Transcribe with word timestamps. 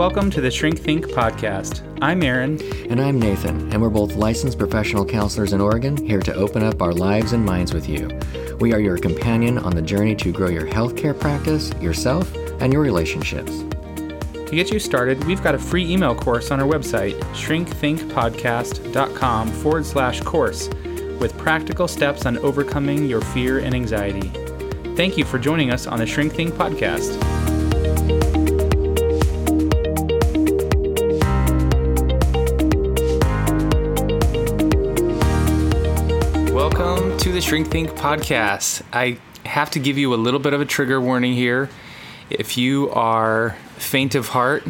Welcome 0.00 0.30
to 0.30 0.40
the 0.40 0.50
Shrink 0.50 0.78
Think 0.78 1.08
podcast. 1.08 1.82
I'm 2.00 2.22
Aaron. 2.22 2.58
And 2.90 2.98
I'm 2.98 3.20
Nathan, 3.20 3.70
and 3.70 3.82
we're 3.82 3.90
both 3.90 4.14
licensed 4.14 4.58
professional 4.58 5.04
counselors 5.04 5.52
in 5.52 5.60
Oregon, 5.60 5.94
here 5.94 6.22
to 6.22 6.32
open 6.32 6.62
up 6.62 6.80
our 6.80 6.94
lives 6.94 7.34
and 7.34 7.44
minds 7.44 7.74
with 7.74 7.86
you. 7.86 8.08
We 8.60 8.72
are 8.72 8.80
your 8.80 8.96
companion 8.96 9.58
on 9.58 9.76
the 9.76 9.82
journey 9.82 10.16
to 10.16 10.32
grow 10.32 10.48
your 10.48 10.66
healthcare 10.66 11.20
practice, 11.20 11.70
yourself, 11.82 12.34
and 12.62 12.72
your 12.72 12.80
relationships. 12.80 13.62
To 14.32 14.50
get 14.50 14.70
you 14.70 14.78
started, 14.78 15.22
we've 15.24 15.42
got 15.42 15.54
a 15.54 15.58
free 15.58 15.86
email 15.86 16.14
course 16.14 16.50
on 16.50 16.60
our 16.60 16.66
website, 16.66 17.20
shrinkthinkpodcast.com 17.34 19.48
forward 19.50 19.84
slash 19.84 20.22
course, 20.22 20.68
with 21.20 21.36
practical 21.36 21.86
steps 21.86 22.24
on 22.24 22.38
overcoming 22.38 23.04
your 23.04 23.20
fear 23.20 23.58
and 23.58 23.74
anxiety. 23.74 24.32
Thank 24.96 25.18
you 25.18 25.26
for 25.26 25.38
joining 25.38 25.70
us 25.70 25.86
on 25.86 25.98
the 25.98 26.06
Shrink 26.06 26.32
Think 26.32 26.54
podcast. 26.54 27.39
Shrink 37.50 37.68
Think 37.68 37.90
podcast. 37.90 38.80
I 38.92 39.18
have 39.44 39.72
to 39.72 39.80
give 39.80 39.98
you 39.98 40.14
a 40.14 40.20
little 40.22 40.38
bit 40.38 40.52
of 40.52 40.60
a 40.60 40.64
trigger 40.64 41.00
warning 41.00 41.32
here. 41.32 41.68
If 42.30 42.56
you 42.56 42.88
are 42.90 43.56
faint 43.76 44.14
of 44.14 44.28
heart, 44.28 44.62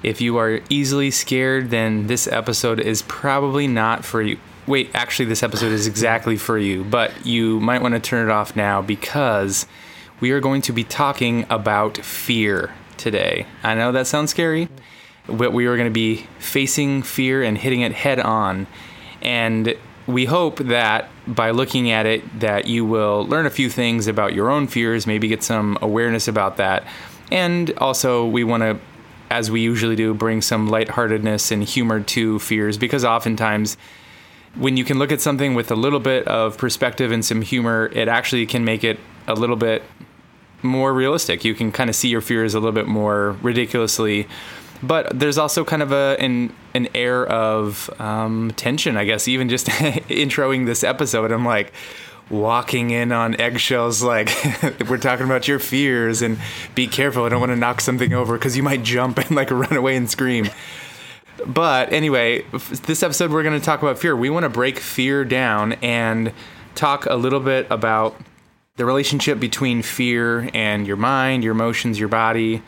if 0.00 0.20
you 0.20 0.36
are 0.36 0.60
easily 0.68 1.10
scared, 1.10 1.70
then 1.70 2.06
this 2.06 2.28
episode 2.28 2.78
is 2.78 3.02
probably 3.02 3.66
not 3.66 4.04
for 4.04 4.22
you. 4.22 4.38
Wait, 4.68 4.92
actually, 4.94 5.24
this 5.24 5.42
episode 5.42 5.72
is 5.72 5.88
exactly 5.88 6.36
for 6.36 6.56
you, 6.56 6.84
but 6.84 7.26
you 7.26 7.58
might 7.58 7.82
want 7.82 7.94
to 7.94 8.00
turn 8.00 8.28
it 8.28 8.30
off 8.30 8.54
now 8.54 8.80
because 8.80 9.66
we 10.20 10.30
are 10.30 10.38
going 10.38 10.62
to 10.62 10.72
be 10.72 10.84
talking 10.84 11.46
about 11.50 11.98
fear 11.98 12.74
today. 12.96 13.44
I 13.64 13.74
know 13.74 13.90
that 13.90 14.06
sounds 14.06 14.30
scary, 14.30 14.68
but 15.26 15.52
we 15.52 15.66
are 15.66 15.74
going 15.76 15.88
to 15.88 15.92
be 15.92 16.28
facing 16.38 17.02
fear 17.02 17.42
and 17.42 17.58
hitting 17.58 17.80
it 17.80 17.90
head 17.90 18.20
on. 18.20 18.68
And 19.20 19.76
we 20.06 20.24
hope 20.24 20.58
that 20.58 21.08
by 21.26 21.50
looking 21.50 21.90
at 21.90 22.06
it 22.06 22.40
that 22.40 22.66
you 22.66 22.84
will 22.84 23.26
learn 23.26 23.46
a 23.46 23.50
few 23.50 23.68
things 23.68 24.06
about 24.06 24.34
your 24.34 24.50
own 24.50 24.66
fears 24.66 25.06
maybe 25.06 25.28
get 25.28 25.42
some 25.42 25.76
awareness 25.82 26.28
about 26.28 26.56
that. 26.58 26.84
And 27.30 27.76
also 27.78 28.26
we 28.26 28.44
want 28.44 28.62
to 28.62 28.78
as 29.28 29.50
we 29.50 29.60
usually 29.60 29.96
do 29.96 30.14
bring 30.14 30.40
some 30.40 30.68
lightheartedness 30.68 31.50
and 31.50 31.64
humor 31.64 32.00
to 32.00 32.38
fears 32.38 32.78
because 32.78 33.04
oftentimes 33.04 33.76
when 34.54 34.76
you 34.76 34.84
can 34.84 34.98
look 34.98 35.10
at 35.10 35.20
something 35.20 35.54
with 35.54 35.70
a 35.72 35.74
little 35.74 35.98
bit 35.98 36.26
of 36.28 36.56
perspective 36.56 37.10
and 37.10 37.24
some 37.24 37.42
humor 37.42 37.90
it 37.92 38.06
actually 38.06 38.46
can 38.46 38.64
make 38.64 38.84
it 38.84 39.00
a 39.26 39.34
little 39.34 39.56
bit 39.56 39.82
more 40.62 40.94
realistic. 40.94 41.44
You 41.44 41.54
can 41.54 41.72
kind 41.72 41.90
of 41.90 41.96
see 41.96 42.08
your 42.08 42.20
fears 42.20 42.54
a 42.54 42.60
little 42.60 42.72
bit 42.72 42.86
more 42.86 43.36
ridiculously 43.42 44.28
but 44.82 45.18
there's 45.18 45.38
also 45.38 45.64
kind 45.64 45.82
of 45.82 45.92
a 45.92 46.16
an 46.18 46.52
an 46.74 46.88
air 46.94 47.26
of 47.26 47.90
um, 48.00 48.52
tension, 48.56 48.96
I 48.96 49.04
guess. 49.04 49.28
Even 49.28 49.48
just 49.48 49.66
introing 49.68 50.66
this 50.66 50.84
episode, 50.84 51.32
I'm 51.32 51.44
like 51.44 51.72
walking 52.30 52.90
in 52.90 53.12
on 53.12 53.40
eggshells, 53.40 54.02
like 54.02 54.30
we're 54.88 54.98
talking 54.98 55.26
about 55.26 55.46
your 55.46 55.58
fears 55.58 56.22
and 56.22 56.38
be 56.74 56.86
careful. 56.86 57.24
I 57.24 57.28
don't 57.28 57.40
want 57.40 57.52
to 57.52 57.56
knock 57.56 57.80
something 57.80 58.12
over 58.12 58.36
because 58.36 58.56
you 58.56 58.62
might 58.62 58.82
jump 58.82 59.18
and 59.26 59.32
like 59.32 59.50
run 59.50 59.76
away 59.76 59.96
and 59.96 60.10
scream. 60.10 60.48
But 61.46 61.92
anyway, 61.92 62.42
this 62.50 63.02
episode 63.02 63.30
we're 63.30 63.42
going 63.42 63.58
to 63.58 63.64
talk 63.64 63.82
about 63.82 63.98
fear. 63.98 64.16
We 64.16 64.30
want 64.30 64.44
to 64.44 64.48
break 64.48 64.78
fear 64.78 65.24
down 65.24 65.74
and 65.74 66.32
talk 66.74 67.06
a 67.06 67.14
little 67.14 67.40
bit 67.40 67.66
about 67.70 68.18
the 68.76 68.84
relationship 68.84 69.38
between 69.38 69.82
fear 69.82 70.50
and 70.52 70.86
your 70.86 70.96
mind, 70.96 71.44
your 71.44 71.52
emotions, 71.52 71.98
your 71.98 72.08
body 72.08 72.62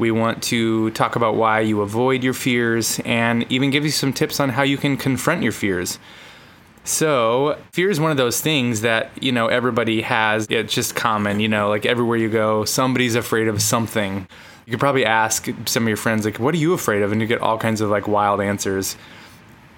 we 0.00 0.10
want 0.10 0.42
to 0.44 0.90
talk 0.90 1.14
about 1.14 1.36
why 1.36 1.60
you 1.60 1.82
avoid 1.82 2.24
your 2.24 2.32
fears 2.32 2.98
and 3.04 3.44
even 3.52 3.70
give 3.70 3.84
you 3.84 3.90
some 3.90 4.12
tips 4.12 4.40
on 4.40 4.48
how 4.48 4.62
you 4.62 4.78
can 4.78 4.96
confront 4.96 5.42
your 5.42 5.52
fears. 5.52 5.98
So, 6.84 7.58
fear 7.72 7.90
is 7.90 8.00
one 8.00 8.10
of 8.10 8.16
those 8.16 8.40
things 8.40 8.80
that, 8.80 9.10
you 9.22 9.30
know, 9.30 9.48
everybody 9.48 10.00
has. 10.00 10.46
It's 10.48 10.74
just 10.74 10.94
common, 10.94 11.38
you 11.38 11.48
know, 11.48 11.68
like 11.68 11.84
everywhere 11.84 12.16
you 12.16 12.30
go, 12.30 12.64
somebody's 12.64 13.14
afraid 13.14 13.48
of 13.48 13.60
something. 13.60 14.26
You 14.64 14.70
could 14.70 14.80
probably 14.80 15.04
ask 15.04 15.48
some 15.66 15.84
of 15.84 15.88
your 15.88 15.98
friends, 15.98 16.24
like, 16.24 16.40
what 16.40 16.54
are 16.54 16.58
you 16.58 16.72
afraid 16.72 17.02
of? 17.02 17.12
And 17.12 17.20
you 17.20 17.26
get 17.26 17.40
all 17.42 17.58
kinds 17.58 17.80
of 17.80 17.90
like 17.90 18.08
wild 18.08 18.40
answers. 18.40 18.96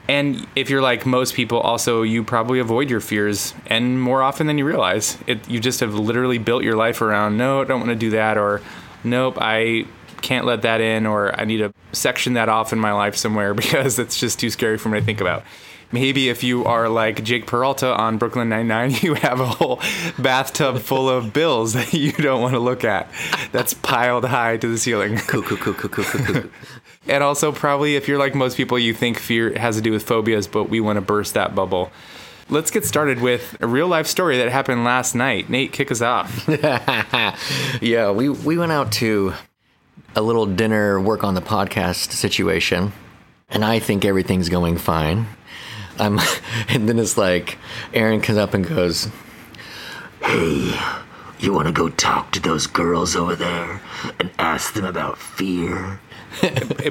And 0.08 0.46
if 0.54 0.70
you're 0.70 0.82
like 0.82 1.04
most 1.04 1.34
people, 1.34 1.58
also, 1.58 2.02
you 2.02 2.22
probably 2.22 2.60
avoid 2.60 2.90
your 2.90 3.00
fears 3.00 3.54
and 3.66 4.00
more 4.00 4.22
often 4.22 4.46
than 4.46 4.58
you 4.58 4.64
realize. 4.64 5.18
It, 5.26 5.48
you 5.48 5.58
just 5.58 5.80
have 5.80 5.94
literally 5.94 6.38
built 6.38 6.62
your 6.62 6.76
life 6.76 7.02
around, 7.02 7.36
no, 7.36 7.62
I 7.62 7.64
don't 7.64 7.80
want 7.80 7.90
to 7.90 7.96
do 7.96 8.10
that, 8.10 8.36
or 8.36 8.60
nope, 9.04 9.38
I 9.40 9.86
can't 10.22 10.46
let 10.46 10.62
that 10.62 10.80
in 10.80 11.06
or 11.06 11.38
I 11.38 11.44
need 11.44 11.58
to 11.58 11.74
section 11.92 12.34
that 12.34 12.48
off 12.48 12.72
in 12.72 12.78
my 12.78 12.92
life 12.92 13.16
somewhere 13.16 13.54
because 13.62 13.98
it's 13.98 14.18
just 14.18 14.38
too 14.38 14.50
scary 14.50 14.78
for 14.78 14.88
me 14.88 15.00
to 15.00 15.04
think 15.04 15.20
about. 15.20 15.44
Maybe 15.92 16.30
if 16.30 16.42
you 16.42 16.64
are 16.64 16.88
like 16.88 17.22
Jake 17.22 17.46
Peralta 17.46 17.94
on 17.94 18.16
Brooklyn 18.16 18.48
Nine-Nine, 18.48 18.92
you 19.02 19.12
have 19.14 19.40
a 19.40 19.46
whole 19.46 19.78
bathtub 20.18 20.78
full 20.78 21.08
of 21.08 21.34
bills 21.34 21.74
that 21.74 21.92
you 21.92 22.12
don't 22.12 22.40
want 22.40 22.54
to 22.54 22.60
look 22.60 22.82
at 22.82 23.10
that's 23.52 23.74
piled 23.74 24.24
high 24.24 24.56
to 24.56 24.68
the 24.68 24.78
ceiling. 24.78 25.20
Cool, 25.32 25.42
cool, 25.42 25.56
cool, 25.58 25.74
cool, 25.74 25.88
cool, 25.88 26.04
cool. 26.04 26.50
and 27.08 27.22
also, 27.22 27.52
probably 27.52 27.96
if 27.96 28.06
you're 28.08 28.18
like 28.18 28.34
most 28.34 28.56
people, 28.56 28.78
you 28.78 28.92
think 28.92 29.18
fear 29.18 29.56
has 29.58 29.76
to 29.76 29.82
do 29.82 29.92
with 29.92 30.04
phobias, 30.06 30.46
but 30.46 30.64
we 30.64 30.80
want 30.80 30.96
to 30.96 31.00
burst 31.00 31.34
that 31.34 31.54
bubble. 31.54 31.90
Let's 32.50 32.70
get 32.70 32.84
started 32.84 33.20
with 33.20 33.56
a 33.60 33.66
real 33.66 33.88
life 33.88 34.06
story 34.06 34.38
that 34.38 34.50
happened 34.50 34.84
last 34.84 35.14
night. 35.14 35.48
Nate, 35.48 35.72
kick 35.72 35.90
us 35.90 36.02
off. 36.02 36.46
yeah, 37.80 38.10
we, 38.10 38.28
we 38.28 38.58
went 38.58 38.72
out 38.72 38.92
to 38.92 39.32
a 40.14 40.22
little 40.22 40.46
dinner 40.46 41.00
work 41.00 41.24
on 41.24 41.34
the 41.34 41.40
podcast 41.40 42.12
situation, 42.12 42.92
and 43.48 43.64
I 43.64 43.78
think 43.78 44.04
everything's 44.04 44.48
going 44.48 44.78
fine. 44.78 45.26
I'm, 45.98 46.18
and 46.68 46.88
then 46.88 46.98
it's 46.98 47.16
like 47.16 47.58
Aaron 47.94 48.20
comes 48.20 48.38
up 48.38 48.54
and 48.54 48.66
goes, 48.66 49.08
"Hey, 50.22 50.78
you 51.38 51.52
want 51.52 51.68
to 51.68 51.72
go 51.72 51.88
talk 51.88 52.32
to 52.32 52.40
those 52.40 52.66
girls 52.66 53.16
over 53.16 53.36
there 53.36 53.80
and 54.18 54.30
ask 54.38 54.74
them 54.74 54.84
about 54.84 55.18
fear?" 55.18 56.00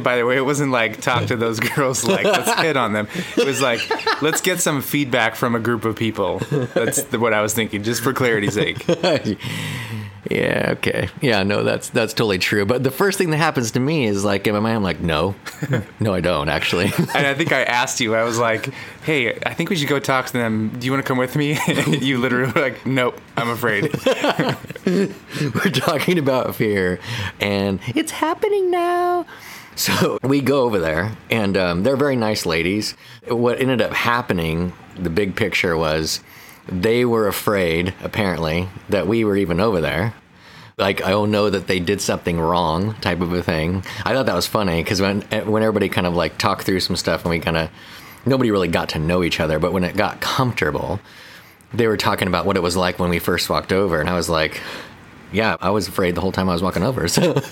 By 0.01 0.17
the 0.17 0.25
way, 0.25 0.37
it 0.37 0.45
wasn't 0.45 0.71
like 0.71 1.01
talk 1.01 1.27
to 1.27 1.35
those 1.35 1.59
girls 1.59 2.03
like 2.07 2.25
let's 2.25 2.53
hit 2.61 2.77
on 2.77 2.93
them. 2.93 3.07
It 3.37 3.45
was 3.45 3.61
like 3.61 3.81
let's 4.21 4.41
get 4.41 4.59
some 4.59 4.81
feedback 4.81 5.35
from 5.35 5.55
a 5.55 5.59
group 5.59 5.85
of 5.85 5.95
people. 5.95 6.39
That's 6.49 7.03
what 7.11 7.33
I 7.33 7.41
was 7.41 7.53
thinking, 7.53 7.83
just 7.83 8.01
for 8.01 8.13
clarity's 8.13 8.53
sake. 8.53 8.85
Yeah, 10.35 10.69
okay. 10.77 11.09
Yeah, 11.21 11.43
no, 11.43 11.63
that's 11.63 11.89
that's 11.89 12.13
totally 12.13 12.37
true. 12.37 12.65
But 12.65 12.83
the 12.83 12.91
first 12.91 13.17
thing 13.17 13.31
that 13.31 13.37
happens 13.37 13.71
to 13.71 13.79
me 13.79 14.05
is 14.05 14.23
like 14.23 14.47
in 14.47 14.53
my 14.53 14.59
mind, 14.61 14.77
I'm 14.77 14.83
like, 14.83 15.01
no, 15.01 15.35
no, 15.99 16.13
I 16.13 16.21
don't 16.21 16.47
actually. 16.47 16.85
and 17.15 17.27
I 17.27 17.33
think 17.33 17.51
I 17.51 17.63
asked 17.63 17.99
you. 17.99 18.15
I 18.15 18.23
was 18.23 18.37
like, 18.37 18.73
hey, 19.03 19.37
I 19.45 19.53
think 19.53 19.69
we 19.69 19.75
should 19.75 19.89
go 19.89 19.99
talk 19.99 20.27
to 20.27 20.33
them. 20.33 20.69
Do 20.79 20.85
you 20.85 20.91
want 20.91 21.03
to 21.03 21.07
come 21.07 21.17
with 21.17 21.35
me? 21.35 21.57
you 21.87 22.17
literally 22.17 22.51
were 22.53 22.61
like, 22.61 22.85
nope, 22.85 23.19
I'm 23.35 23.49
afraid. 23.49 23.91
we're 24.85 25.71
talking 25.71 26.17
about 26.17 26.55
fear, 26.55 26.99
and 27.41 27.79
it's 27.87 28.11
happening 28.11 28.71
now. 28.71 29.25
So 29.75 30.17
we 30.23 30.41
go 30.41 30.63
over 30.63 30.79
there, 30.79 31.15
and 31.29 31.57
um, 31.57 31.83
they're 31.83 31.97
very 31.97 32.15
nice 32.15 32.45
ladies. 32.45 32.95
What 33.27 33.59
ended 33.59 33.81
up 33.81 33.91
happening, 33.93 34.73
the 34.95 35.09
big 35.09 35.35
picture 35.35 35.75
was 35.75 36.21
they 36.67 37.03
were 37.03 37.27
afraid, 37.27 37.93
apparently, 38.01 38.69
that 38.89 39.07
we 39.07 39.25
were 39.25 39.35
even 39.35 39.59
over 39.59 39.81
there. 39.81 40.13
Like, 40.81 40.97
don't 40.97 41.31
know 41.31 41.49
that 41.49 41.67
they 41.67 41.79
did 41.79 42.01
something 42.01 42.39
wrong, 42.39 42.95
type 42.95 43.21
of 43.21 43.31
a 43.31 43.43
thing. 43.43 43.83
I 44.03 44.13
thought 44.13 44.25
that 44.25 44.35
was 44.35 44.47
funny 44.47 44.83
because 44.83 44.99
when 44.99 45.21
when 45.21 45.63
everybody 45.63 45.87
kind 45.89 46.07
of 46.07 46.15
like 46.15 46.37
talked 46.37 46.63
through 46.63 46.79
some 46.81 46.95
stuff 46.95 47.21
and 47.21 47.29
we 47.29 47.39
kind 47.39 47.55
of 47.55 47.69
nobody 48.25 48.51
really 48.51 48.67
got 48.67 48.89
to 48.89 48.99
know 48.99 49.23
each 49.23 49.39
other, 49.39 49.59
but 49.59 49.73
when 49.73 49.83
it 49.83 49.95
got 49.95 50.19
comfortable, 50.19 50.99
they 51.73 51.87
were 51.87 51.97
talking 51.97 52.27
about 52.27 52.45
what 52.45 52.57
it 52.57 52.63
was 52.63 52.75
like 52.75 52.99
when 52.99 53.09
we 53.09 53.19
first 53.19 53.49
walked 53.49 53.71
over, 53.71 54.01
and 54.01 54.09
I 54.09 54.15
was 54.15 54.29
like, 54.29 54.59
"Yeah, 55.31 55.55
I 55.61 55.69
was 55.69 55.87
afraid 55.87 56.15
the 56.15 56.21
whole 56.21 56.31
time 56.31 56.49
I 56.49 56.53
was 56.53 56.63
walking 56.63 56.83
over." 56.83 57.07
So. 57.07 57.39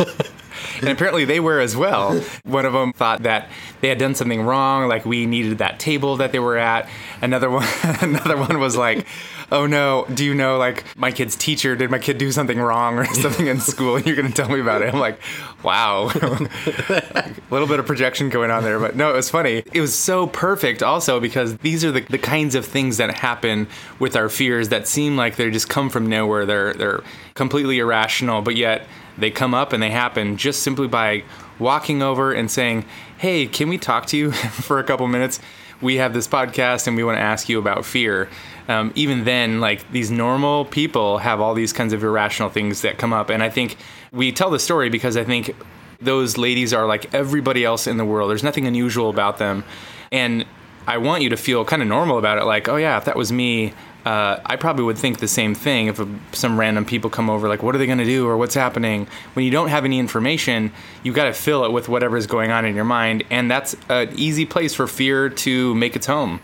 and 0.80 0.90
apparently 0.90 1.26
they 1.26 1.40
were 1.40 1.60
as 1.60 1.76
well. 1.76 2.20
One 2.44 2.66
of 2.66 2.74
them 2.74 2.94
thought 2.94 3.24
that 3.24 3.50
they 3.82 3.90
had 3.90 3.98
done 3.98 4.16
something 4.16 4.42
wrong, 4.42 4.88
like 4.88 5.06
we 5.06 5.26
needed 5.26 5.58
that 5.60 5.80
table 5.80 6.18
that 6.18 6.32
they 6.32 6.40
were 6.40 6.58
at. 6.58 6.90
Another 7.22 7.50
one, 7.50 7.68
another 8.02 8.38
one 8.38 8.60
was 8.60 8.76
like, 8.76 9.06
"Oh 9.52 9.66
no, 9.66 10.06
do 10.14 10.26
you 10.26 10.34
know 10.34 10.58
like 10.58 10.84
my 10.98 11.12
kid's 11.12 11.36
teacher? 11.36 11.76
Did 11.76 11.92
my 11.92 12.00
kid 12.00 12.18
do 12.18 12.32
something 12.32 12.60
wrong 12.60 12.98
or 12.98 13.06
something 13.14 13.48
in 13.48 13.60
school? 13.60 13.96
And 13.96 14.06
you're 14.06 14.16
gonna 14.16 14.32
tell 14.32 14.50
me 14.50 14.60
about 14.60 14.82
it?" 14.82 14.94
I'm 14.94 15.00
like, 15.00 15.20
"Wow, 15.64 16.10
a 16.10 17.34
little 17.52 17.68
bit 17.68 17.80
of 17.80 17.86
projection 17.86 18.30
going 18.30 18.52
on 18.52 18.64
there." 18.64 18.80
But 18.80 18.96
no, 18.96 19.12
it 19.12 19.16
was 19.16 19.30
funny. 19.30 19.64
It 19.74 19.82
was 19.82 19.94
so 19.94 20.28
perfect 20.28 20.84
also 20.84 21.20
because 21.20 21.58
these 21.58 21.84
are 21.86 21.92
the, 21.92 22.02
the 22.02 22.18
kinds 22.18 22.56
of 22.56 22.66
things 22.66 22.98
that 22.98 23.18
happen 23.18 23.68
with 24.00 24.16
our 24.16 24.30
fears 24.30 24.70
that 24.70 24.88
seem 24.88 25.16
like 25.16 25.36
they 25.36 25.50
just 25.50 25.70
come 25.70 25.90
from 25.90 26.08
nowhere. 26.08 26.46
They're 26.46 26.74
they're 26.74 27.04
completely 27.34 27.80
irrational, 27.80 28.42
but 28.42 28.56
yet 28.56 28.88
they 29.20 29.32
come 29.32 29.54
up 29.54 29.74
and 29.74 29.82
they 29.82 29.92
happen 29.92 30.38
just 30.38 30.64
simply 30.64 30.88
by 30.88 31.24
walking 31.60 32.02
over 32.02 32.32
and 32.32 32.50
saying, 32.50 32.86
Hey, 33.18 33.46
can 33.48 33.70
we 33.70 33.78
talk 33.78 34.06
to 34.08 34.18
you 34.18 34.32
for 34.32 34.80
a 34.80 34.84
couple 34.84 35.08
minutes? 35.08 35.40
We 35.82 35.96
have 35.98 36.14
this 36.14 36.28
podcast 36.28 36.88
and 36.88 36.96
we 36.98 37.04
want 37.04 37.18
to 37.18 37.22
ask 37.22 37.48
you 37.50 37.60
about 37.60 37.86
fear. 37.86 38.30
Um, 38.68 38.92
even 38.96 39.24
then, 39.24 39.60
like 39.60 39.90
these 39.92 40.12
normal 40.12 40.66
people 40.66 41.20
have 41.20 41.40
all 41.42 41.54
these 41.54 41.74
kinds 41.74 41.94
of 41.94 42.04
irrational 42.04 42.50
things 42.50 42.82
that 42.82 42.98
come 42.98 43.14
up. 43.14 43.30
And 43.30 43.42
I 43.42 43.50
think 43.50 43.78
we 44.12 44.32
tell 44.32 44.50
the 44.52 44.60
story 44.60 44.90
because 44.90 45.16
I 45.18 45.24
think 45.24 45.56
Those 46.02 46.38
ladies 46.38 46.74
are 46.74 46.88
like 46.88 47.14
everybody 47.14 47.66
else 47.66 47.86
in 47.86 47.98
the 47.98 48.06
world. 48.06 48.30
There's 48.30 48.44
nothing 48.44 48.66
unusual 48.66 49.10
about 49.10 49.38
them. 49.38 49.66
And 50.14 50.46
I 50.88 50.98
want 50.98 51.24
you 51.24 51.30
to 51.30 51.38
feel 51.38 51.66
kind 51.66 51.82
of 51.82 51.88
normal 51.90 52.18
about 52.18 52.38
it. 52.38 52.46
Like, 52.46 52.70
oh, 52.70 52.78
yeah, 52.78 52.98
if 52.98 53.04
that 53.06 53.18
was 53.18 53.32
me, 53.32 53.74
uh, 54.06 54.40
I 54.46 54.56
probably 54.56 54.86
would 54.86 54.98
think 54.98 55.20
the 55.20 55.28
same 55.28 55.54
thing 55.54 55.88
if 55.88 56.00
a, 56.00 56.08
some 56.32 56.60
random 56.60 56.86
people 56.86 57.10
come 57.10 57.30
over, 57.30 57.48
like, 57.48 57.62
what 57.62 57.76
are 57.76 57.78
they 57.78 57.86
going 57.86 57.98
to 57.98 58.06
do 58.06 58.28
or 58.28 58.38
what's 58.38 58.56
happening? 58.56 59.08
When 59.34 59.46
you 59.46 59.52
don't 59.52 59.68
have 59.68 59.86
any 59.86 60.00
information, 60.00 60.72
you've 61.04 61.16
got 61.16 61.26
to 61.26 61.34
fill 61.34 61.66
it 61.66 61.72
with 61.72 61.90
whatever 61.90 62.18
is 62.18 62.28
going 62.28 62.52
on 62.52 62.66
in 62.66 62.76
your 62.76 62.86
mind. 62.86 63.24
And 63.30 63.52
that's 63.52 63.76
an 63.90 64.12
easy 64.16 64.46
place 64.46 64.74
for 64.74 64.88
fear 64.88 65.30
to 65.30 65.76
make 65.76 65.96
its 65.96 66.06
home. 66.06 66.40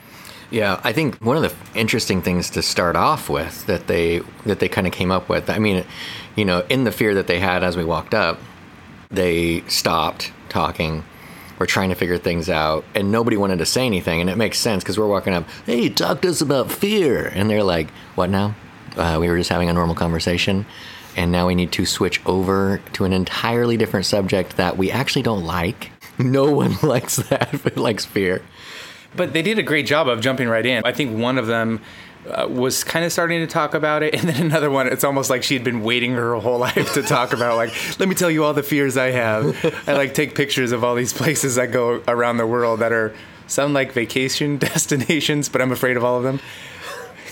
Yeah, 0.52 0.80
I 0.84 0.94
think 0.94 1.16
one 1.24 1.38
of 1.38 1.44
the 1.44 1.80
interesting 1.80 2.22
things 2.22 2.50
to 2.52 2.62
start 2.62 2.96
off 2.96 3.30
with 3.30 3.66
that 3.66 3.88
they 3.88 4.20
that 4.46 4.60
they 4.60 4.70
kind 4.70 4.86
of 4.86 4.94
came 4.94 5.12
up 5.12 5.28
with. 5.28 5.50
I 5.50 5.58
mean, 5.58 5.84
you 6.36 6.46
know, 6.46 6.64
in 6.70 6.84
the 6.84 6.92
fear 6.92 7.16
that 7.16 7.28
they 7.28 7.40
had 7.40 7.64
as 7.64 7.76
we 7.76 7.84
walked 7.84 8.14
up, 8.14 8.40
they 9.10 9.62
stopped 9.62 10.32
talking. 10.50 11.04
We're 11.58 11.66
trying 11.68 11.90
to 11.90 11.96
figure 11.96 12.18
things 12.18 12.50
out, 12.50 12.84
and 12.94 13.12
nobody 13.12 13.38
wanted 13.38 13.60
to 13.60 13.66
say 13.66 13.86
anything, 13.86 14.20
and 14.22 14.30
it 14.30 14.38
makes 14.38 14.60
sense 14.60 14.84
because 14.84 15.00
we're 15.00 15.08
walking 15.08 15.34
up. 15.34 15.46
Hey, 15.66 15.90
talk 15.90 16.22
to 16.22 16.30
us 16.30 16.42
about 16.42 16.72
fear, 16.72 17.26
and 17.28 17.50
they're 17.50 17.64
like, 17.64 17.90
"What 18.16 18.30
now?" 18.30 18.56
Uh, 18.98 19.18
we 19.20 19.30
were 19.30 19.38
just 19.38 19.50
having 19.50 19.70
a 19.70 19.74
normal 19.74 19.96
conversation, 19.96 20.66
and 21.16 21.32
now 21.32 21.48
we 21.48 21.56
need 21.56 21.72
to 21.74 21.86
switch 21.86 22.22
over 22.26 22.82
to 22.94 23.06
an 23.06 23.14
entirely 23.14 23.78
different 23.78 24.06
subject 24.06 24.58
that 24.58 24.78
we 24.78 24.92
actually 24.92 25.24
don't 25.24 25.44
like. 25.44 25.92
No 26.18 26.50
one 26.50 26.78
likes 26.82 27.18
that, 27.18 27.60
but 27.62 27.76
likes 27.90 28.06
fear. 28.06 28.42
But 29.18 29.34
they 29.34 29.42
did 29.42 29.60
a 29.60 29.64
great 29.64 29.86
job 29.86 30.08
of 30.08 30.22
jumping 30.22 30.48
right 30.48 30.66
in. 30.66 30.82
I 30.86 30.94
think 30.94 31.18
one 31.18 31.38
of 31.38 31.46
them 31.46 31.82
uh, 32.28 32.48
was 32.48 32.84
kind 32.84 33.06
of 33.06 33.12
starting 33.12 33.40
to 33.40 33.48
talk 33.48 33.74
about 33.74 34.04
it, 34.04 34.14
and 34.20 34.30
then 34.30 34.46
another 34.46 34.70
one, 34.70 34.88
it's 34.88 35.04
almost 35.04 35.30
like 35.30 35.44
she 35.44 35.54
had 35.54 35.64
been 35.64 35.84
waiting 35.84 36.14
her 36.14 36.36
whole 36.36 36.60
life 36.70 36.94
to 36.94 37.02
talk 37.02 37.34
about, 37.34 37.56
like, 37.56 37.74
let 38.00 38.10
me 38.10 38.16
tell 38.16 38.32
you 38.32 38.44
all 38.44 38.54
the 38.54 38.64
fears 38.64 38.98
I 38.98 39.12
have. 39.12 39.86
I 39.88 39.94
like 39.94 40.14
take 40.14 40.36
pictures 40.36 40.72
of 40.72 40.84
all 40.84 40.96
these 40.96 41.14
places 41.14 41.58
I 41.58 41.68
go 41.68 42.02
around 42.08 42.38
the 42.38 42.48
world 42.48 42.80
that 42.80 42.92
are 42.92 43.14
some 43.48 43.74
like 43.74 43.92
vacation 43.92 44.58
destinations, 44.60 45.50
but 45.50 45.62
I'm 45.62 45.72
afraid 45.72 45.98
of 45.98 46.04
all 46.04 46.18
of 46.18 46.24
them. 46.24 46.40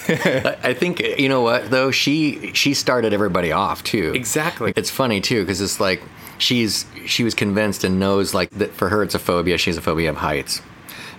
I 0.05 0.75
think 0.77 0.99
you 0.99 1.29
know 1.29 1.41
what 1.41 1.69
though 1.69 1.89
she 1.89 2.51
she 2.53 2.73
started 2.73 3.13
everybody 3.13 3.53
off 3.53 3.83
too. 3.85 4.11
Exactly. 4.13 4.73
It's 4.75 4.89
funny 4.89 5.21
too 5.21 5.43
because 5.43 5.61
it's 5.61 5.79
like 5.79 6.03
she's 6.39 6.85
she 7.05 7.23
was 7.23 7.33
convinced 7.33 7.85
and 7.85 8.01
knows 8.01 8.33
like 8.33 8.49
that 8.51 8.73
for 8.73 8.89
her 8.89 9.01
it's 9.01 9.15
a 9.15 9.19
phobia. 9.19 9.57
She 9.57 9.69
has 9.69 9.77
a 9.77 9.81
phobia 9.81 10.09
of 10.09 10.17
heights. 10.17 10.61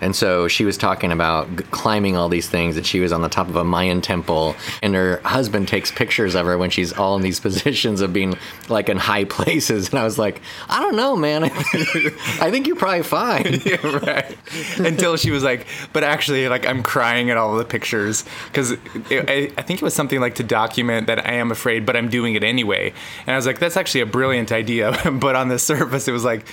And 0.05 0.15
so 0.15 0.49
she 0.49 0.67
was 0.67 0.77
talking 0.77 1.11
about 1.11 1.49
climbing 1.71 2.15
all 2.15 2.29
these 2.29 2.47
things, 2.47 2.75
that 2.75 2.85
she 2.85 3.01
was 3.01 3.11
on 3.11 3.23
the 3.23 3.31
top 3.31 3.49
of 3.49 3.56
a 3.56 3.65
Mayan 3.65 4.03
temple, 4.03 4.55
and 4.83 4.95
her 4.95 5.19
husband 5.25 5.67
takes 5.67 5.91
pictures 5.91 6.35
of 6.35 6.45
her 6.45 6.59
when 6.59 6.69
she's 6.69 6.93
all 6.93 7.17
in 7.17 7.23
these 7.23 7.41
positions 7.49 8.03
of 8.03 8.12
being 8.12 8.37
like 8.69 8.91
in 8.91 8.99
high 8.99 9.25
places. 9.25 9.89
And 9.89 9.99
I 9.99 10.05
was 10.05 10.19
like, 10.19 10.43
I 10.69 10.81
don't 10.81 10.95
know, 10.95 11.17
man. 11.17 11.45
I 11.45 12.51
think 12.51 12.67
you're 12.67 12.77
probably 12.77 13.03
fine. 13.03 13.62
yeah, 13.65 13.81
right. 13.83 14.37
Until 14.79 15.17
she 15.17 15.31
was 15.31 15.43
like, 15.43 15.67
but 15.95 16.05
actually, 16.05 16.51
like, 16.51 16.67
I'm 16.67 16.83
crying 16.83 17.31
at 17.31 17.39
all 17.39 17.56
the 17.56 17.65
pictures 17.65 18.27
because 18.49 18.73
I, 19.11 19.51
I 19.56 19.62
think 19.62 19.81
it 19.81 19.83
was 19.83 19.95
something 19.95 20.21
like 20.21 20.35
to 20.35 20.43
document 20.43 21.06
that 21.06 21.27
I 21.27 21.33
am 21.33 21.51
afraid, 21.51 21.87
but 21.87 21.97
I'm 21.97 22.11
doing 22.11 22.35
it 22.35 22.45
anyway. 22.45 22.93
And 23.27 23.33
I 23.33 23.37
was 23.37 23.47
like, 23.47 23.59
that's 23.59 23.79
actually 23.79 24.03
a 24.03 24.06
brilliant 24.06 24.53
idea. 24.53 24.93
but 25.12 25.35
on 25.35 25.49
the 25.49 25.59
surface, 25.59 26.09
it 26.09 26.12
was 26.12 26.25
like, 26.25 26.47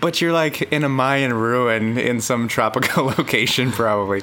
but 0.00 0.20
you're 0.20 0.32
like 0.32 0.62
in 0.72 0.84
a 0.84 0.88
Mayan 0.88 1.32
ruin 1.32 1.98
in 1.98 2.20
some 2.20 2.48
tropical 2.48 3.06
location, 3.18 3.72
probably. 3.72 4.22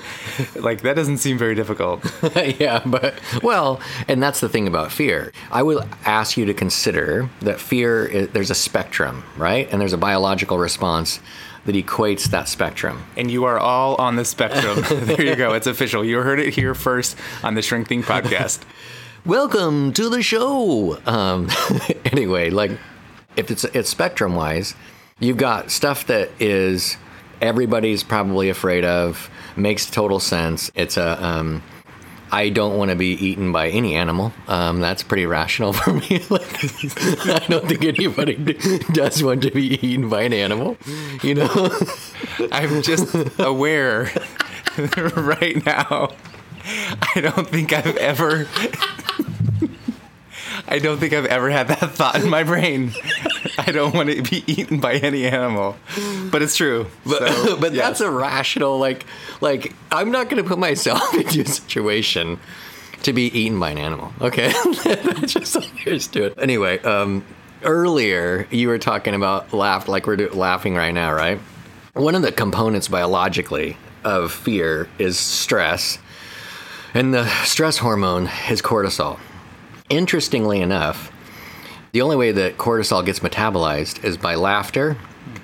like, 0.55 0.81
that 0.81 0.95
doesn't 0.95 1.17
seem 1.17 1.37
very 1.37 1.55
difficult. 1.55 2.05
yeah, 2.59 2.81
but 2.85 3.19
well, 3.43 3.79
and 4.07 4.21
that's 4.21 4.39
the 4.39 4.49
thing 4.49 4.67
about 4.67 4.91
fear. 4.91 5.31
I 5.51 5.63
will 5.63 5.85
ask 6.05 6.37
you 6.37 6.45
to 6.45 6.53
consider 6.53 7.29
that 7.41 7.59
fear 7.59 8.05
is, 8.05 8.29
there's 8.29 8.51
a 8.51 8.55
spectrum, 8.55 9.23
right? 9.37 9.67
And 9.71 9.79
there's 9.79 9.93
a 9.93 9.97
biological 9.97 10.57
response 10.57 11.19
that 11.65 11.75
equates 11.75 12.25
that 12.25 12.47
spectrum. 12.47 13.03
And 13.17 13.29
you 13.29 13.43
are 13.43 13.59
all 13.59 13.95
on 13.95 14.15
the 14.15 14.25
spectrum. 14.25 14.81
there 15.05 15.21
you 15.21 15.35
go. 15.35 15.53
It's 15.53 15.67
official. 15.67 16.03
You 16.03 16.21
heard 16.21 16.39
it 16.39 16.53
here 16.53 16.73
first 16.73 17.17
on 17.43 17.55
the 17.55 17.61
Shrink 17.61 17.89
Think 17.89 18.05
podcast. 18.05 18.61
Welcome 19.25 19.91
to 19.93 20.07
the 20.07 20.23
show. 20.23 20.97
Um, 21.05 21.49
anyway, 22.05 22.49
like 22.49 22.71
if 23.35 23.51
it's 23.51 23.65
it's 23.65 23.89
spectrum 23.89 24.35
wise, 24.35 24.75
you've 25.19 25.37
got 25.37 25.71
stuff 25.71 26.07
that 26.07 26.29
is 26.39 26.97
everybody's 27.41 28.03
probably 28.03 28.49
afraid 28.49 28.85
of, 28.85 29.29
makes 29.55 29.89
total 29.89 30.19
sense. 30.19 30.71
It's 30.75 30.97
a 30.97 31.23
um, 31.23 31.63
I 32.31 32.49
don't 32.49 32.77
want 32.77 32.91
to 32.91 32.95
be 32.95 33.11
eaten 33.13 33.51
by 33.51 33.69
any 33.69 33.95
animal. 33.95 34.33
Um, 34.47 34.81
that's 34.81 35.01
pretty 35.01 35.25
rational 35.25 35.73
for 35.73 35.93
me. 35.93 36.21
I 36.29 37.45
don't 37.47 37.67
think 37.67 37.83
anybody 37.85 38.35
does 38.91 39.23
want 39.23 39.43
to 39.43 39.51
be 39.51 39.75
eaten 39.85 40.09
by 40.09 40.23
an 40.23 40.33
animal. 40.33 40.77
You 41.23 41.35
know, 41.35 41.79
I'm 42.51 42.81
just 42.81 43.15
aware 43.39 44.11
right 45.15 45.65
now. 45.65 46.13
I 47.15 47.21
don't 47.21 47.47
think 47.47 47.71
I've 47.71 47.95
ever. 47.95 48.47
I 50.67 50.79
don't 50.79 50.97
think 50.97 51.13
I've 51.13 51.25
ever 51.25 51.49
had 51.49 51.69
that 51.69 51.79
thought 51.91 52.15
in 52.21 52.29
my 52.29 52.43
brain. 52.43 52.91
I 53.57 53.71
don't 53.71 53.93
want 53.93 54.09
to 54.09 54.21
be 54.21 54.43
eaten 54.47 54.79
by 54.79 54.95
any 54.95 55.25
animal, 55.25 55.75
but 56.31 56.41
it's 56.41 56.55
true. 56.55 56.87
but, 57.05 57.27
So, 57.29 57.57
but 57.59 57.73
yes. 57.73 57.85
that's 57.87 58.01
a 58.01 58.11
rational 58.11 58.77
like 58.77 59.05
like 59.41 59.73
I'm 59.91 60.11
not 60.11 60.29
going 60.29 60.41
to 60.43 60.47
put 60.47 60.59
myself 60.59 61.13
into 61.13 61.41
a 61.41 61.45
situation 61.45 62.39
to 63.03 63.13
be 63.13 63.23
eaten 63.27 63.59
by 63.59 63.69
an 63.71 63.77
animal. 63.77 64.11
Okay, 64.21 64.51
that's 64.83 65.33
just 65.33 65.55
all 65.55 65.63
there 65.85 65.93
is 65.93 66.07
to 66.07 66.23
it. 66.25 66.33
Anyway, 66.37 66.79
um, 66.79 67.23
earlier 67.63 68.47
you 68.51 68.67
were 68.67 68.77
talking 68.79 69.13
about 69.13 69.53
laugh 69.53 69.87
like 69.87 70.05
we're 70.07 70.15
do- 70.17 70.29
laughing 70.29 70.75
right 70.75 70.93
now, 70.93 71.13
right? 71.13 71.39
One 71.93 72.13
of 72.15 72.21
the 72.21 72.31
components 72.31 72.87
biologically 72.87 73.77
of 74.03 74.31
fear 74.31 74.87
is 74.99 75.17
stress, 75.17 75.97
and 76.93 77.13
the 77.13 77.27
stress 77.43 77.77
hormone 77.77 78.29
is 78.49 78.61
cortisol. 78.61 79.19
Interestingly 79.89 80.61
enough, 80.61 81.11
the 81.93 82.01
only 82.01 82.17
way 82.17 82.31
that 82.33 82.57
cortisol 82.57 83.05
gets 83.05 83.19
metabolized 83.19 84.03
is 84.03 84.17
by 84.17 84.35
laughter, 84.35 84.97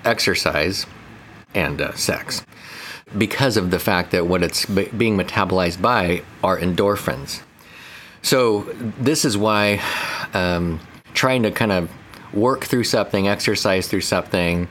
exercise, 0.03 0.85
and 1.55 1.81
uh, 1.81 1.93
sex. 1.93 2.45
Because 3.17 3.55
of 3.55 3.71
the 3.71 3.79
fact 3.79 4.11
that 4.11 4.27
what 4.27 4.43
it's 4.43 4.65
b- 4.65 4.89
being 4.97 5.17
metabolized 5.17 5.81
by 5.81 6.23
are 6.43 6.59
endorphins. 6.59 7.41
So, 8.21 8.63
this 8.99 9.23
is 9.23 9.37
why 9.37 9.81
um, 10.33 10.79
trying 11.13 11.43
to 11.43 11.51
kind 11.51 11.71
of 11.71 11.89
work 12.33 12.65
through 12.65 12.85
something, 12.85 13.27
exercise 13.27 13.87
through 13.87 14.01
something, 14.01 14.67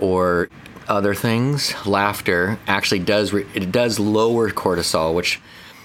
or 0.00 0.48
other 0.88 1.14
things, 1.14 1.74
laughter 1.86 2.58
actually 2.66 2.98
does 2.98 3.32
re- 3.32 3.46
it 3.54 3.72
does 3.72 3.98
lower 3.98 4.50
cortisol, 4.50 5.14
which 5.14 5.40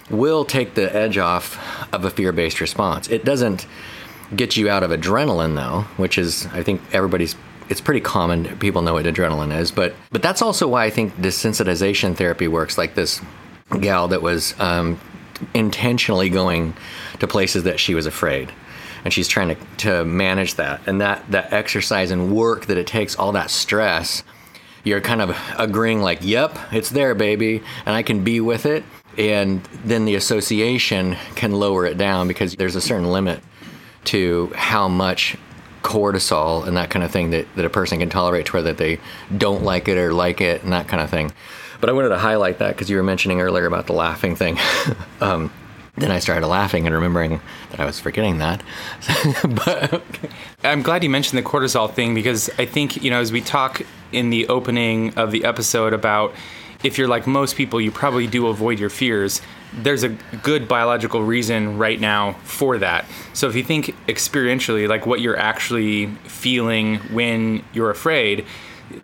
will 0.10 0.46
take 0.46 0.76
the 0.76 0.94
edge 0.96 1.18
off 1.18 1.58
of 1.94 2.06
a 2.06 2.10
fear-based 2.10 2.62
response. 2.62 3.10
It 3.10 3.26
doesn't 3.26 3.66
get 4.36 4.58
you 4.58 4.70
out 4.70 4.84
of 4.84 4.92
adrenaline 4.92 5.56
though, 5.56 5.82
which 5.98 6.18
is 6.18 6.46
I 6.48 6.64
think 6.64 6.82
everybody's 6.94 7.36
it's 7.70 7.82
pretty 7.82 8.02
common. 8.02 8.58
People 8.58 8.82
know 8.82 8.94
what 8.94 9.06
adrenaline 9.06 9.58
is, 9.58 9.72
but 9.72 9.96
but 10.12 10.22
that's 10.22 10.42
also 10.42 10.68
why 10.68 10.86
I 10.86 10.90
think 10.90 11.16
desensitization 11.16 12.16
therapy 12.16 12.48
works 12.48 12.78
like 12.78 12.96
this 12.96 13.22
gal 13.80 14.08
that 14.08 14.22
was 14.22 14.60
um, 14.60 15.00
intentionally 15.54 16.30
going 16.30 16.76
to 17.20 17.28
places 17.28 17.64
that 17.64 17.80
she 17.80 17.94
was 17.94 18.06
afraid. 18.06 18.52
And 19.06 19.14
she's 19.14 19.30
trying 19.30 19.50
to, 19.50 19.58
to 19.78 20.04
manage 20.04 20.56
that. 20.56 20.82
And 20.86 21.00
that 21.00 21.30
that 21.32 21.54
exercise 21.54 22.12
and 22.12 22.36
work 22.36 22.66
that 22.66 22.78
it 22.78 22.88
takes 22.88 23.16
all 23.16 23.32
that 23.34 23.50
stress 23.52 24.24
you're 24.84 25.02
kind 25.02 25.22
of 25.22 25.38
agreeing 25.58 26.02
like 26.02 26.20
yep 26.22 26.58
it's 26.72 26.90
there 26.90 27.14
baby 27.14 27.62
and 27.86 27.96
i 27.96 28.02
can 28.02 28.24
be 28.24 28.40
with 28.40 28.66
it 28.66 28.84
and 29.20 29.62
then 29.84 30.06
the 30.06 30.16
association 30.16 31.18
can 31.36 31.52
lower 31.52 31.86
it 31.86 31.98
down 31.98 32.30
because 32.30 32.56
there's 32.56 32.76
a 32.76 32.82
certain 32.82 33.12
limit 33.12 33.42
to 34.06 34.52
how 34.56 34.88
much 34.88 35.36
cortisol 35.84 36.66
and 36.66 36.78
that 36.78 36.90
kind 36.90 37.04
of 37.04 37.12
thing 37.12 37.32
that, 37.32 37.46
that 37.56 37.66
a 37.66 37.70
person 37.70 38.00
can 38.00 38.10
tolerate 38.10 38.46
to 38.46 38.54
whether 38.54 38.72
they 38.72 38.98
don't 39.38 39.64
like 39.64 39.90
it 39.90 39.98
or 39.98 40.14
like 40.14 40.40
it 40.40 40.64
and 40.64 40.72
that 40.72 40.88
kind 40.88 41.04
of 41.04 41.10
thing. 41.10 41.34
But 41.82 41.90
i 41.90 41.94
wanted 41.94 42.10
to 42.10 42.18
highlight 42.18 42.60
that 42.60 42.76
because 42.76 42.90
you 42.90 42.96
were 42.96 43.04
mentioning 43.04 43.42
earlier 43.42 43.66
about 43.66 43.88
the 43.88 43.94
laughing 43.94 44.36
thing. 44.36 44.58
Um, 45.22 45.52
then 45.98 46.12
i 46.12 46.20
started 46.20 46.48
laughing 46.48 46.86
and 46.86 46.96
remembering 46.96 47.42
that 47.72 47.82
i 47.82 47.86
was 47.86 48.00
forgetting 48.00 48.38
that. 48.38 48.64
But 49.44 50.02
I'm 50.64 50.82
glad 50.82 51.04
you 51.04 51.10
mentioned 51.10 51.38
the 51.38 51.50
cortisol 51.50 51.94
thing 51.94 52.16
because 52.16 52.50
I 52.58 52.66
think, 52.66 53.04
you 53.04 53.12
know, 53.12 53.20
as 53.20 53.34
we 53.34 53.42
talk 53.42 53.82
in 54.14 54.30
the 54.30 54.48
opening 54.48 55.14
of 55.16 55.32
the 55.32 55.44
episode 55.44 55.94
about 55.94 56.34
if 56.84 56.98
you're 56.98 57.08
like 57.08 57.28
most 57.28 57.56
people, 57.56 57.82
you 57.82 57.92
probably 57.92 58.28
do 58.28 58.48
avoid 58.48 58.80
your 58.80 58.90
fears. 58.90 59.42
There's 59.74 60.04
a 60.04 60.10
good 60.10 60.68
biological 60.68 61.24
reason 61.24 61.78
right 61.78 62.00
now 62.00 62.34
for 62.44 62.78
that. 62.78 63.06
So 63.34 63.50
if 63.50 63.56
you 63.56 63.64
think 63.64 63.96
experientially, 64.08 64.88
like 64.88 65.06
what 65.06 65.20
you're 65.22 65.38
actually 65.38 66.08
feeling 66.26 66.96
when 67.14 67.64
you're 67.74 67.92
afraid, 67.92 68.46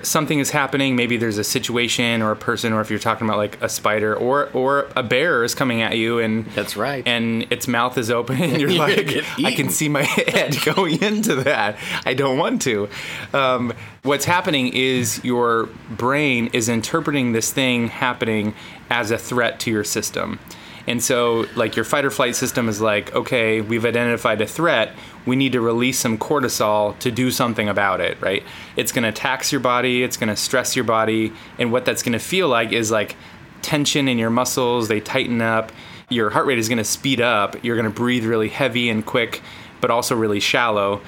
something 0.01 0.39
is 0.39 0.51
happening. 0.51 0.95
Maybe 0.95 1.17
there's 1.17 1.37
a 1.37 1.43
situation 1.43 2.21
or 2.21 2.31
a 2.31 2.35
person, 2.35 2.73
or 2.73 2.81
if 2.81 2.89
you're 2.89 2.99
talking 2.99 3.27
about 3.27 3.37
like 3.37 3.61
a 3.61 3.69
spider 3.69 4.15
or 4.15 4.49
or 4.53 4.87
a 4.95 5.03
bear 5.03 5.43
is 5.43 5.55
coming 5.55 5.81
at 5.81 5.97
you, 5.97 6.19
and 6.19 6.45
That's 6.47 6.75
right. 6.75 7.05
and 7.07 7.43
its 7.51 7.67
mouth 7.67 7.97
is 7.97 8.09
open, 8.11 8.41
and 8.41 8.57
you're, 8.61 8.69
You're 8.69 8.79
like, 8.79 9.23
I 9.43 9.53
can 9.53 9.69
see 9.69 9.89
my 9.89 10.03
head 10.03 10.55
going 10.75 11.01
into 11.01 11.35
that. 11.35 11.77
I 12.05 12.13
don't 12.13 12.37
want 12.37 12.61
to. 12.63 12.89
Um, 13.33 13.73
what's 14.03 14.25
happening 14.25 14.69
is 14.73 15.23
your 15.23 15.67
brain 15.89 16.49
is 16.53 16.69
interpreting 16.69 17.31
this 17.31 17.51
thing 17.51 17.87
happening 17.87 18.53
as 18.89 19.11
a 19.11 19.17
threat 19.17 19.59
to 19.61 19.71
your 19.71 19.83
system. 19.83 20.39
And 20.87 21.01
so, 21.01 21.47
like, 21.55 21.75
your 21.75 21.83
fight 21.83 22.05
or 22.05 22.11
flight 22.11 22.35
system 22.35 22.69
is 22.69 22.79
like, 22.79 23.13
okay, 23.15 23.59
we've 23.61 23.85
identified 23.85 24.39
a 24.41 24.45
threat. 24.45 24.93
We 25.25 25.35
need 25.35 25.53
to 25.53 25.61
release 25.61 25.99
some 25.99 26.17
cortisol 26.17 26.97
to 26.99 27.11
do 27.11 27.31
something 27.31 27.67
about 27.67 28.01
it, 28.01 28.19
right? 28.21 28.43
It's 28.75 28.91
going 28.91 29.03
to 29.03 29.11
tax 29.11 29.51
your 29.51 29.61
body, 29.61 30.03
it's 30.03 30.17
going 30.17 30.29
to 30.29 30.35
stress 30.35 30.75
your 30.75 30.85
body. 30.85 31.33
And 31.57 31.71
what 31.71 31.85
that's 31.85 32.03
going 32.03 32.13
to 32.13 32.19
feel 32.19 32.47
like 32.47 32.71
is 32.71 32.91
like 32.91 33.15
tension 33.61 34.07
in 34.07 34.17
your 34.17 34.29
muscles, 34.29 34.87
they 34.87 34.99
tighten 34.99 35.41
up. 35.41 35.71
Your 36.09 36.29
heart 36.29 36.45
rate 36.45 36.59
is 36.59 36.69
going 36.69 36.77
to 36.77 36.83
speed 36.83 37.19
up. 37.19 37.63
You're 37.63 37.75
going 37.75 37.91
to 37.91 37.95
breathe 37.95 38.25
really 38.25 38.49
heavy 38.49 38.89
and 38.89 39.03
quick, 39.03 39.41
but 39.81 39.89
also 39.89 40.15
really 40.15 40.39
shallow 40.39 41.01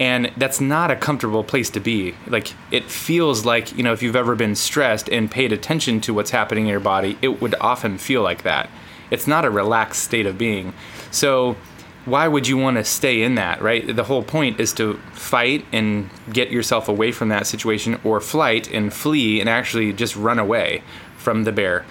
and 0.00 0.32
that's 0.36 0.60
not 0.60 0.90
a 0.90 0.96
comfortable 0.96 1.44
place 1.44 1.70
to 1.70 1.80
be 1.80 2.14
like 2.26 2.52
it 2.70 2.84
feels 2.84 3.44
like 3.44 3.76
you 3.76 3.82
know 3.82 3.92
if 3.92 4.02
you've 4.02 4.16
ever 4.16 4.34
been 4.34 4.54
stressed 4.54 5.08
and 5.08 5.30
paid 5.30 5.52
attention 5.52 6.00
to 6.00 6.12
what's 6.12 6.30
happening 6.30 6.64
in 6.64 6.70
your 6.70 6.80
body 6.80 7.16
it 7.22 7.40
would 7.40 7.54
often 7.60 7.96
feel 7.96 8.22
like 8.22 8.42
that 8.42 8.68
it's 9.10 9.26
not 9.26 9.44
a 9.44 9.50
relaxed 9.50 10.02
state 10.02 10.26
of 10.26 10.36
being 10.36 10.72
so 11.10 11.56
why 12.04 12.28
would 12.28 12.46
you 12.46 12.56
want 12.56 12.76
to 12.76 12.84
stay 12.84 13.22
in 13.22 13.34
that 13.36 13.62
right? 13.62 13.94
The 13.94 14.04
whole 14.04 14.22
point 14.22 14.60
is 14.60 14.72
to 14.74 14.94
fight 15.12 15.64
and 15.72 16.10
get 16.32 16.50
yourself 16.50 16.88
away 16.88 17.12
from 17.12 17.28
that 17.30 17.46
situation 17.46 17.98
or 18.04 18.20
flight 18.20 18.70
and 18.72 18.92
flee 18.92 19.40
and 19.40 19.48
actually 19.48 19.92
just 19.92 20.16
run 20.16 20.38
away 20.38 20.82
from 21.16 21.44
the 21.44 21.52
bear. 21.52 21.84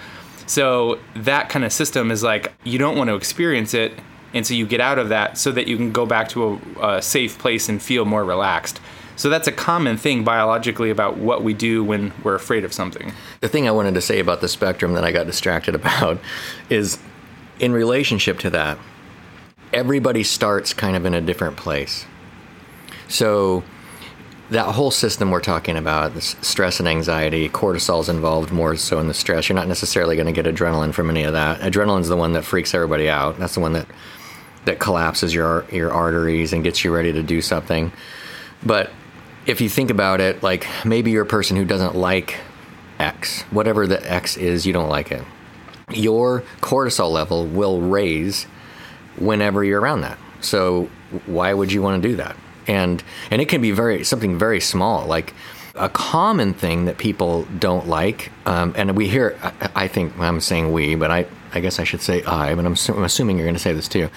So 0.46 0.98
that 1.16 1.48
kind 1.48 1.64
of 1.64 1.72
system 1.72 2.10
is 2.10 2.22
like 2.22 2.52
you 2.64 2.78
don't 2.78 2.96
want 2.96 3.08
to 3.08 3.16
experience 3.16 3.74
it 3.74 3.92
and 4.34 4.46
so 4.46 4.52
you 4.54 4.66
get 4.66 4.80
out 4.80 4.98
of 4.98 5.08
that 5.10 5.38
so 5.38 5.52
that 5.52 5.68
you 5.68 5.76
can 5.76 5.92
go 5.92 6.06
back 6.06 6.28
to 6.30 6.60
a, 6.80 6.96
a 6.96 7.02
safe 7.02 7.38
place 7.38 7.68
and 7.68 7.80
feel 7.80 8.04
more 8.04 8.24
relaxed. 8.24 8.80
So 9.16 9.30
that's 9.30 9.46
a 9.46 9.52
common 9.52 9.96
thing 9.96 10.24
biologically 10.24 10.90
about 10.90 11.16
what 11.16 11.44
we 11.44 11.54
do 11.54 11.84
when 11.84 12.12
we're 12.24 12.34
afraid 12.34 12.64
of 12.64 12.72
something. 12.72 13.12
The 13.40 13.48
thing 13.48 13.68
I 13.68 13.70
wanted 13.70 13.94
to 13.94 14.00
say 14.00 14.18
about 14.18 14.40
the 14.40 14.48
spectrum 14.48 14.94
that 14.94 15.04
I 15.04 15.12
got 15.12 15.26
distracted 15.26 15.74
about 15.76 16.18
is 16.68 16.98
in 17.60 17.72
relationship 17.72 18.40
to 18.40 18.50
that, 18.50 18.76
everybody 19.74 20.22
starts 20.22 20.72
kind 20.72 20.96
of 20.96 21.04
in 21.04 21.14
a 21.14 21.20
different 21.20 21.56
place. 21.56 22.06
So 23.08 23.64
that 24.50 24.66
whole 24.66 24.92
system 24.92 25.30
we're 25.30 25.40
talking 25.40 25.76
about, 25.76 26.16
stress 26.22 26.78
and 26.78 26.88
anxiety, 26.88 27.48
cortisol's 27.48 28.08
involved 28.08 28.52
more 28.52 28.76
so 28.76 29.00
in 29.00 29.08
the 29.08 29.14
stress. 29.14 29.48
You're 29.48 29.56
not 29.56 29.68
necessarily 29.68 30.16
going 30.16 30.32
to 30.32 30.42
get 30.42 30.46
adrenaline 30.46 30.94
from 30.94 31.10
any 31.10 31.24
of 31.24 31.32
that. 31.32 31.60
Adrenaline's 31.60 32.08
the 32.08 32.16
one 32.16 32.32
that 32.34 32.44
freaks 32.44 32.72
everybody 32.72 33.08
out. 33.08 33.38
That's 33.38 33.54
the 33.54 33.60
one 33.60 33.72
that 33.74 33.86
that 34.64 34.78
collapses 34.78 35.34
your 35.34 35.66
your 35.70 35.92
arteries 35.92 36.52
and 36.54 36.64
gets 36.64 36.84
you 36.84 36.94
ready 36.94 37.12
to 37.12 37.22
do 37.22 37.42
something. 37.42 37.92
But 38.64 38.90
if 39.44 39.60
you 39.60 39.68
think 39.68 39.90
about 39.90 40.20
it, 40.20 40.42
like 40.42 40.66
maybe 40.84 41.10
you're 41.10 41.24
a 41.24 41.26
person 41.26 41.56
who 41.56 41.64
doesn't 41.64 41.94
like 41.94 42.38
X, 42.98 43.42
whatever 43.50 43.86
the 43.86 44.10
X 44.10 44.36
is, 44.36 44.66
you 44.66 44.72
don't 44.72 44.88
like 44.88 45.10
it. 45.10 45.22
Your 45.90 46.44
cortisol 46.62 47.12
level 47.12 47.46
will 47.46 47.80
raise 47.80 48.46
whenever 49.18 49.64
you're 49.64 49.80
around 49.80 50.02
that. 50.02 50.18
So 50.40 50.88
why 51.26 51.52
would 51.52 51.72
you 51.72 51.82
want 51.82 52.02
to 52.02 52.08
do 52.08 52.16
that? 52.16 52.36
And 52.66 53.02
and 53.30 53.42
it 53.42 53.48
can 53.48 53.60
be 53.60 53.70
very 53.70 54.04
something 54.04 54.38
very 54.38 54.60
small, 54.60 55.06
like 55.06 55.34
a 55.74 55.88
common 55.88 56.54
thing 56.54 56.84
that 56.84 56.98
people 56.98 57.46
don't 57.58 57.88
like. 57.88 58.30
Um, 58.46 58.74
and 58.76 58.96
we 58.96 59.08
hear, 59.08 59.36
I, 59.42 59.70
I 59.84 59.88
think 59.88 60.18
I'm 60.18 60.40
saying 60.40 60.72
we, 60.72 60.94
but 60.94 61.10
I 61.10 61.26
I 61.52 61.60
guess 61.60 61.78
I 61.78 61.84
should 61.84 62.00
say 62.00 62.22
I, 62.24 62.54
but 62.54 62.64
I'm, 62.64 62.76
I'm 62.88 63.04
assuming 63.04 63.36
you're 63.36 63.46
going 63.46 63.54
to 63.54 63.60
say 63.60 63.72
this 63.72 63.88
too, 63.88 64.08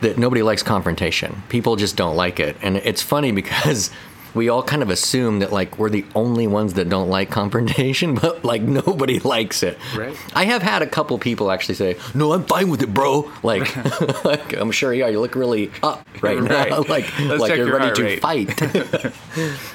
that 0.00 0.18
nobody 0.18 0.42
likes 0.42 0.62
confrontation. 0.62 1.42
People 1.48 1.76
just 1.76 1.96
don't 1.96 2.16
like 2.16 2.40
it, 2.40 2.56
and 2.62 2.76
it's 2.78 3.02
funny 3.02 3.32
because 3.32 3.90
we 4.36 4.48
all 4.48 4.62
kind 4.62 4.82
of 4.82 4.90
assume 4.90 5.40
that 5.40 5.52
like 5.52 5.78
we're 5.78 5.90
the 5.90 6.04
only 6.14 6.46
ones 6.46 6.74
that 6.74 6.88
don't 6.88 7.08
like 7.08 7.30
confrontation, 7.30 8.14
but 8.22 8.44
like 8.44 8.62
nobody 8.62 9.18
likes 9.18 9.62
it. 9.62 9.78
Right. 9.96 10.16
I 10.34 10.44
have 10.44 10.62
had 10.62 10.82
a 10.82 10.86
couple 10.86 11.18
people 11.18 11.50
actually 11.50 11.74
say, 11.74 11.96
"No, 12.14 12.32
I'm 12.32 12.44
fine 12.44 12.68
with 12.68 12.82
it, 12.82 12.92
bro." 12.92 13.30
Like, 13.42 13.74
like 14.24 14.52
I'm 14.52 14.70
sure 14.70 14.92
you 14.92 15.04
are. 15.04 15.10
You 15.10 15.20
look 15.20 15.34
really 15.34 15.70
up 15.82 16.06
right 16.20 16.40
now, 16.42 16.80
like 16.88 17.18
Let's 17.20 17.40
like 17.40 17.56
you're 17.56 17.66
your 17.68 17.78
ready 17.78 17.94
to 17.94 18.02
rate. 18.02 18.20
fight. 18.20 19.12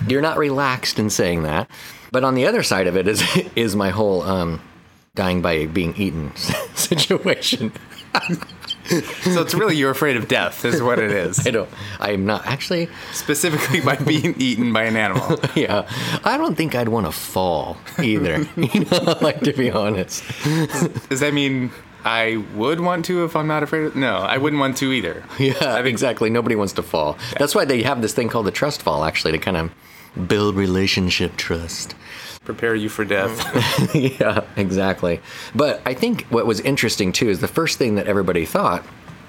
you're 0.07 0.21
not 0.21 0.37
relaxed 0.37 0.99
in 0.99 1.09
saying 1.09 1.43
that. 1.43 1.69
But 2.11 2.23
on 2.23 2.35
the 2.35 2.45
other 2.45 2.61
side 2.63 2.87
of 2.87 2.95
it 2.95 3.07
is 3.07 3.23
is 3.55 3.75
my 3.75 3.89
whole 3.89 4.21
um, 4.21 4.61
dying 5.15 5.41
by 5.41 5.65
being 5.65 5.95
eaten 5.95 6.35
situation. 6.75 7.71
So 8.85 9.41
it's 9.41 9.53
really 9.53 9.75
you're 9.75 9.91
afraid 9.91 10.17
of 10.17 10.27
death 10.27 10.65
is 10.65 10.81
what 10.81 10.99
it 10.99 11.11
is 11.11 11.45
I 11.47 11.51
don't. 11.51 11.69
I'm 11.99 12.25
not 12.25 12.45
actually. 12.45 12.89
specifically 13.13 13.81
by 13.81 13.95
being 13.95 14.35
eaten 14.37 14.73
by 14.73 14.83
an 14.83 14.95
animal 14.97 15.39
Yeah, 15.55 15.87
I 16.23 16.37
don't 16.37 16.55
think 16.55 16.75
I'd 16.75 16.89
want 16.89 17.05
to 17.05 17.11
fall 17.11 17.77
either. 18.01 18.45
you 18.55 18.85
know, 18.85 19.17
like 19.21 19.41
to 19.41 19.53
be 19.53 19.69
honest. 19.71 20.23
does 21.09 21.19
that 21.19 21.33
mean 21.33 21.71
i 22.03 22.43
would 22.55 22.79
want 22.79 23.05
to 23.05 23.23
if 23.23 23.35
i'm 23.35 23.45
not 23.45 23.61
afraid 23.61 23.83
of 23.83 23.95
no 23.95 24.15
i 24.17 24.35
wouldn't 24.35 24.59
want 24.59 24.75
to 24.75 24.91
either 24.91 25.23
Yeah, 25.37 25.77
exactly. 25.79 26.29
Nobody 26.31 26.55
wants 26.55 26.73
to 26.73 26.81
fall. 26.83 27.17
That's 27.37 27.53
why 27.53 27.65
they 27.65 27.83
have 27.83 28.01
this 28.01 28.13
thing 28.13 28.27
called 28.29 28.47
the 28.47 28.51
trust 28.51 28.81
fall, 28.81 29.03
actually, 29.05 29.31
to 29.33 29.37
kind 29.37 29.55
of 29.57 30.27
build 30.27 30.55
relationship 30.55 31.37
trust. 31.37 31.95
Prepare 32.53 32.75
you 32.75 32.89
for 32.89 33.05
death 33.05 33.95
yeah, 33.95 34.41
exactly. 34.57 35.21
But 35.55 35.81
I 35.85 35.93
think 35.93 36.25
what 36.25 36.45
was 36.45 36.59
interesting 36.59 37.11
too 37.11 37.29
is 37.29 37.39
the 37.39 37.47
first 37.47 37.77
thing 37.77 37.95
that 37.95 38.07
everybody 38.07 38.45
thought 38.45 38.83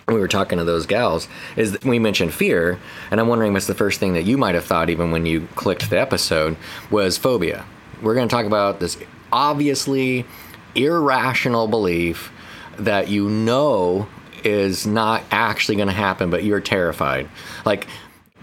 when 0.07 0.17
we 0.17 0.21
were 0.21 0.29
talking 0.29 0.59
to 0.59 0.64
those 0.64 0.87
gals 0.87 1.29
is 1.57 1.73
that 1.73 1.85
we 1.85 1.99
mentioned 1.99 2.35
fear, 2.35 2.79
and 3.11 3.21
I'm 3.21 3.29
wondering 3.29 3.52
what's 3.52 3.69
the 3.69 3.75
first 3.75 4.00
thing 4.00 4.14
that 4.14 4.25
you 4.25 4.37
might 4.37 4.57
have 4.57 4.64
thought 4.64 4.91
even 4.91 5.12
when 5.12 5.26
you 5.26 5.47
clicked 5.55 5.88
the 5.88 6.00
episode 6.00 6.57
was 6.91 7.17
phobia. 7.17 7.64
We're 8.02 8.14
going 8.14 8.29
to 8.29 8.35
talk 8.35 8.47
about 8.47 8.81
this 8.81 8.99
obviously 9.33 10.26
irrational 10.75 11.69
belief 11.69 12.33
that 12.79 13.09
you 13.09 13.29
know 13.29 14.09
is 14.43 14.87
not 14.87 15.23
actually 15.31 15.76
going 15.76 15.88
to 15.88 15.95
happen, 15.95 16.31
but 16.31 16.43
you're 16.43 16.61
terrified. 16.61 17.29
Like 17.64 17.87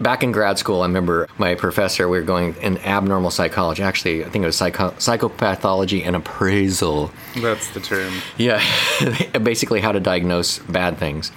back 0.00 0.22
in 0.22 0.32
grad 0.32 0.58
school, 0.58 0.82
I 0.82 0.86
remember 0.86 1.28
my 1.38 1.54
professor, 1.54 2.08
we 2.08 2.18
were 2.18 2.24
going 2.24 2.54
in 2.56 2.78
abnormal 2.78 3.30
psychology. 3.30 3.82
Actually, 3.82 4.24
I 4.24 4.30
think 4.30 4.42
it 4.42 4.46
was 4.46 4.56
psycho- 4.56 4.92
psychopathology 4.92 6.04
and 6.04 6.16
appraisal. 6.16 7.12
that's 7.36 7.70
the 7.70 7.80
term 7.80 8.12
Yeah, 8.38 8.62
basically 9.42 9.80
how 9.80 9.92
to 9.92 10.00
diagnose 10.00 10.58
bad 10.58 10.98
things. 10.98 11.30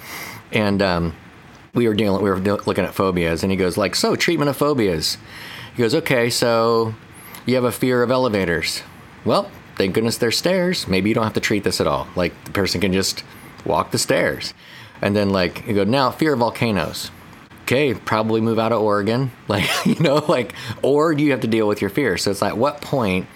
And 0.52 0.80
um, 0.82 1.14
we 1.74 1.86
were 1.86 1.94
dealing, 1.94 2.22
we 2.22 2.30
were 2.30 2.38
looking 2.38 2.84
at 2.84 2.94
phobias, 2.94 3.42
and 3.42 3.50
he 3.52 3.56
goes 3.56 3.76
like, 3.76 3.94
"So 3.94 4.16
treatment 4.16 4.48
of 4.48 4.56
phobias." 4.56 5.18
He 5.74 5.82
goes, 5.82 5.94
"Okay, 5.94 6.30
so 6.30 6.94
you 7.46 7.56
have 7.56 7.64
a 7.64 7.72
fear 7.72 8.02
of 8.02 8.10
elevators. 8.10 8.82
Well, 9.24 9.50
thank 9.76 9.94
goodness 9.94 10.18
there's 10.18 10.38
stairs. 10.38 10.86
Maybe 10.86 11.08
you 11.08 11.14
don't 11.14 11.24
have 11.24 11.34
to 11.34 11.40
treat 11.40 11.64
this 11.64 11.80
at 11.80 11.86
all. 11.86 12.06
Like 12.14 12.32
the 12.44 12.52
person 12.52 12.80
can 12.80 12.92
just 12.92 13.24
walk 13.64 13.90
the 13.90 13.98
stairs." 13.98 14.54
And 15.02 15.16
then 15.16 15.30
like 15.30 15.66
you 15.66 15.74
go, 15.74 15.84
"Now 15.84 16.10
fear 16.10 16.34
of 16.34 16.38
volcanoes." 16.38 17.10
Okay, 17.64 17.94
probably 17.94 18.40
move 18.40 18.58
out 18.58 18.72
of 18.72 18.80
Oregon. 18.80 19.30
Like, 19.48 19.68
you 19.86 19.98
know, 20.00 20.16
like, 20.26 20.54
or 20.82 21.12
you 21.12 21.30
have 21.32 21.40
to 21.40 21.46
deal 21.46 21.68
with 21.68 21.80
your 21.80 21.90
fear? 21.90 22.16
So 22.16 22.30
it's 22.30 22.40
like, 22.42 22.56
what 22.56 22.80
point 22.80 23.26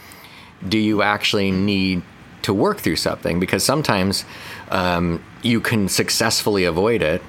do 0.67 0.79
you 0.79 1.03
actually 1.03 1.51
need 1.51 2.03
to 2.43 2.55
work 2.55 2.79
through 2.79 2.97
something? 2.97 3.39
Because 3.39 3.63
sometimes 3.63 4.25
um, 4.71 5.23
you 5.43 5.61
can 5.61 5.89
successfully 5.89 6.65
avoid 6.65 7.03
it, 7.03 7.23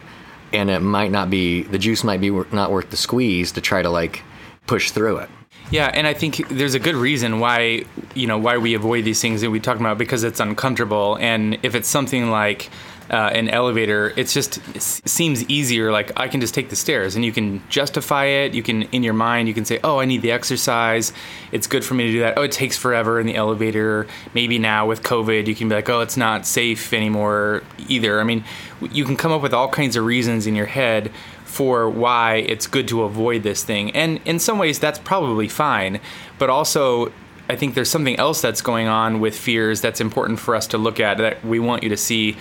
and 0.54 0.70
it 0.70 0.80
might 0.80 1.12
not 1.12 1.30
be, 1.30 1.64
the 1.64 1.78
juice 1.78 2.04
might 2.04 2.22
be 2.22 2.30
not 2.30 2.72
worth 2.72 2.90
the 2.90 2.98
squeeze 2.98 3.52
to 3.52 3.62
try 3.62 3.82
to 3.82 3.90
like 3.90 4.24
push 4.66 4.92
through 4.92 5.18
it. 5.18 5.30
Yeah, 5.72 5.92
and 5.94 6.08
I 6.08 6.14
think 6.14 6.48
there's 6.48 6.74
a 6.74 6.80
good 6.80 6.96
reason 6.96 7.40
why 7.40 7.86
you 8.16 8.26
know 8.26 8.40
why 8.40 8.58
we 8.58 8.74
avoid 8.74 9.06
these 9.06 9.22
things 9.22 9.42
that 9.42 9.52
we 9.52 9.60
talk 9.60 9.80
about 9.80 10.00
because 10.00 10.24
it's 10.24 10.40
uncomfortable, 10.40 11.18
and 11.20 11.60
if 11.62 11.76
it's 11.76 11.88
something 11.88 12.32
like 12.32 12.72
uh, 13.10 13.32
an 13.34 13.50
elevator, 13.50 14.14
it's 14.16 14.34
just 14.34 14.58
it 14.76 14.82
seems 14.82 15.44
easier. 15.50 15.92
Like 15.92 16.12
I 16.20 16.28
can 16.28 16.42
just 16.42 16.54
take 16.54 16.70
the 16.70 16.76
stairs, 16.76 17.16
and 17.16 17.26
you 17.26 17.32
can 17.32 17.62
justify 17.70 18.26
it. 18.26 18.54
You 18.54 18.64
can 18.64 18.84
in 18.84 19.04
your 19.04 19.14
mind 19.14 19.48
you 19.48 19.54
can 19.54 19.66
say, 19.66 19.80
"Oh, 19.84 20.00
I 20.00 20.06
need 20.06 20.22
the 20.22 20.32
exercise. 20.32 21.12
It's 21.52 21.68
good 21.68 21.84
for 21.84 21.96
me 21.96 22.06
to 22.06 22.12
do 22.12 22.20
that." 22.20 22.38
Oh, 22.38 22.44
it 22.44 22.52
takes 22.52 22.78
forever 22.78 23.20
in 23.20 23.26
the 23.26 23.36
elevator. 23.36 24.08
Maybe 24.34 24.60
now 24.60 24.86
with 24.86 25.02
COVID, 25.04 25.48
you 25.48 25.56
can 25.56 25.70
be 25.70 25.76
like, 25.76 25.90
"Oh, 25.90 26.02
it's 26.02 26.18
not 26.18 26.46
safe 26.46 26.94
anymore 26.94 27.64
either." 27.88 28.20
I 28.20 28.24
mean, 28.24 28.44
you 28.92 29.06
can 29.06 29.18
come 29.18 29.32
up 29.32 29.42
with 29.42 29.54
all 29.54 29.70
kinds 29.70 29.96
of 29.96 30.06
reasons 30.06 30.46
in 30.46 30.56
your 30.56 30.68
head 30.68 31.12
for 31.46 31.90
why 31.90 32.36
it's 32.36 32.68
good 32.68 32.88
to 32.88 33.04
avoid 33.04 33.42
this 33.42 33.64
thing. 33.64 33.90
And 33.96 34.20
in 34.24 34.38
some 34.38 34.60
ways, 34.60 34.78
that's 34.78 35.00
probably 35.00 35.48
fine. 35.48 36.00
But 36.38 36.52
also, 36.52 37.12
I 37.50 37.56
think 37.56 37.74
there's 37.74 37.90
something 37.90 38.16
else 38.18 38.42
that's 38.42 38.62
going 38.62 38.88
on 38.88 39.20
with 39.20 39.36
fears 39.36 39.82
that's 39.82 40.00
important 40.00 40.40
for 40.40 40.56
us 40.56 40.68
to 40.68 40.78
look 40.78 41.00
at 41.00 41.18
that 41.18 41.44
we 41.44 41.58
want 41.58 41.82
you 41.82 41.90
to 41.90 41.98
see 41.98 42.38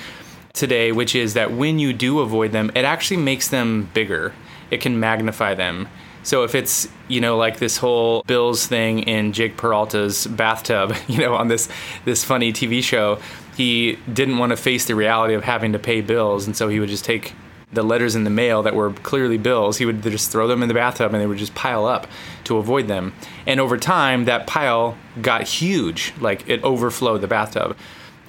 today, 0.58 0.92
which 0.92 1.14
is 1.14 1.34
that 1.34 1.52
when 1.52 1.78
you 1.78 1.92
do 1.92 2.20
avoid 2.20 2.52
them, 2.52 2.70
it 2.74 2.84
actually 2.84 3.18
makes 3.18 3.48
them 3.48 3.88
bigger. 3.94 4.34
It 4.70 4.80
can 4.80 5.00
magnify 5.00 5.54
them. 5.54 5.88
So 6.22 6.44
if 6.44 6.54
it's, 6.54 6.88
you 7.06 7.20
know, 7.20 7.36
like 7.36 7.58
this 7.58 7.78
whole 7.78 8.22
Bills 8.24 8.66
thing 8.66 9.00
in 9.00 9.32
Jake 9.32 9.56
Peralta's 9.56 10.26
bathtub, 10.26 10.94
you 11.08 11.18
know, 11.18 11.34
on 11.34 11.48
this 11.48 11.68
this 12.04 12.24
funny 12.24 12.52
TV 12.52 12.82
show, 12.82 13.20
he 13.56 13.98
didn't 14.12 14.38
want 14.38 14.50
to 14.50 14.56
face 14.56 14.84
the 14.84 14.94
reality 14.94 15.34
of 15.34 15.44
having 15.44 15.72
to 15.72 15.78
pay 15.78 16.00
bills, 16.00 16.46
and 16.46 16.56
so 16.56 16.68
he 16.68 16.80
would 16.80 16.90
just 16.90 17.04
take 17.04 17.34
the 17.72 17.82
letters 17.82 18.14
in 18.14 18.24
the 18.24 18.30
mail 18.30 18.62
that 18.62 18.74
were 18.74 18.92
clearly 18.92 19.36
bills, 19.36 19.76
he 19.76 19.84
would 19.84 20.02
just 20.02 20.30
throw 20.30 20.46
them 20.46 20.62
in 20.62 20.68
the 20.68 20.74
bathtub 20.74 21.12
and 21.12 21.20
they 21.20 21.26
would 21.26 21.38
just 21.38 21.54
pile 21.54 21.84
up 21.84 22.06
to 22.44 22.56
avoid 22.56 22.88
them. 22.88 23.12
And 23.46 23.60
over 23.60 23.76
time, 23.76 24.24
that 24.24 24.46
pile 24.46 24.96
got 25.20 25.42
huge, 25.46 26.14
like 26.20 26.48
it 26.48 26.62
overflowed 26.64 27.20
the 27.20 27.28
bathtub. 27.28 27.76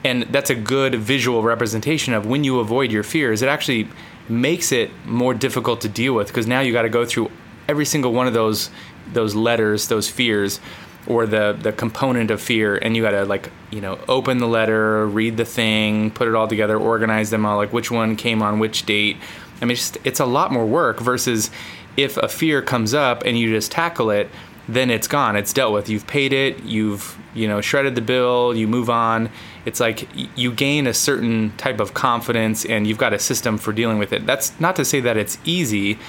And 0.04 0.24
that's 0.24 0.50
a 0.50 0.56
good 0.56 0.96
visual 0.96 1.44
representation 1.44 2.14
of 2.14 2.26
when 2.26 2.44
you 2.44 2.60
avoid 2.60 2.92
your 2.92 3.04
fears, 3.04 3.42
it 3.42 3.50
actually 3.50 3.88
makes 4.30 4.72
it 4.72 4.92
more 5.06 5.34
difficult 5.34 5.82
to 5.82 5.90
deal 5.90 6.14
with 6.14 6.28
because 6.28 6.48
now 6.48 6.62
you 6.62 6.72
got 6.72 6.84
to 6.84 6.90
go 6.90 7.06
through 7.06 7.32
every 7.68 7.86
single 7.86 8.14
one 8.14 8.28
of 8.28 8.34
those 8.34 8.70
those 9.12 9.34
letters, 9.34 9.88
those 9.88 10.08
fears 10.08 10.60
or 11.08 11.26
the 11.26 11.58
the 11.62 11.72
component 11.72 12.30
of 12.30 12.42
fear 12.42 12.76
and 12.76 12.96
you 12.96 13.02
got 13.02 13.12
to 13.12 13.26
like 13.26 13.52
you 13.72 13.82
know 13.82 14.00
open 14.08 14.38
the 14.38 14.48
letter 14.48 15.08
read 15.08 15.38
the 15.38 15.46
thing 15.46 16.12
put 16.12 16.28
it 16.28 16.36
all 16.36 16.48
together 16.48 16.78
organize 16.78 17.30
them 17.30 17.46
all 17.46 17.58
like 17.58 17.74
which 17.74 17.90
one 17.90 18.16
came 18.16 18.42
on 18.42 18.60
which 18.60 18.86
date. 18.86 19.18
I 19.62 19.66
mean 19.66 19.72
it's, 19.72 19.92
just, 19.92 20.06
it's 20.06 20.20
a 20.20 20.26
lot 20.26 20.52
more 20.52 20.66
work 20.66 21.00
versus 21.00 21.50
if 21.98 22.16
a 22.18 22.28
fear 22.28 22.62
comes 22.62 22.94
up 22.94 23.24
and 23.26 23.38
you 23.38 23.50
just 23.50 23.72
tackle 23.72 24.12
it 24.12 24.30
then 24.74 24.90
it's 24.90 25.08
gone. 25.08 25.36
It's 25.36 25.54
dealt 25.54 25.74
with. 25.74 25.90
You've 25.90 26.08
paid 26.08 26.34
it. 26.34 26.64
You've 26.64 27.18
you 27.34 27.48
know 27.48 27.62
shredded 27.62 27.96
the 27.96 28.02
bill. 28.02 28.56
You 28.56 28.68
move 28.68 28.90
on. 28.90 29.30
It's 29.66 29.80
like 29.80 30.08
you 30.36 30.52
gain 30.52 30.88
a 30.88 30.94
certain 30.94 31.54
type 31.58 31.80
of 31.80 31.94
confidence 31.94 32.66
and 32.66 32.88
you've 32.88 32.98
got 32.98 33.14
a 33.14 33.20
system 33.20 33.58
for 33.58 33.74
dealing 33.74 34.00
with 34.00 34.14
it. 34.14 34.26
That's 34.26 34.58
not 34.60 34.76
to 34.78 34.86
say 34.86 35.00
that 35.02 35.18
it's 35.18 35.38
easy 35.46 36.00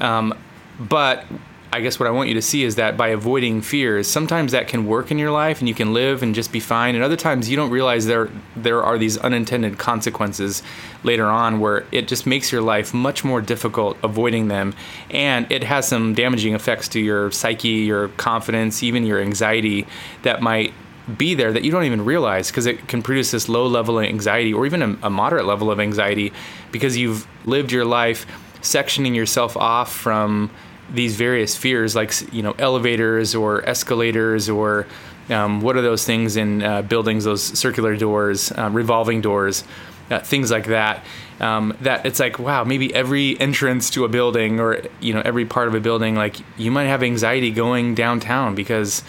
um, 0.00 0.34
but 0.78 1.24
I 1.70 1.82
guess 1.82 2.00
what 2.00 2.06
I 2.06 2.10
want 2.10 2.28
you 2.30 2.34
to 2.34 2.42
see 2.42 2.64
is 2.64 2.76
that 2.76 2.96
by 2.96 3.08
avoiding 3.08 3.60
fears, 3.60 4.08
sometimes 4.08 4.52
that 4.52 4.68
can 4.68 4.86
work 4.86 5.10
in 5.10 5.18
your 5.18 5.30
life 5.30 5.58
and 5.58 5.68
you 5.68 5.74
can 5.74 5.92
live 5.92 6.22
and 6.22 6.34
just 6.34 6.50
be 6.50 6.60
fine. 6.60 6.94
And 6.94 7.04
other 7.04 7.16
times 7.16 7.50
you 7.50 7.56
don't 7.56 7.70
realize 7.70 8.06
there 8.06 8.30
there 8.56 8.82
are 8.82 8.96
these 8.96 9.18
unintended 9.18 9.76
consequences 9.76 10.62
later 11.04 11.26
on 11.26 11.60
where 11.60 11.84
it 11.92 12.08
just 12.08 12.26
makes 12.26 12.50
your 12.50 12.62
life 12.62 12.94
much 12.94 13.22
more 13.22 13.42
difficult 13.42 13.98
avoiding 14.02 14.48
them. 14.48 14.74
And 15.10 15.50
it 15.52 15.62
has 15.62 15.86
some 15.86 16.14
damaging 16.14 16.54
effects 16.54 16.88
to 16.88 17.00
your 17.00 17.30
psyche, 17.32 17.68
your 17.68 18.08
confidence, 18.08 18.82
even 18.82 19.04
your 19.04 19.20
anxiety 19.20 19.86
that 20.22 20.40
might 20.40 20.72
be 21.18 21.34
there 21.34 21.52
that 21.52 21.64
you 21.64 21.70
don't 21.70 21.84
even 21.84 22.04
realize 22.04 22.50
because 22.50 22.66
it 22.66 22.88
can 22.88 23.02
produce 23.02 23.30
this 23.30 23.48
low 23.48 23.66
level 23.66 23.98
of 23.98 24.04
anxiety 24.04 24.54
or 24.54 24.64
even 24.64 24.82
a, 24.82 24.98
a 25.04 25.10
moderate 25.10 25.46
level 25.46 25.70
of 25.70 25.80
anxiety 25.80 26.32
because 26.72 26.96
you've 26.96 27.26
lived 27.46 27.72
your 27.72 27.84
life 27.84 28.26
sectioning 28.60 29.14
yourself 29.14 29.56
off 29.56 29.92
from 29.92 30.50
these 30.92 31.16
various 31.16 31.56
fears, 31.56 31.94
like 31.94 32.12
you 32.32 32.42
know 32.42 32.54
elevators 32.58 33.34
or 33.34 33.66
escalators 33.68 34.48
or 34.48 34.86
um, 35.30 35.60
what 35.60 35.76
are 35.76 35.82
those 35.82 36.04
things 36.04 36.36
in 36.36 36.62
uh, 36.62 36.82
buildings? 36.82 37.24
Those 37.24 37.42
circular 37.42 37.96
doors, 37.96 38.50
uh, 38.52 38.70
revolving 38.72 39.20
doors, 39.20 39.64
uh, 40.10 40.20
things 40.20 40.50
like 40.50 40.66
that. 40.66 41.04
Um, 41.40 41.76
that 41.82 42.04
it's 42.04 42.18
like 42.18 42.38
wow, 42.38 42.64
maybe 42.64 42.92
every 42.94 43.38
entrance 43.38 43.90
to 43.90 44.04
a 44.04 44.08
building 44.08 44.58
or 44.58 44.82
you 45.00 45.14
know 45.14 45.22
every 45.24 45.44
part 45.44 45.68
of 45.68 45.74
a 45.74 45.80
building, 45.80 46.14
like 46.14 46.36
you 46.58 46.70
might 46.70 46.86
have 46.86 47.02
anxiety 47.02 47.50
going 47.50 47.94
downtown 47.94 48.54
because 48.54 49.02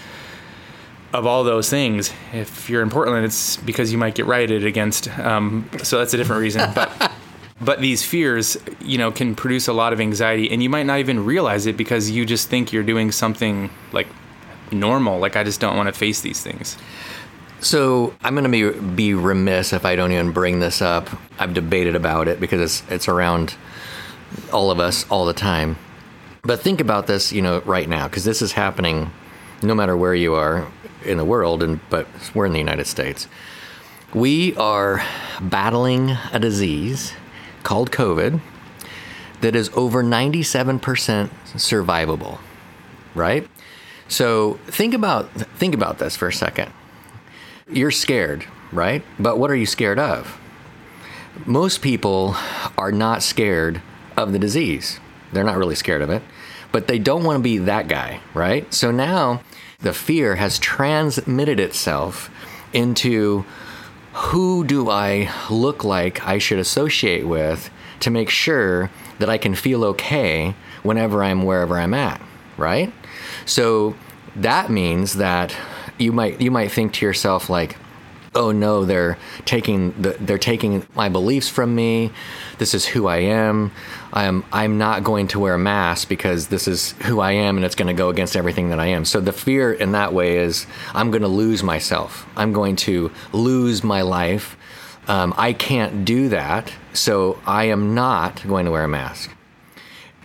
of 1.13 1.25
all 1.25 1.43
those 1.43 1.69
things. 1.69 2.11
If 2.33 2.69
you're 2.69 2.83
in 2.83 2.89
Portland, 2.89 3.25
it's 3.25 3.57
because 3.57 3.91
you 3.91 3.97
might 3.97 4.15
get 4.15 4.25
rioted 4.25 4.65
against. 4.65 5.07
Um, 5.17 5.69
so 5.83 5.97
that's 5.97 6.13
a 6.13 6.17
different 6.17 6.41
reason, 6.41 6.71
but 6.75 7.11
but 7.61 7.81
these 7.81 8.03
fears 8.03 8.57
you 8.79 8.97
know 8.97 9.11
can 9.11 9.35
produce 9.35 9.67
a 9.67 9.73
lot 9.73 9.93
of 9.93 9.99
anxiety 9.99 10.49
and 10.51 10.63
you 10.63 10.69
might 10.69 10.85
not 10.85 10.99
even 10.99 11.25
realize 11.25 11.65
it 11.65 11.77
because 11.77 12.09
you 12.09 12.25
just 12.25 12.49
think 12.49 12.71
you're 12.71 12.83
doing 12.83 13.11
something 13.11 13.69
like 13.91 14.07
normal 14.71 15.19
like 15.19 15.35
i 15.35 15.43
just 15.43 15.59
don't 15.59 15.75
want 15.75 15.87
to 15.87 15.93
face 15.93 16.21
these 16.21 16.41
things. 16.41 16.77
So 17.61 18.13
i'm 18.23 18.35
going 18.35 18.49
to 18.49 18.71
be 18.71 18.79
be 18.95 19.13
remiss 19.13 19.73
if 19.73 19.85
i 19.85 19.95
don't 19.95 20.11
even 20.11 20.31
bring 20.31 20.59
this 20.59 20.81
up. 20.81 21.09
I've 21.37 21.53
debated 21.53 21.95
about 21.95 22.27
it 22.27 22.39
because 22.39 22.61
it's 22.61 22.91
it's 22.91 23.07
around 23.07 23.55
all 24.53 24.71
of 24.71 24.79
us 24.79 25.09
all 25.09 25.25
the 25.25 25.33
time. 25.33 25.77
But 26.43 26.61
think 26.61 26.79
about 26.79 27.07
this 27.07 27.33
you 27.33 27.41
know 27.41 27.59
right 27.61 27.89
now 27.89 28.07
because 28.07 28.23
this 28.23 28.41
is 28.41 28.53
happening 28.53 29.11
no 29.61 29.75
matter 29.75 29.97
where 29.97 30.15
you 30.15 30.35
are 30.35 30.67
in 31.03 31.17
the 31.17 31.25
world 31.25 31.63
and 31.63 31.79
but 31.89 32.07
we're 32.33 32.45
in 32.45 32.53
the 32.53 32.59
united 32.59 32.87
states. 32.87 33.27
We 34.13 34.55
are 34.55 35.03
battling 35.41 36.11
a 36.31 36.39
disease 36.39 37.13
called 37.63 37.91
COVID 37.91 38.41
that 39.41 39.55
is 39.55 39.69
over 39.75 40.03
97% 40.03 40.79
survivable, 41.55 42.39
right? 43.15 43.47
So 44.07 44.59
think 44.67 44.93
about 44.93 45.31
think 45.31 45.75
about 45.75 45.99
this 45.99 46.15
for 46.15 46.27
a 46.27 46.33
second. 46.33 46.71
You're 47.69 47.91
scared, 47.91 48.45
right? 48.71 49.03
But 49.19 49.37
what 49.37 49.51
are 49.51 49.55
you 49.55 49.67
scared 49.67 49.99
of? 49.99 50.39
Most 51.45 51.81
people 51.81 52.35
are 52.77 52.91
not 52.91 53.23
scared 53.23 53.81
of 54.17 54.33
the 54.33 54.39
disease. 54.39 54.99
They're 55.31 55.43
not 55.43 55.57
really 55.57 55.75
scared 55.75 56.01
of 56.01 56.09
it, 56.09 56.23
but 56.71 56.87
they 56.87 56.99
don't 56.99 57.23
want 57.23 57.37
to 57.37 57.43
be 57.43 57.59
that 57.59 57.87
guy, 57.87 58.19
right? 58.33 58.71
So 58.73 58.91
now 58.91 59.41
the 59.79 59.93
fear 59.93 60.35
has 60.35 60.59
transmitted 60.59 61.59
itself 61.59 62.29
into 62.73 63.45
who 64.19 64.65
do 64.65 64.89
I 64.89 65.31
look 65.49 65.83
like 65.85 66.25
I 66.25 66.39
should 66.39 66.59
associate 66.59 67.25
with 67.25 67.69
to 68.01 68.09
make 68.09 68.29
sure 68.29 68.91
that 69.17 69.29
I 69.29 69.37
can 69.37 69.55
feel 69.55 69.83
okay 69.85 70.55
whenever 70.83 71.23
I'm 71.23 71.43
wherever 71.43 71.77
I'm 71.79 71.93
at, 71.93 72.21
right? 72.57 72.91
So 73.45 73.95
that 74.35 74.69
means 74.69 75.13
that 75.15 75.55
you 75.97 76.11
might 76.11 76.41
you 76.41 76.51
might 76.51 76.71
think 76.71 76.93
to 76.93 77.05
yourself 77.05 77.49
like 77.49 77.77
oh 78.35 78.51
no 78.51 78.85
they're 78.85 79.17
taking 79.45 79.91
the, 80.01 80.11
they're 80.19 80.37
taking 80.37 80.85
my 80.95 81.09
beliefs 81.09 81.49
from 81.49 81.75
me. 81.75 82.11
This 82.57 82.73
is 82.73 82.85
who 82.85 83.07
i 83.07 83.17
am. 83.17 83.71
I'm 84.13 84.45
i'm 84.51 84.77
not 84.77 85.03
going 85.03 85.27
to 85.29 85.39
wear 85.39 85.55
a 85.55 85.59
mask 85.59 86.07
because 86.07 86.47
this 86.47 86.67
is 86.67 86.91
who 87.03 87.19
i 87.19 87.31
am 87.31 87.57
and 87.57 87.65
it's 87.65 87.75
going 87.75 87.87
to 87.87 87.93
go 87.93 88.09
against 88.09 88.35
everything 88.35 88.69
that 88.69 88.79
i 88.79 88.87
am. 88.87 89.05
So 89.05 89.19
the 89.19 89.33
fear 89.33 89.73
in 89.73 89.93
that 89.93 90.13
way 90.13 90.37
is 90.37 90.67
i'm 90.93 91.11
going 91.11 91.21
to 91.21 91.27
lose 91.27 91.63
myself. 91.63 92.27
I'm 92.35 92.53
going 92.53 92.75
to 92.77 93.11
lose 93.33 93.83
my 93.83 94.01
life. 94.01 94.55
Um, 95.07 95.33
i 95.37 95.53
can't 95.53 96.05
do 96.05 96.29
that 96.29 96.71
so 96.93 97.39
i 97.47 97.63
am 97.65 97.95
not 97.95 98.45
going 98.47 98.65
to 98.65 98.71
wear 98.71 98.83
a 98.83 98.87
mask. 98.87 99.35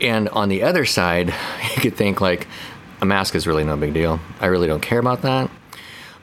And 0.00 0.28
on 0.30 0.48
the 0.48 0.62
other 0.62 0.84
side 0.84 1.28
you 1.74 1.80
could 1.80 1.96
think 1.96 2.20
like 2.20 2.46
a 3.00 3.06
mask 3.06 3.34
is 3.34 3.46
really 3.46 3.64
no 3.64 3.76
big 3.76 3.92
deal. 3.92 4.20
I 4.40 4.46
really 4.46 4.66
don't 4.66 4.80
care 4.80 4.98
about 4.98 5.22
that 5.22 5.50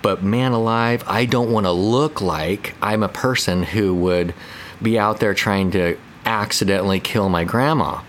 but 0.02 0.24
man 0.24 0.52
alive, 0.52 1.04
I 1.08 1.26
don't 1.26 1.52
want 1.52 1.66
to 1.66 1.72
look 1.72 2.22
like 2.22 2.76
I'm 2.82 3.04
a 3.04 3.10
person 3.10 3.64
who 3.64 3.96
would 3.96 4.34
be 4.82 4.98
out 4.98 5.20
there 5.20 5.34
trying 5.34 5.72
to 5.72 5.98
accidentally 6.26 7.00
kill 7.00 7.30
my 7.30 7.44
grandma. 7.44 8.02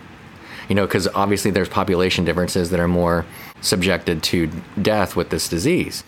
You 0.68 0.74
know, 0.74 0.87
because 0.87 1.09
obviously 1.09 1.50
there's 1.50 1.68
population 1.68 2.24
differences 2.24 2.70
that 2.70 2.81
are 2.81 2.88
more 2.88 3.26
subjected 3.61 4.22
to 4.24 4.50
death 4.81 5.16
with 5.16 5.31
this 5.31 5.48
disease. 5.48 6.05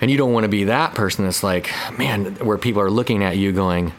And 0.00 0.10
you 0.10 0.16
don't 0.16 0.32
want 0.32 0.44
to 0.44 0.48
be 0.48 0.64
that 0.64 0.94
person 0.94 1.24
that's 1.24 1.42
like, 1.42 1.70
man, 1.96 2.34
where 2.36 2.58
people 2.58 2.82
are 2.82 2.90
looking 2.90 3.22
at 3.22 3.36
you 3.36 3.52
going, 3.52 3.92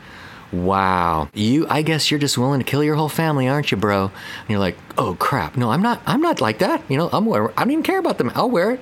wow, 0.51 1.29
you, 1.33 1.65
I 1.69 1.81
guess 1.81 2.11
you're 2.11 2.19
just 2.19 2.37
willing 2.37 2.59
to 2.59 2.65
kill 2.65 2.83
your 2.83 2.95
whole 2.95 3.09
family, 3.09 3.47
aren't 3.47 3.71
you, 3.71 3.77
bro? 3.77 4.05
And 4.05 4.49
you're 4.49 4.59
like, 4.59 4.77
oh 4.97 5.15
crap, 5.19 5.57
no, 5.57 5.71
I'm 5.71 5.81
not, 5.81 6.01
I'm 6.05 6.21
not 6.21 6.41
like 6.41 6.59
that. 6.59 6.83
You 6.89 6.97
know, 6.97 7.09
I'm, 7.11 7.31
I 7.31 7.47
don't 7.57 7.71
even 7.71 7.83
care 7.83 7.99
about 7.99 8.17
them. 8.17 8.31
I'll 8.35 8.49
wear 8.49 8.71
it. 8.71 8.81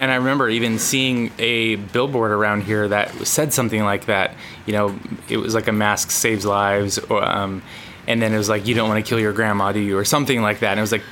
And 0.00 0.12
I 0.12 0.16
remember 0.16 0.48
even 0.48 0.78
seeing 0.78 1.32
a 1.40 1.74
billboard 1.74 2.30
around 2.30 2.62
here 2.62 2.86
that 2.86 3.26
said 3.26 3.52
something 3.52 3.82
like 3.82 4.06
that. 4.06 4.34
You 4.64 4.72
know, 4.72 4.98
it 5.28 5.38
was 5.38 5.54
like 5.54 5.66
a 5.66 5.72
mask 5.72 6.12
saves 6.12 6.46
lives, 6.46 6.98
or, 6.98 7.24
um, 7.24 7.62
and 8.06 8.22
then 8.22 8.32
it 8.32 8.38
was 8.38 8.48
like 8.48 8.66
you 8.66 8.74
don't 8.74 8.88
want 8.88 9.04
to 9.04 9.08
kill 9.08 9.18
your 9.18 9.32
grandma, 9.32 9.72
do 9.72 9.80
you, 9.80 9.98
or 9.98 10.04
something 10.04 10.40
like 10.40 10.60
that. 10.60 10.72
And 10.72 10.78
it 10.78 10.82
was 10.82 10.92
like 10.92 11.02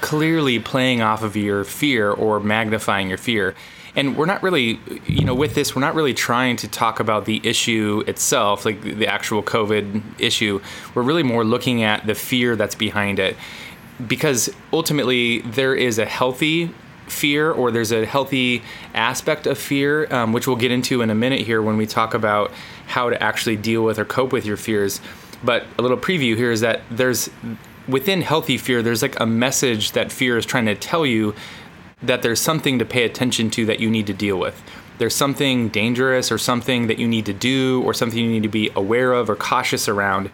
clearly 0.00 0.58
playing 0.58 1.02
off 1.02 1.22
of 1.22 1.36
your 1.36 1.62
fear 1.62 2.10
or 2.10 2.40
magnifying 2.40 3.08
your 3.08 3.18
fear. 3.18 3.54
And 3.94 4.16
we're 4.16 4.26
not 4.26 4.42
really, 4.42 4.78
you 5.06 5.24
know, 5.24 5.34
with 5.34 5.54
this, 5.54 5.74
we're 5.74 5.80
not 5.80 5.94
really 5.94 6.12
trying 6.12 6.56
to 6.56 6.68
talk 6.68 7.00
about 7.00 7.24
the 7.24 7.40
issue 7.44 8.02
itself, 8.06 8.64
like 8.64 8.82
the 8.82 9.06
actual 9.06 9.42
COVID 9.42 10.02
issue. 10.18 10.60
We're 10.94 11.02
really 11.02 11.22
more 11.22 11.44
looking 11.44 11.82
at 11.82 12.06
the 12.06 12.14
fear 12.14 12.56
that's 12.56 12.74
behind 12.74 13.18
it 13.18 13.36
because 14.06 14.50
ultimately 14.72 15.40
there 15.42 15.74
is 15.74 15.98
a 15.98 16.04
healthy 16.04 16.74
fear 17.06 17.50
or 17.50 17.70
there's 17.70 17.92
a 17.92 18.04
healthy 18.04 18.62
aspect 18.94 19.46
of 19.46 19.58
fear, 19.58 20.12
um, 20.12 20.32
which 20.32 20.46
we'll 20.46 20.56
get 20.56 20.70
into 20.70 21.02
in 21.02 21.10
a 21.10 21.14
minute 21.14 21.40
here 21.40 21.62
when 21.62 21.76
we 21.76 21.86
talk 21.86 22.14
about 22.14 22.52
how 22.86 23.10
to 23.10 23.22
actually 23.22 23.56
deal 23.56 23.82
with 23.82 23.98
or 23.98 24.04
cope 24.04 24.32
with 24.32 24.44
your 24.44 24.56
fears. 24.56 25.00
But 25.42 25.66
a 25.78 25.82
little 25.82 25.96
preview 25.96 26.36
here 26.36 26.50
is 26.50 26.60
that 26.60 26.80
there's 26.90 27.30
within 27.88 28.22
healthy 28.22 28.58
fear, 28.58 28.82
there's 28.82 29.02
like 29.02 29.18
a 29.20 29.26
message 29.26 29.92
that 29.92 30.10
fear 30.10 30.36
is 30.36 30.46
trying 30.46 30.66
to 30.66 30.74
tell 30.74 31.06
you 31.06 31.34
that 32.02 32.22
there's 32.22 32.40
something 32.40 32.78
to 32.78 32.84
pay 32.84 33.04
attention 33.04 33.50
to 33.50 33.66
that 33.66 33.80
you 33.80 33.90
need 33.90 34.06
to 34.06 34.12
deal 34.12 34.38
with. 34.38 34.60
There's 34.98 35.14
something 35.14 35.68
dangerous 35.68 36.32
or 36.32 36.38
something 36.38 36.86
that 36.86 36.98
you 36.98 37.06
need 37.06 37.26
to 37.26 37.32
do 37.32 37.82
or 37.84 37.94
something 37.94 38.18
you 38.18 38.30
need 38.30 38.42
to 38.42 38.48
be 38.48 38.70
aware 38.74 39.12
of 39.12 39.28
or 39.28 39.36
cautious 39.36 39.88
around. 39.88 40.30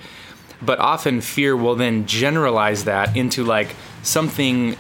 But 0.61 0.79
often 0.79 1.21
fear 1.21 1.57
will 1.57 1.75
then 1.75 2.07
generalize 2.07 2.85
that 2.85 3.17
into 3.17 3.45
like 3.45 3.75
something 4.03 4.77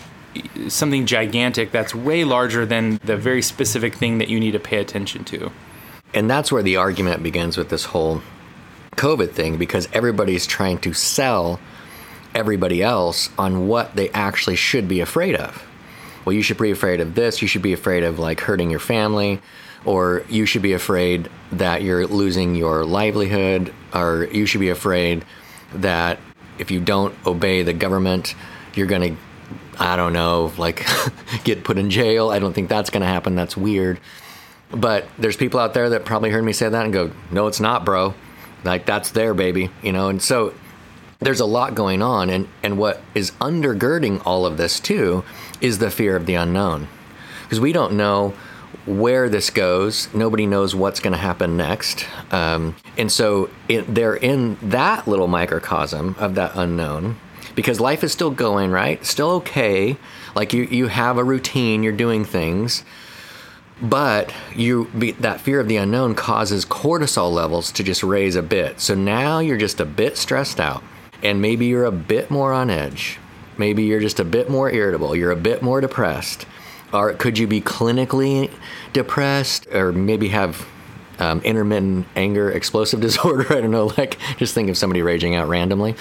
something 0.68 1.06
gigantic 1.06 1.72
that's 1.72 1.94
way 1.94 2.24
larger 2.24 2.64
than 2.66 2.98
the 3.04 3.16
very 3.16 3.42
specific 3.42 3.94
thing 3.94 4.18
that 4.18 4.28
you 4.28 4.40
need 4.40 4.52
to 4.52 4.60
pay 4.60 4.78
attention 4.78 5.24
to. 5.24 5.50
And 6.14 6.30
that's 6.30 6.52
where 6.52 6.62
the 6.62 6.76
argument 6.76 7.22
begins 7.22 7.56
with 7.56 7.68
this 7.68 7.84
whole 7.86 8.22
COVID 8.96 9.30
thing 9.32 9.56
because 9.56 9.88
everybody's 9.92 10.46
trying 10.46 10.78
to 10.78 10.92
sell 10.92 11.58
everybody 12.34 12.82
else 12.82 13.30
on 13.38 13.68
what 13.68 13.94
they 13.96 14.10
actually 14.10 14.56
should 14.56 14.88
be 14.88 15.00
afraid 15.00 15.34
of. 15.34 15.66
Well, 16.24 16.34
you 16.34 16.42
should 16.42 16.58
be 16.58 16.70
afraid 16.70 17.00
of 17.00 17.14
this. 17.14 17.42
You 17.42 17.48
should 17.48 17.62
be 17.62 17.72
afraid 17.72 18.04
of 18.04 18.18
like 18.18 18.40
hurting 18.40 18.70
your 18.70 18.80
family, 18.80 19.40
or 19.84 20.24
you 20.28 20.46
should 20.46 20.62
be 20.62 20.72
afraid 20.72 21.28
that 21.50 21.82
you're 21.82 22.06
losing 22.06 22.54
your 22.54 22.84
livelihood, 22.84 23.72
or 23.92 24.28
you 24.30 24.46
should 24.46 24.60
be 24.60 24.70
afraid 24.70 25.24
that 25.74 26.18
if 26.58 26.70
you 26.70 26.80
don't 26.80 27.14
obey 27.26 27.62
the 27.62 27.72
government, 27.72 28.34
you're 28.74 28.86
going 28.86 29.16
to, 29.16 29.22
I 29.78 29.96
don't 29.96 30.12
know, 30.12 30.52
like 30.58 30.86
get 31.44 31.64
put 31.64 31.78
in 31.78 31.90
jail. 31.90 32.30
I 32.30 32.38
don't 32.38 32.52
think 32.52 32.68
that's 32.68 32.90
going 32.90 33.02
to 33.02 33.06
happen. 33.06 33.34
That's 33.34 33.56
weird. 33.56 34.00
But 34.70 35.06
there's 35.18 35.36
people 35.36 35.60
out 35.60 35.74
there 35.74 35.90
that 35.90 36.04
probably 36.04 36.30
heard 36.30 36.44
me 36.44 36.52
say 36.52 36.68
that 36.68 36.84
and 36.84 36.92
go, 36.92 37.10
no, 37.30 37.46
it's 37.46 37.60
not, 37.60 37.84
bro. 37.84 38.14
Like 38.64 38.86
that's 38.86 39.10
there, 39.10 39.34
baby. 39.34 39.70
You 39.82 39.92
know, 39.92 40.08
and 40.08 40.22
so 40.22 40.54
there's 41.20 41.40
a 41.40 41.46
lot 41.46 41.74
going 41.74 42.02
on. 42.02 42.30
And, 42.30 42.48
and 42.62 42.78
what 42.78 43.02
is 43.14 43.32
undergirding 43.32 44.22
all 44.24 44.46
of 44.46 44.56
this 44.56 44.80
too 44.80 45.24
is 45.60 45.78
the 45.78 45.90
fear 45.90 46.16
of 46.16 46.26
the 46.26 46.34
unknown. 46.34 46.88
Because 47.42 47.60
we 47.60 47.72
don't 47.72 47.94
know 47.94 48.34
where 48.86 49.28
this 49.28 49.50
goes. 49.50 50.12
Nobody 50.14 50.46
knows 50.46 50.74
what's 50.74 51.00
going 51.00 51.12
to 51.12 51.18
happen 51.18 51.56
next. 51.56 52.06
Um, 52.32 52.74
and 52.96 53.12
so 53.12 53.50
it, 53.68 53.94
they're 53.94 54.16
in 54.16 54.56
that 54.62 55.06
little 55.06 55.28
microcosm 55.28 56.16
of 56.18 56.34
that 56.36 56.52
unknown 56.54 57.18
because 57.54 57.80
life 57.80 58.04
is 58.04 58.12
still 58.12 58.30
going, 58.30 58.70
right? 58.70 59.04
Still 59.04 59.30
okay. 59.30 59.96
Like 60.34 60.52
you, 60.52 60.64
you 60.64 60.86
have 60.88 61.18
a 61.18 61.24
routine, 61.24 61.82
you're 61.82 61.92
doing 61.92 62.24
things. 62.24 62.84
But 63.80 64.32
you 64.54 64.84
that 65.20 65.40
fear 65.40 65.58
of 65.58 65.66
the 65.66 65.76
unknown 65.76 66.14
causes 66.14 66.64
cortisol 66.64 67.32
levels 67.32 67.72
to 67.72 67.82
just 67.82 68.04
raise 68.04 68.36
a 68.36 68.42
bit. 68.42 68.78
So 68.80 68.94
now 68.94 69.40
you're 69.40 69.56
just 69.56 69.80
a 69.80 69.84
bit 69.84 70.16
stressed 70.16 70.60
out 70.60 70.84
and 71.22 71.42
maybe 71.42 71.66
you're 71.66 71.84
a 71.84 71.92
bit 71.92 72.30
more 72.30 72.52
on 72.52 72.70
edge. 72.70 73.18
Maybe 73.58 73.82
you're 73.82 74.00
just 74.00 74.20
a 74.20 74.24
bit 74.24 74.48
more 74.48 74.70
irritable. 74.70 75.16
You're 75.16 75.30
a 75.32 75.36
bit 75.36 75.62
more 75.62 75.80
depressed. 75.80 76.46
Or 76.92 77.14
could 77.14 77.38
you 77.38 77.46
be 77.46 77.60
clinically 77.60 78.50
depressed 78.92 79.66
or 79.72 79.92
maybe 79.92 80.28
have 80.28 80.66
um, 81.18 81.40
intermittent 81.40 82.06
anger 82.16 82.50
explosive 82.50 83.00
disorder? 83.08 83.52
I 83.52 83.60
don't 83.60 83.70
know. 83.70 83.92
Like, 83.96 84.18
just 84.38 84.54
think 84.54 84.68
of 84.68 84.76
somebody 84.76 85.02
raging 85.02 85.34
out 85.34 85.48
randomly. 85.48 85.94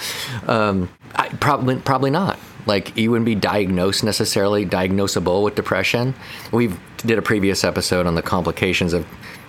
Um, 0.46 0.88
I, 1.14 1.28
probably, 1.28 1.76
probably 1.76 2.10
not. 2.10 2.38
Like, 2.64 2.96
you 2.96 3.10
wouldn't 3.10 3.26
be 3.26 3.34
diagnosed 3.34 4.04
necessarily, 4.04 4.64
diagnosable 4.64 5.42
with 5.42 5.54
depression. 5.54 6.14
We 6.52 6.72
did 6.98 7.18
a 7.18 7.22
previous 7.22 7.64
episode 7.64 8.06
on 8.06 8.14
the 8.14 8.22
complications 8.22 8.92
of, 8.92 9.06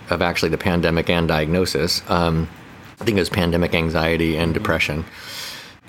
of 0.09 0.21
actually 0.21 0.49
the 0.49 0.57
pandemic 0.57 1.09
and 1.09 1.27
diagnosis. 1.27 2.01
Um, 2.09 2.49
I 2.99 3.05
think 3.05 3.17
it 3.17 3.21
was 3.21 3.29
pandemic 3.29 3.75
anxiety 3.75 4.37
and 4.37 4.53
depression. 4.53 5.05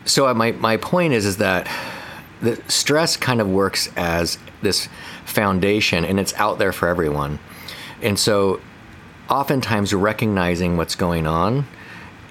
So 0.04 0.26
uh, 0.28 0.34
my, 0.34 0.52
my 0.52 0.76
point 0.76 1.12
is 1.12 1.24
is 1.24 1.38
that 1.38 1.68
the 2.42 2.60
stress 2.68 3.16
kind 3.16 3.40
of 3.40 3.48
works 3.48 3.88
as 3.96 4.38
this 4.62 4.88
foundation 5.24 6.04
and 6.04 6.20
it's 6.20 6.34
out 6.34 6.58
there 6.58 6.72
for 6.72 6.88
everyone. 6.88 7.38
And 8.02 8.18
so 8.18 8.60
oftentimes 9.28 9.92
recognizing 9.94 10.76
what's 10.76 10.94
going 10.94 11.26
on 11.26 11.66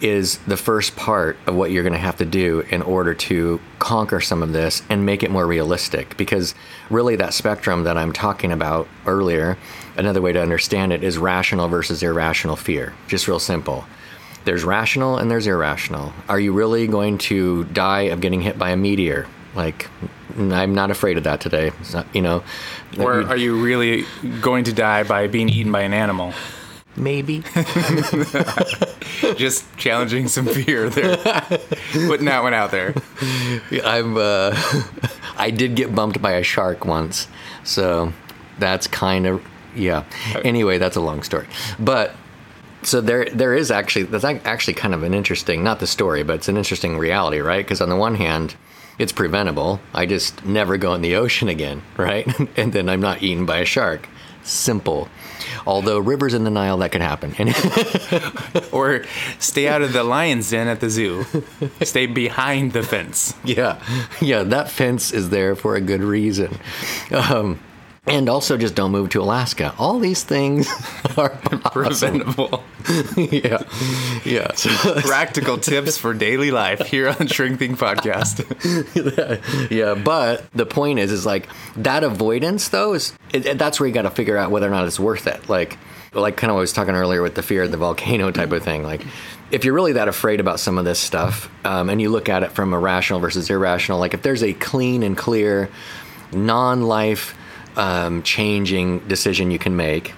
is 0.02 0.38
the 0.40 0.58
first 0.58 0.96
part 0.98 1.38
of 1.48 1.56
what 1.56 1.72
you're 1.72 1.84
going 1.84 1.94
to 1.94 2.00
have 2.00 2.18
to 2.18 2.26
do 2.26 2.60
in 2.70 2.82
order 2.82 3.14
to 3.14 3.60
conquer 3.80 4.20
some 4.20 4.44
of 4.44 4.52
this 4.52 4.84
and 4.90 5.06
make 5.06 5.24
it 5.24 5.32
more 5.32 5.48
realistic. 5.48 6.18
Because 6.18 6.54
really, 6.90 7.16
that 7.16 7.34
spectrum 7.34 7.86
that 7.86 7.98
I'm 7.98 8.12
talking 8.12 8.52
about 8.52 8.88
earlier, 9.06 9.58
another 9.96 10.22
way 10.22 10.34
to 10.34 10.42
understand 10.42 10.92
it 10.92 11.04
is 11.04 11.18
rational 11.18 11.70
versus 11.70 12.04
irrational 12.04 12.58
fear. 12.58 12.94
Just 13.08 13.30
real 13.30 13.40
simple. 13.40 13.86
There's 14.44 14.66
rational 14.66 15.18
and 15.18 15.32
there's 15.32 15.48
irrational. 15.48 16.12
Are 16.28 16.40
you 16.40 16.52
really 16.52 16.86
going 16.86 17.18
to 17.20 17.64
die 17.66 18.04
of 18.04 18.20
getting 18.20 18.42
hit 18.42 18.60
by 18.60 18.72
a 18.72 18.76
meteor? 18.76 19.26
Like, 19.56 19.88
I'm 20.38 20.76
not 20.76 20.92
afraid 20.92 21.18
of 21.18 21.24
that 21.24 21.40
today. 21.40 21.72
Not, 21.94 22.14
you 22.14 22.22
know. 22.22 22.44
Or 23.00 23.24
mm. 23.24 23.30
are 23.30 23.38
you 23.38 23.64
really 23.64 24.06
going 24.42 24.66
to 24.66 24.74
die 24.74 25.04
by 25.04 25.28
being 25.28 25.48
eaten 25.48 25.72
by 25.72 25.82
an 25.82 25.94
animal? 25.94 26.34
Maybe. 26.96 27.44
Just 29.36 29.66
challenging 29.78 30.28
some 30.28 30.46
fear 30.46 30.90
there. 30.90 31.18
Putting 31.92 32.26
that 32.26 32.44
one 32.44 32.54
out 32.54 32.72
there. 32.72 32.94
I'm. 33.84 34.18
Uh, 34.18 34.56
I 35.38 35.50
did 35.50 35.76
get 35.76 35.96
bumped 35.96 36.22
by 36.22 36.34
a 36.34 36.44
shark 36.44 36.86
once, 36.86 37.28
so 37.64 38.14
that's 38.60 38.86
kind 38.88 39.26
of 39.26 39.44
yeah. 39.76 40.04
Anyway, 40.44 40.78
that's 40.78 40.96
a 40.96 41.02
long 41.02 41.24
story, 41.24 41.48
but 41.80 42.16
so 42.84 43.02
there 43.02 43.26
there 43.26 43.56
is 43.56 43.72
actually 43.72 44.04
that's 44.04 44.24
actually 44.24 44.74
kind 44.76 44.94
of 44.94 45.02
an 45.04 45.14
interesting 45.14 45.64
not 45.64 45.80
the 45.80 45.88
story, 45.88 46.24
but 46.24 46.36
it's 46.36 46.48
an 46.48 46.58
interesting 46.58 46.98
reality, 46.98 47.40
right? 47.40 47.66
Because 47.66 47.82
on 47.82 47.90
the 47.90 47.96
one 47.96 48.16
hand 48.16 48.56
it's 49.00 49.12
preventable. 49.12 49.80
I 49.94 50.06
just 50.06 50.46
never 50.46 50.78
go 50.78 50.94
in 50.94 51.02
the 51.02 51.16
ocean 51.16 51.50
again, 51.50 51.82
right? 51.98 52.28
and 52.58 52.74
then 52.74 52.90
I'm 52.90 53.02
not 53.02 53.24
eaten 53.24 53.46
by 53.46 53.58
a 53.58 53.66
shark. 53.66 54.08
Simple. 54.44 55.08
Although 55.66 56.00
rivers 56.00 56.34
in 56.34 56.44
the 56.44 56.50
Nile, 56.50 56.78
that 56.78 56.92
could 56.92 57.02
happen. 57.02 57.34
or 58.72 59.04
stay 59.40 59.68
out 59.68 59.82
of 59.82 59.94
the 59.94 60.04
lion's 60.04 60.50
den 60.50 60.68
at 60.68 60.80
the 60.80 60.90
zoo. 60.90 61.26
Stay 61.82 62.06
behind 62.06 62.74
the 62.74 62.84
fence. 62.84 63.36
Yeah, 63.44 63.82
yeah, 64.22 64.44
that 64.44 64.70
fence 64.70 65.12
is 65.12 65.30
there 65.30 65.56
for 65.56 65.76
a 65.76 65.82
good 65.82 66.02
reason. 66.02 66.58
Um, 67.12 67.60
and 68.06 68.28
also 68.28 68.58
just 68.58 68.76
don't 68.76 68.92
move 68.92 69.10
to 69.10 69.22
Alaska. 69.22 69.74
All 69.78 69.98
these 70.00 70.24
things 70.24 70.68
are 71.18 71.30
preventable. 71.30 72.64
yeah, 73.18 73.64
yeah. 74.26 74.54
So, 74.56 74.70
Practical 75.02 75.58
tips 75.58 75.98
for 75.98 76.14
daily 76.14 76.52
life 76.52 76.82
here 76.88 77.16
on 77.18 77.28
Shrink 77.28 77.60
Think 77.60 77.80
Podcast. 77.80 78.44
yeah, 79.72 79.94
but 79.96 80.46
the 80.52 80.66
point 80.66 81.00
is, 81.00 81.12
is 81.12 81.26
like 81.26 81.48
that 81.78 82.04
avoidance 82.04 82.70
though 82.70 82.94
is 82.94 83.14
it, 83.34 83.58
that's 83.58 83.80
where 83.80 83.88
you 83.88 83.94
got 83.94 84.02
to 84.02 84.12
figure 84.12 84.38
out 84.38 84.52
whether 84.52 84.68
or 84.68 84.72
not 84.72 84.86
it's 84.86 85.00
worth 85.00 85.26
it. 85.28 85.48
Like, 85.48 85.78
like 86.14 86.36
kind 86.36 86.52
of 86.52 86.56
what 86.56 86.60
I 86.60 86.62
was 86.62 86.74
talking 86.74 86.96
earlier 86.96 87.22
with 87.22 87.36
the 87.36 87.42
fear 87.42 87.64
of 87.64 87.72
the 87.72 87.78
volcano 87.78 88.32
type 88.32 88.52
of 88.52 88.64
thing. 88.64 88.84
Like, 88.84 89.06
if 89.50 89.64
you're 89.64 89.74
really 89.74 89.94
that 89.94 90.10
afraid 90.10 90.42
about 90.42 90.60
some 90.60 90.78
of 90.78 90.84
this 90.84 91.00
stuff, 91.00 91.50
um, 91.66 91.90
and 91.90 92.02
you 92.02 92.10
look 92.10 92.28
at 92.28 92.44
it 92.44 92.52
from 92.52 92.74
a 92.74 92.80
rational 92.80 93.20
versus 93.22 93.50
irrational, 93.50 93.98
like 93.98 94.14
if 94.14 94.24
there's 94.24 94.44
a 94.44 94.54
clean 94.54 95.04
and 95.04 95.18
clear, 95.18 95.70
non-life 96.34 97.36
um, 97.76 98.24
changing 98.24 99.00
decision 99.08 99.52
you 99.52 99.60
can 99.60 99.76
make, 99.76 100.14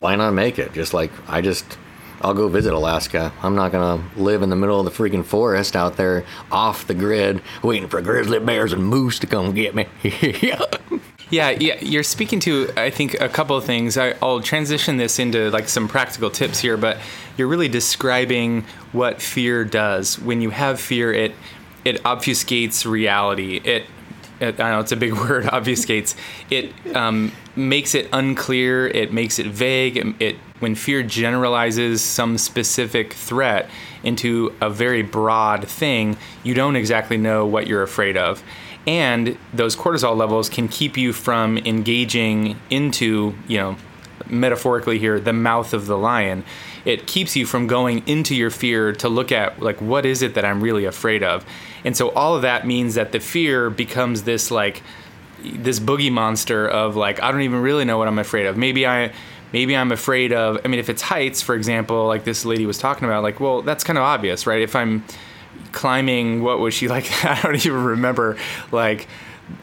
why 0.00 0.16
not 0.16 0.32
make 0.32 0.58
it? 0.58 0.72
Just 0.72 0.94
like 0.94 1.10
I 1.28 1.40
just, 1.40 1.78
I'll 2.20 2.34
go 2.34 2.48
visit 2.48 2.72
Alaska. 2.72 3.32
I'm 3.42 3.54
not 3.54 3.72
gonna 3.72 4.02
live 4.16 4.42
in 4.42 4.50
the 4.50 4.56
middle 4.56 4.78
of 4.78 4.84
the 4.84 4.90
freaking 4.90 5.24
forest 5.24 5.76
out 5.76 5.96
there 5.96 6.24
off 6.50 6.86
the 6.86 6.94
grid, 6.94 7.42
waiting 7.62 7.88
for 7.88 8.00
grizzly 8.00 8.38
bears 8.38 8.72
and 8.72 8.84
moose 8.84 9.18
to 9.20 9.26
come 9.26 9.52
get 9.52 9.74
me. 9.74 9.86
yeah. 10.02 10.62
Yeah, 11.30 11.50
yeah, 11.50 11.78
you're 11.80 12.04
speaking 12.04 12.40
to 12.40 12.70
I 12.74 12.88
think 12.88 13.14
a 13.20 13.28
couple 13.28 13.54
of 13.54 13.64
things. 13.64 13.98
I, 13.98 14.14
will 14.22 14.40
transition 14.40 14.96
this 14.96 15.18
into 15.18 15.50
like 15.50 15.68
some 15.68 15.86
practical 15.86 16.30
tips 16.30 16.58
here, 16.58 16.78
but 16.78 16.98
you're 17.36 17.48
really 17.48 17.68
describing 17.68 18.64
what 18.92 19.20
fear 19.20 19.64
does. 19.64 20.18
When 20.18 20.40
you 20.40 20.50
have 20.50 20.80
fear, 20.80 21.12
it 21.12 21.34
it 21.84 22.02
obfuscates 22.02 22.90
reality. 22.90 23.60
It 23.62 23.84
I 24.40 24.52
know 24.52 24.80
it's 24.80 24.92
a 24.92 24.96
big 24.96 25.12
word, 25.28 25.44
obfuscates. 25.44 26.14
It 26.50 26.72
um, 26.94 27.32
makes 27.56 27.94
it 27.94 28.08
unclear. 28.12 28.86
It 28.86 29.12
makes 29.12 29.38
it 29.38 29.46
vague. 29.46 29.96
It, 29.96 30.06
it, 30.20 30.36
when 30.60 30.74
fear 30.74 31.02
generalizes 31.02 32.02
some 32.02 32.38
specific 32.38 33.12
threat 33.12 33.68
into 34.02 34.54
a 34.60 34.70
very 34.70 35.02
broad 35.02 35.68
thing, 35.68 36.16
you 36.42 36.54
don't 36.54 36.76
exactly 36.76 37.16
know 37.16 37.46
what 37.46 37.66
you're 37.66 37.82
afraid 37.82 38.16
of. 38.16 38.42
And 38.86 39.36
those 39.52 39.76
cortisol 39.76 40.16
levels 40.16 40.48
can 40.48 40.66
keep 40.66 40.96
you 40.96 41.12
from 41.12 41.58
engaging 41.58 42.58
into, 42.70 43.34
you 43.46 43.58
know, 43.58 43.76
metaphorically 44.26 44.98
here, 44.98 45.20
the 45.20 45.32
mouth 45.32 45.72
of 45.72 45.86
the 45.86 45.98
lion. 45.98 46.44
It 46.88 47.06
keeps 47.06 47.36
you 47.36 47.44
from 47.44 47.66
going 47.66 48.02
into 48.08 48.34
your 48.34 48.50
fear 48.50 48.92
to 48.94 49.08
look 49.08 49.30
at 49.30 49.60
like 49.60 49.80
what 49.80 50.06
is 50.06 50.22
it 50.22 50.34
that 50.34 50.44
I'm 50.44 50.62
really 50.62 50.86
afraid 50.86 51.22
of 51.22 51.44
and 51.84 51.96
so 51.96 52.10
all 52.10 52.34
of 52.34 52.42
that 52.42 52.66
means 52.66 52.94
that 52.94 53.12
the 53.12 53.20
fear 53.20 53.70
becomes 53.70 54.24
this 54.24 54.50
like 54.50 54.82
this 55.42 55.78
boogie 55.78 56.10
monster 56.10 56.68
of 56.68 56.96
like 56.96 57.22
I 57.22 57.30
don't 57.30 57.42
even 57.42 57.62
really 57.62 57.84
know 57.84 57.98
what 57.98 58.08
I'm 58.08 58.18
afraid 58.18 58.46
of. 58.46 58.56
Maybe 58.56 58.86
I 58.86 59.12
maybe 59.52 59.76
I'm 59.76 59.92
afraid 59.92 60.32
of 60.32 60.58
I 60.64 60.68
mean 60.68 60.80
if 60.80 60.88
it's 60.88 61.02
heights 61.02 61.42
for 61.42 61.54
example 61.54 62.06
like 62.06 62.24
this 62.24 62.44
lady 62.44 62.66
was 62.66 62.78
talking 62.78 63.04
about 63.04 63.22
like 63.22 63.40
well 63.40 63.62
that's 63.62 63.84
kind 63.84 63.98
of 63.98 64.04
obvious, 64.04 64.46
right? 64.46 64.62
If 64.62 64.74
I'm 64.74 65.04
climbing 65.72 66.42
what 66.42 66.58
was 66.58 66.74
she 66.74 66.88
like 66.96 67.24
I 67.24 67.40
don't 67.42 67.54
even 67.54 67.84
remember 67.84 68.36
like 68.72 69.06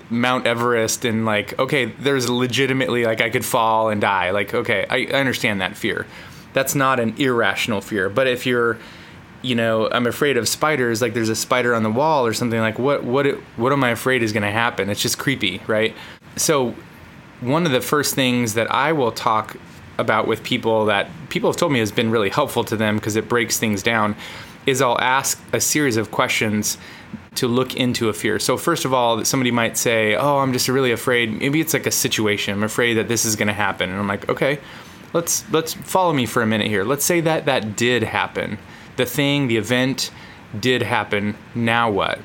Mount 0.10 0.48
Everest 0.48 1.06
and 1.06 1.26
like 1.26 1.58
okay 1.60 1.86
there's 1.86 2.30
legitimately 2.30 3.06
like 3.06 3.22
I 3.22 3.30
could 3.30 3.46
fall 3.46 3.90
and 3.90 4.00
die. 4.00 4.32
Like 4.32 4.54
okay, 4.54 4.86
I, 4.90 5.08
I 5.12 5.20
understand 5.20 5.62
that 5.62 5.76
fear. 5.76 6.06
That's 6.56 6.74
not 6.74 7.00
an 7.02 7.14
irrational 7.18 7.82
fear. 7.82 8.10
But 8.10 8.28
if 8.28 8.46
you're 8.48 8.80
you 9.42 9.54
know, 9.54 9.88
I'm 9.92 10.08
afraid 10.08 10.38
of 10.38 10.48
spiders. 10.48 11.04
Like 11.04 11.14
there's 11.14 11.30
a 11.30 11.36
spider 11.36 11.76
on 11.76 11.84
the 11.84 11.92
wall 11.92 12.26
or 12.26 12.34
something. 12.34 12.60
Like 12.60 12.80
what 12.80 13.04
what 13.04 13.28
what 13.58 13.72
am 13.72 13.84
I 13.84 13.92
afraid 13.92 14.24
is 14.24 14.34
going 14.34 14.44
to 14.44 14.52
happen? 14.52 14.90
It's 14.90 15.02
just 15.02 15.20
creepy, 15.20 15.62
right? 15.68 15.94
So 16.36 16.74
one 17.42 17.66
of 17.66 17.72
the 17.72 17.82
first 17.82 18.16
things 18.16 18.56
that 18.56 18.72
I 18.72 18.94
will 18.94 19.12
talk 19.12 19.58
about 19.98 20.28
with 20.28 20.44
people 20.44 20.86
that 20.86 21.10
people 21.30 21.50
have 21.50 21.58
told 21.58 21.72
me 21.72 21.80
has 21.80 21.92
been 21.92 22.10
really 22.10 22.30
helpful 22.30 22.64
to 22.66 22.76
them 22.76 22.96
because 22.96 23.16
it 23.16 23.30
breaks 23.30 23.60
things 23.60 23.84
down 23.84 24.16
is 24.66 24.82
I'll 24.82 25.00
ask 25.00 25.40
a 25.54 25.62
series 25.62 25.96
of 25.96 26.10
questions 26.10 26.78
to 27.36 27.48
look 27.48 27.76
into 27.76 28.10
a 28.10 28.14
fear. 28.14 28.40
So 28.40 28.58
first 28.58 28.86
of 28.86 28.94
all, 28.94 29.24
somebody 29.26 29.52
might 29.52 29.78
say, 29.78 30.16
"Oh, 30.16 30.40
I'm 30.40 30.54
just 30.54 30.68
really 30.70 30.92
afraid." 30.92 31.32
Maybe 31.32 31.62
it's 31.62 31.74
like 31.74 31.86
a 31.86 31.92
situation. 31.92 32.54
I'm 32.54 32.64
afraid 32.64 32.96
that 32.96 33.08
this 33.08 33.26
is 33.26 33.36
going 33.36 33.48
to 33.50 33.54
happen, 33.54 33.90
and 33.90 34.00
I'm 34.00 34.08
like, 34.08 34.28
"Okay, 34.30 34.60
let's 35.16 35.50
let's 35.52 35.74
follow 35.74 36.14
me 36.14 36.26
for 36.26 36.44
a 36.44 36.46
minute 36.46 36.68
here. 36.68 36.84
Let's 36.84 37.06
say 37.06 37.22
that 37.22 37.46
that 37.46 37.76
did 37.76 38.04
happen. 38.04 38.60
The 38.98 39.06
thing, 39.06 39.48
the 39.48 39.58
event 39.58 40.12
did 40.60 40.84
happen. 40.84 41.36
Now 41.56 41.90
what?" 41.90 42.20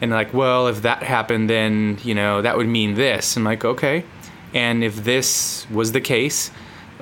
And 0.00 0.10
like, 0.10 0.34
"Well, 0.34 0.66
if 0.66 0.82
that 0.82 1.04
happened, 1.04 1.48
then, 1.48 1.98
you 2.02 2.14
know, 2.14 2.42
that 2.42 2.56
would 2.56 2.68
mean 2.68 2.94
this." 2.94 3.36
I'm 3.36 3.44
like, 3.44 3.64
"Okay." 3.64 4.04
And 4.52 4.84
if 4.84 5.04
this 5.04 5.66
was 5.70 5.92
the 5.92 6.00
case, 6.00 6.50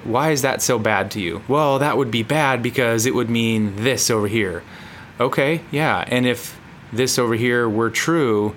why 0.05 0.31
is 0.31 0.43
that 0.43 0.63
so 0.63 0.79
bad 0.79 1.11
to 1.13 1.21
you? 1.21 1.43
Well, 1.49 1.79
that 1.79 1.97
would 1.97 2.11
be 2.11 2.23
bad 2.23 2.63
because 2.63 3.07
it 3.07 3.15
would 3.15 3.31
mean 3.31 3.77
this 3.77 4.11
over 4.11 4.27
here. 4.29 4.63
Okay, 5.21 5.61
yeah. 5.71 6.05
And 6.09 6.27
if 6.27 6.59
this 6.93 7.19
over 7.19 7.35
here 7.35 7.69
were 7.69 7.91
true, 7.91 8.55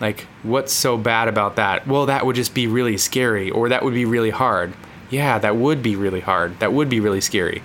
like, 0.00 0.26
what's 0.42 0.72
so 0.72 0.96
bad 0.98 1.28
about 1.28 1.56
that? 1.56 1.86
Well, 1.86 2.06
that 2.06 2.26
would 2.26 2.36
just 2.36 2.54
be 2.54 2.66
really 2.66 2.96
scary, 2.96 3.50
or 3.50 3.68
that 3.68 3.84
would 3.84 3.94
be 3.94 4.04
really 4.04 4.30
hard. 4.30 4.74
Yeah, 5.12 5.38
that 5.38 5.56
would 5.56 5.82
be 5.82 5.94
really 5.94 6.20
hard. 6.20 6.58
That 6.60 6.72
would 6.72 6.88
be 6.88 6.98
really 6.98 7.20
scary. 7.20 7.62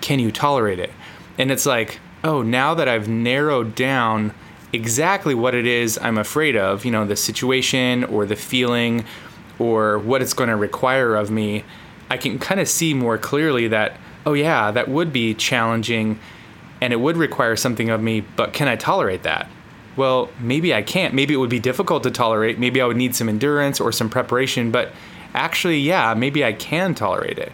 Can 0.00 0.18
you 0.18 0.32
tolerate 0.32 0.80
it? 0.80 0.90
And 1.38 1.52
it's 1.52 1.64
like, 1.64 2.00
oh, 2.24 2.42
now 2.42 2.74
that 2.74 2.88
I've 2.88 3.08
narrowed 3.08 3.76
down 3.76 4.34
exactly 4.72 5.32
what 5.32 5.54
it 5.54 5.66
is 5.66 5.98
I'm 6.02 6.18
afraid 6.18 6.56
of, 6.56 6.84
you 6.84 6.90
know, 6.90 7.06
the 7.06 7.14
situation 7.14 8.02
or 8.04 8.26
the 8.26 8.34
feeling 8.34 9.04
or 9.60 10.00
what 10.00 10.20
it's 10.20 10.34
going 10.34 10.50
to 10.50 10.56
require 10.56 11.14
of 11.14 11.30
me, 11.30 11.64
I 12.10 12.16
can 12.16 12.40
kind 12.40 12.60
of 12.60 12.68
see 12.68 12.92
more 12.92 13.16
clearly 13.18 13.68
that, 13.68 13.96
oh, 14.26 14.32
yeah, 14.32 14.72
that 14.72 14.88
would 14.88 15.12
be 15.12 15.32
challenging 15.34 16.18
and 16.80 16.92
it 16.92 16.96
would 16.96 17.16
require 17.16 17.54
something 17.54 17.88
of 17.88 18.02
me, 18.02 18.22
but 18.22 18.52
can 18.52 18.66
I 18.66 18.74
tolerate 18.74 19.22
that? 19.22 19.48
Well, 19.96 20.28
maybe 20.40 20.74
I 20.74 20.82
can't. 20.82 21.14
Maybe 21.14 21.34
it 21.34 21.36
would 21.36 21.50
be 21.50 21.60
difficult 21.60 22.02
to 22.02 22.10
tolerate. 22.10 22.58
Maybe 22.58 22.80
I 22.80 22.86
would 22.86 22.96
need 22.96 23.14
some 23.14 23.28
endurance 23.28 23.78
or 23.78 23.92
some 23.92 24.10
preparation, 24.10 24.72
but 24.72 24.92
actually, 25.34 25.78
yeah, 25.78 26.14
maybe 26.14 26.44
I 26.44 26.52
can 26.52 26.94
tolerate 26.94 27.38
it. 27.38 27.52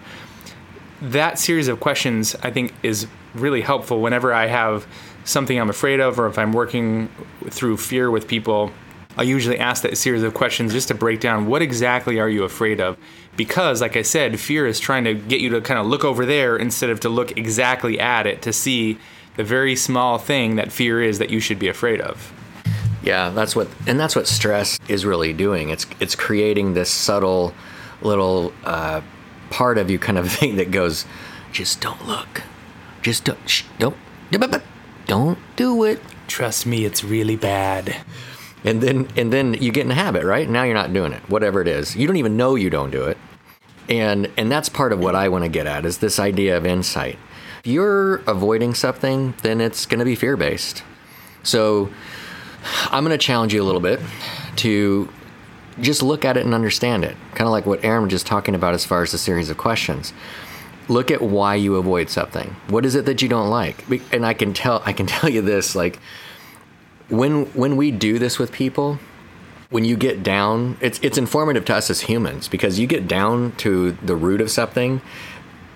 That 1.01 1.39
series 1.39 1.69
of 1.69 1.81
questions, 1.81 2.35
I 2.43 2.51
think, 2.51 2.73
is 2.83 3.07
really 3.35 3.61
helpful 3.61 4.01
whenever 4.01 4.33
I 4.33 4.47
have 4.47 4.87
something 5.25 5.61
I'm 5.61 5.69
afraid 5.69 6.01
of 6.01 6.19
or 6.19 6.27
if 6.27 6.39
I'm 6.39 6.53
working 6.53 7.09
through 7.51 7.77
fear 7.77 8.11
with 8.11 8.29
people. 8.29 8.73
I 9.19 9.23
usually 9.23 9.59
ask 9.59 9.83
that 9.83 9.97
series 9.97 10.23
of 10.23 10.35
questions 10.35 10.73
just 10.73 10.89
to 10.89 10.95
break 10.95 11.21
down 11.21 11.47
what 11.47 11.63
exactly 11.63 12.21
are 12.21 12.29
you 12.29 12.45
afraid 12.45 12.81
of? 12.81 12.97
Because, 13.37 13.81
like 13.81 13.97
I 13.97 14.03
said, 14.03 14.39
fear 14.39 14.67
is 14.67 14.79
trying 14.79 15.05
to 15.05 15.15
get 15.15 15.41
you 15.41 15.51
to 15.51 15.61
kind 15.61 15.81
of 15.81 15.87
look 15.87 16.05
over 16.05 16.25
there 16.25 16.57
instead 16.57 16.91
of 16.91 17.01
to 17.01 17.09
look 17.09 17.37
exactly 17.37 17.99
at 17.99 18.27
it 18.27 18.43
to 18.43 18.53
see 18.53 18.99
the 19.37 19.45
very 19.45 19.77
small 19.77 20.19
thing 20.19 20.57
that 20.57 20.73
fear 20.73 21.03
is 21.03 21.19
that 21.19 21.31
you 21.31 21.41
should 21.41 21.59
be 21.59 21.69
afraid 21.69 22.01
of. 22.01 22.33
Yeah, 23.07 23.31
that's 23.31 23.55
what, 23.55 23.69
and 23.87 24.01
that's 24.01 24.17
what 24.17 24.27
stress 24.27 24.81
is 24.89 25.07
really 25.07 25.33
doing. 25.33 25.71
It's 25.71 25.87
it's 26.01 26.17
creating 26.17 26.75
this 26.75 26.91
subtle 26.91 27.55
little 28.03 28.53
uh, 28.65 29.01
part 29.51 29.79
of 29.79 29.91
you 29.91 29.99
kind 29.99 30.19
of 30.19 30.31
thing 30.39 30.57
that 30.57 30.73
goes, 30.73 31.07
just 31.53 31.81
don't 31.81 32.05
look, 32.07 32.43
just 33.03 33.25
don't, 33.25 33.39
shh, 33.49 33.63
don't, 33.79 33.97
don't 35.07 35.39
do 35.55 35.85
it. 35.85 36.01
Trust 36.27 36.67
me, 36.67 36.85
it's 36.85 37.05
really 37.05 37.37
bad. 37.37 37.97
And 38.65 38.83
then 38.83 39.09
and 39.17 39.33
then 39.33 39.55
you 39.55 39.71
get 39.71 39.85
in 39.87 39.93
a 39.93 39.95
habit, 39.95 40.25
right? 40.25 40.49
Now 40.49 40.65
you're 40.65 40.75
not 40.75 40.93
doing 40.93 41.13
it, 41.13 41.23
whatever 41.31 41.61
it 41.61 41.69
is. 41.69 41.95
You 41.95 42.09
don't 42.09 42.17
even 42.17 42.37
know 42.37 42.57
you 42.57 42.71
don't 42.71 42.91
do 42.91 43.05
it, 43.05 43.17
and 43.89 44.29
and 44.37 44.51
that's 44.51 44.69
part 44.69 44.93
of 44.93 44.99
what 44.99 45.15
I 45.15 45.29
want 45.29 45.45
to 45.45 45.49
get 45.49 45.67
at 45.69 45.87
is 45.87 45.99
this 45.99 46.19
idea 46.19 46.57
of 46.57 46.67
insight 46.67 47.19
If 47.61 47.69
you're 47.69 48.17
avoiding 48.27 48.75
something, 48.75 49.35
then 49.43 49.61
it's 49.61 49.87
going 49.87 50.01
to 50.01 50.05
be 50.05 50.17
fear 50.17 50.37
based. 50.37 50.83
So 51.45 51.91
I'm 52.91 53.05
going 53.05 53.17
to 53.17 53.25
challenge 53.25 53.55
you 53.55 53.63
a 53.63 53.65
little 53.65 53.81
bit 53.81 54.01
to 54.57 55.09
just 55.81 56.03
look 56.03 56.25
at 56.25 56.37
it 56.37 56.45
and 56.45 56.55
understand 56.55 57.05
it. 57.05 57.17
Kind 57.33 57.47
of 57.47 57.53
like 57.53 57.67
what 57.67 57.85
Aaron 57.85 58.05
was 58.05 58.11
just 58.11 58.27
talking 58.27 58.55
about 58.55 58.75
as 58.75 58.85
far 58.85 59.03
as 59.03 59.13
the 59.13 59.19
series 59.19 59.51
of 59.51 59.59
questions. 59.59 60.13
Look 60.89 61.11
at 61.11 61.21
why 61.21 61.57
you 61.57 61.77
avoid 61.77 62.11
something. 62.11 62.57
What 62.69 62.87
is 62.87 62.95
it 62.95 63.05
that 63.07 63.21
you 63.21 63.29
don't 63.29 63.51
like? 63.51 63.85
And 64.13 64.25
I 64.25 64.35
can 64.35 64.55
tell 64.55 64.83
I 64.87 64.93
can 64.93 65.07
tell 65.17 65.29
you 65.29 65.43
this 65.43 65.75
like 65.75 65.99
when 67.09 67.47
when 67.47 67.77
we 67.77 67.91
do 67.91 68.19
this 68.19 68.39
with 68.39 68.53
people, 68.53 68.99
when 69.71 69.85
you 69.85 69.97
get 69.97 70.23
down, 70.23 70.77
it's 70.81 70.99
it's 71.03 71.19
informative 71.19 71.65
to 71.67 71.75
us 71.75 71.91
as 71.91 72.03
humans 72.03 72.49
because 72.49 72.79
you 72.79 72.87
get 72.87 73.09
down 73.09 73.53
to 73.57 73.93
the 73.93 74.17
root 74.17 74.41
of 74.41 74.51
something 74.51 75.01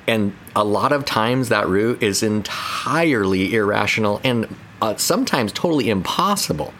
and 0.06 0.34
a 0.56 0.64
lot 0.64 0.90
of 0.90 1.04
times 1.04 1.50
that 1.50 1.68
root 1.68 2.02
is 2.02 2.22
entirely 2.22 3.54
irrational 3.54 4.20
and 4.24 4.48
uh, 4.80 4.96
sometimes 4.96 5.52
totally 5.52 5.90
impossible. 5.90 6.74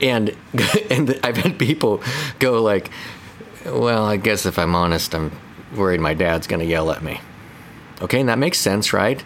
And 0.00 0.36
and 0.90 1.18
I've 1.22 1.36
had 1.36 1.58
people 1.58 2.02
go 2.38 2.62
like, 2.62 2.90
"Well, 3.64 4.04
I 4.04 4.16
guess 4.16 4.46
if 4.46 4.58
I'm 4.58 4.74
honest, 4.74 5.14
I'm 5.14 5.32
worried 5.74 6.00
my 6.00 6.14
dad's 6.14 6.46
going 6.46 6.60
to 6.60 6.66
yell 6.66 6.90
at 6.90 7.02
me." 7.02 7.20
Okay, 8.02 8.20
and 8.20 8.28
that 8.28 8.38
makes 8.38 8.58
sense, 8.58 8.92
right? 8.92 9.24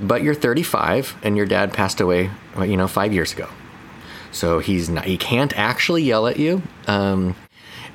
But 0.00 0.22
you're 0.22 0.34
35 0.34 1.16
and 1.22 1.36
your 1.36 1.46
dad 1.46 1.72
passed 1.72 2.00
away, 2.00 2.30
you 2.58 2.76
know, 2.76 2.88
5 2.88 3.12
years 3.12 3.32
ago. 3.32 3.48
So 4.32 4.58
he's 4.58 4.88
not 4.88 5.04
he 5.04 5.16
can't 5.16 5.56
actually 5.56 6.02
yell 6.02 6.26
at 6.26 6.38
you. 6.38 6.62
Um, 6.86 7.34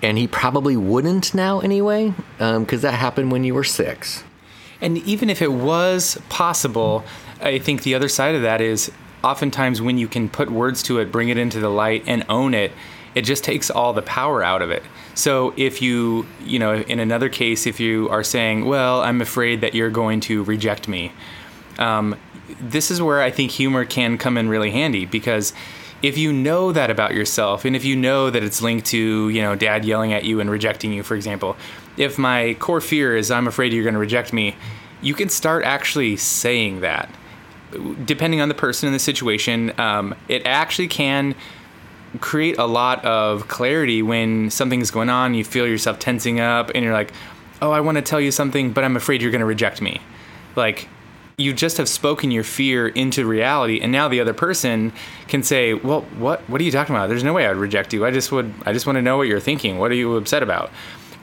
and 0.01 0.17
he 0.17 0.27
probably 0.27 0.77
wouldn't 0.77 1.33
now 1.33 1.59
anyway, 1.59 2.13
because 2.37 2.55
um, 2.73 2.81
that 2.81 2.93
happened 2.93 3.31
when 3.31 3.43
you 3.43 3.55
were 3.55 3.63
six. 3.63 4.23
And 4.81 4.97
even 4.99 5.29
if 5.29 5.41
it 5.41 5.51
was 5.51 6.19
possible, 6.29 7.03
I 7.41 7.59
think 7.59 7.83
the 7.83 7.95
other 7.95 8.09
side 8.09 8.35
of 8.35 8.41
that 8.41 8.61
is 8.61 8.91
oftentimes 9.25 9.81
when 9.81 9.97
you 9.97 10.07
can 10.07 10.29
put 10.29 10.51
words 10.51 10.83
to 10.83 10.99
it, 10.99 11.11
bring 11.11 11.29
it 11.29 11.37
into 11.37 11.59
the 11.59 11.69
light, 11.69 12.03
and 12.05 12.23
own 12.29 12.53
it, 12.53 12.71
it 13.15 13.23
just 13.23 13.43
takes 13.43 13.71
all 13.71 13.91
the 13.91 14.01
power 14.01 14.43
out 14.43 14.61
of 14.61 14.69
it. 14.69 14.83
So 15.15 15.53
if 15.57 15.81
you, 15.81 16.27
you 16.43 16.59
know, 16.59 16.75
in 16.75 16.99
another 16.99 17.29
case, 17.29 17.65
if 17.65 17.79
you 17.79 18.07
are 18.09 18.23
saying, 18.23 18.65
well, 18.65 19.01
I'm 19.01 19.21
afraid 19.21 19.61
that 19.61 19.73
you're 19.73 19.89
going 19.89 20.19
to 20.21 20.43
reject 20.43 20.87
me, 20.87 21.11
um, 21.79 22.15
this 22.59 22.91
is 22.91 23.01
where 23.01 23.21
I 23.21 23.31
think 23.31 23.51
humor 23.51 23.83
can 23.83 24.17
come 24.17 24.37
in 24.37 24.47
really 24.47 24.69
handy 24.71 25.05
because 25.05 25.53
if 26.01 26.17
you 26.17 26.31
know 26.31 26.71
that 26.71 26.91
about 26.91 27.13
yourself 27.13 27.65
and 27.65 27.75
if 27.75 27.83
you 27.83 27.95
know 27.95 28.29
that 28.29 28.43
it's 28.43 28.61
linked 28.61 28.85
to 28.87 29.29
you 29.29 29.41
know 29.41 29.55
dad 29.55 29.85
yelling 29.85 30.13
at 30.13 30.23
you 30.23 30.39
and 30.39 30.49
rejecting 30.49 30.93
you 30.93 31.01
for 31.01 31.15
example 31.15 31.57
if 31.97 32.19
my 32.19 32.53
core 32.59 32.81
fear 32.81 33.15
is 33.15 33.31
i'm 33.31 33.47
afraid 33.47 33.73
you're 33.73 33.83
going 33.83 33.93
to 33.93 33.99
reject 33.99 34.31
me 34.33 34.55
you 35.01 35.13
can 35.13 35.29
start 35.29 35.63
actually 35.63 36.15
saying 36.15 36.81
that 36.81 37.09
depending 38.05 38.41
on 38.41 38.49
the 38.49 38.55
person 38.55 38.87
and 38.87 38.95
the 38.95 38.99
situation 38.99 39.77
um, 39.79 40.15
it 40.27 40.45
actually 40.45 40.87
can 40.87 41.35
create 42.21 42.57
a 42.57 42.65
lot 42.65 43.03
of 43.05 43.47
clarity 43.47 44.01
when 44.01 44.49
something's 44.49 44.91
going 44.91 45.09
on. 45.09 45.33
You 45.33 45.43
feel 45.43 45.67
yourself 45.67 45.99
tensing 45.99 46.39
up 46.39 46.71
and 46.73 46.83
you're 46.83 46.93
like 46.93 47.11
oh 47.61 47.71
i 47.71 47.79
want 47.79 47.95
to 47.95 48.01
tell 48.01 48.19
you 48.19 48.31
something 48.31 48.73
but 48.73 48.83
i'm 48.83 48.97
afraid 48.97 49.21
you're 49.21 49.31
going 49.31 49.39
to 49.39 49.45
reject 49.45 49.81
me. 49.81 50.01
Like 50.55 50.87
you 51.37 51.53
just 51.53 51.77
have 51.77 51.89
spoken 51.89 52.31
your 52.31 52.43
fear 52.43 52.87
into 52.87 53.25
reality 53.25 53.81
and 53.81 53.91
now 53.91 54.07
the 54.07 54.21
other 54.21 54.33
person 54.33 54.93
can 55.27 55.43
say 55.43 55.73
well 55.73 56.01
what 56.17 56.41
what 56.49 56.61
are 56.61 56.63
you 56.63 56.71
talking 56.71 56.95
about? 56.95 57.07
There's 57.09 57.23
no 57.23 57.33
way 57.33 57.47
i'd 57.47 57.57
reject 57.57 57.93
you. 57.93 58.05
I 58.05 58.11
just 58.11 58.31
would 58.31 58.53
i 58.65 58.73
just 58.73 58.85
want 58.85 58.97
to 58.97 59.01
know 59.01 59.17
what 59.17 59.27
you're 59.27 59.39
thinking. 59.39 59.77
What 59.77 59.91
are 59.91 59.95
you 59.95 60.15
upset 60.15 60.43
about 60.43 60.71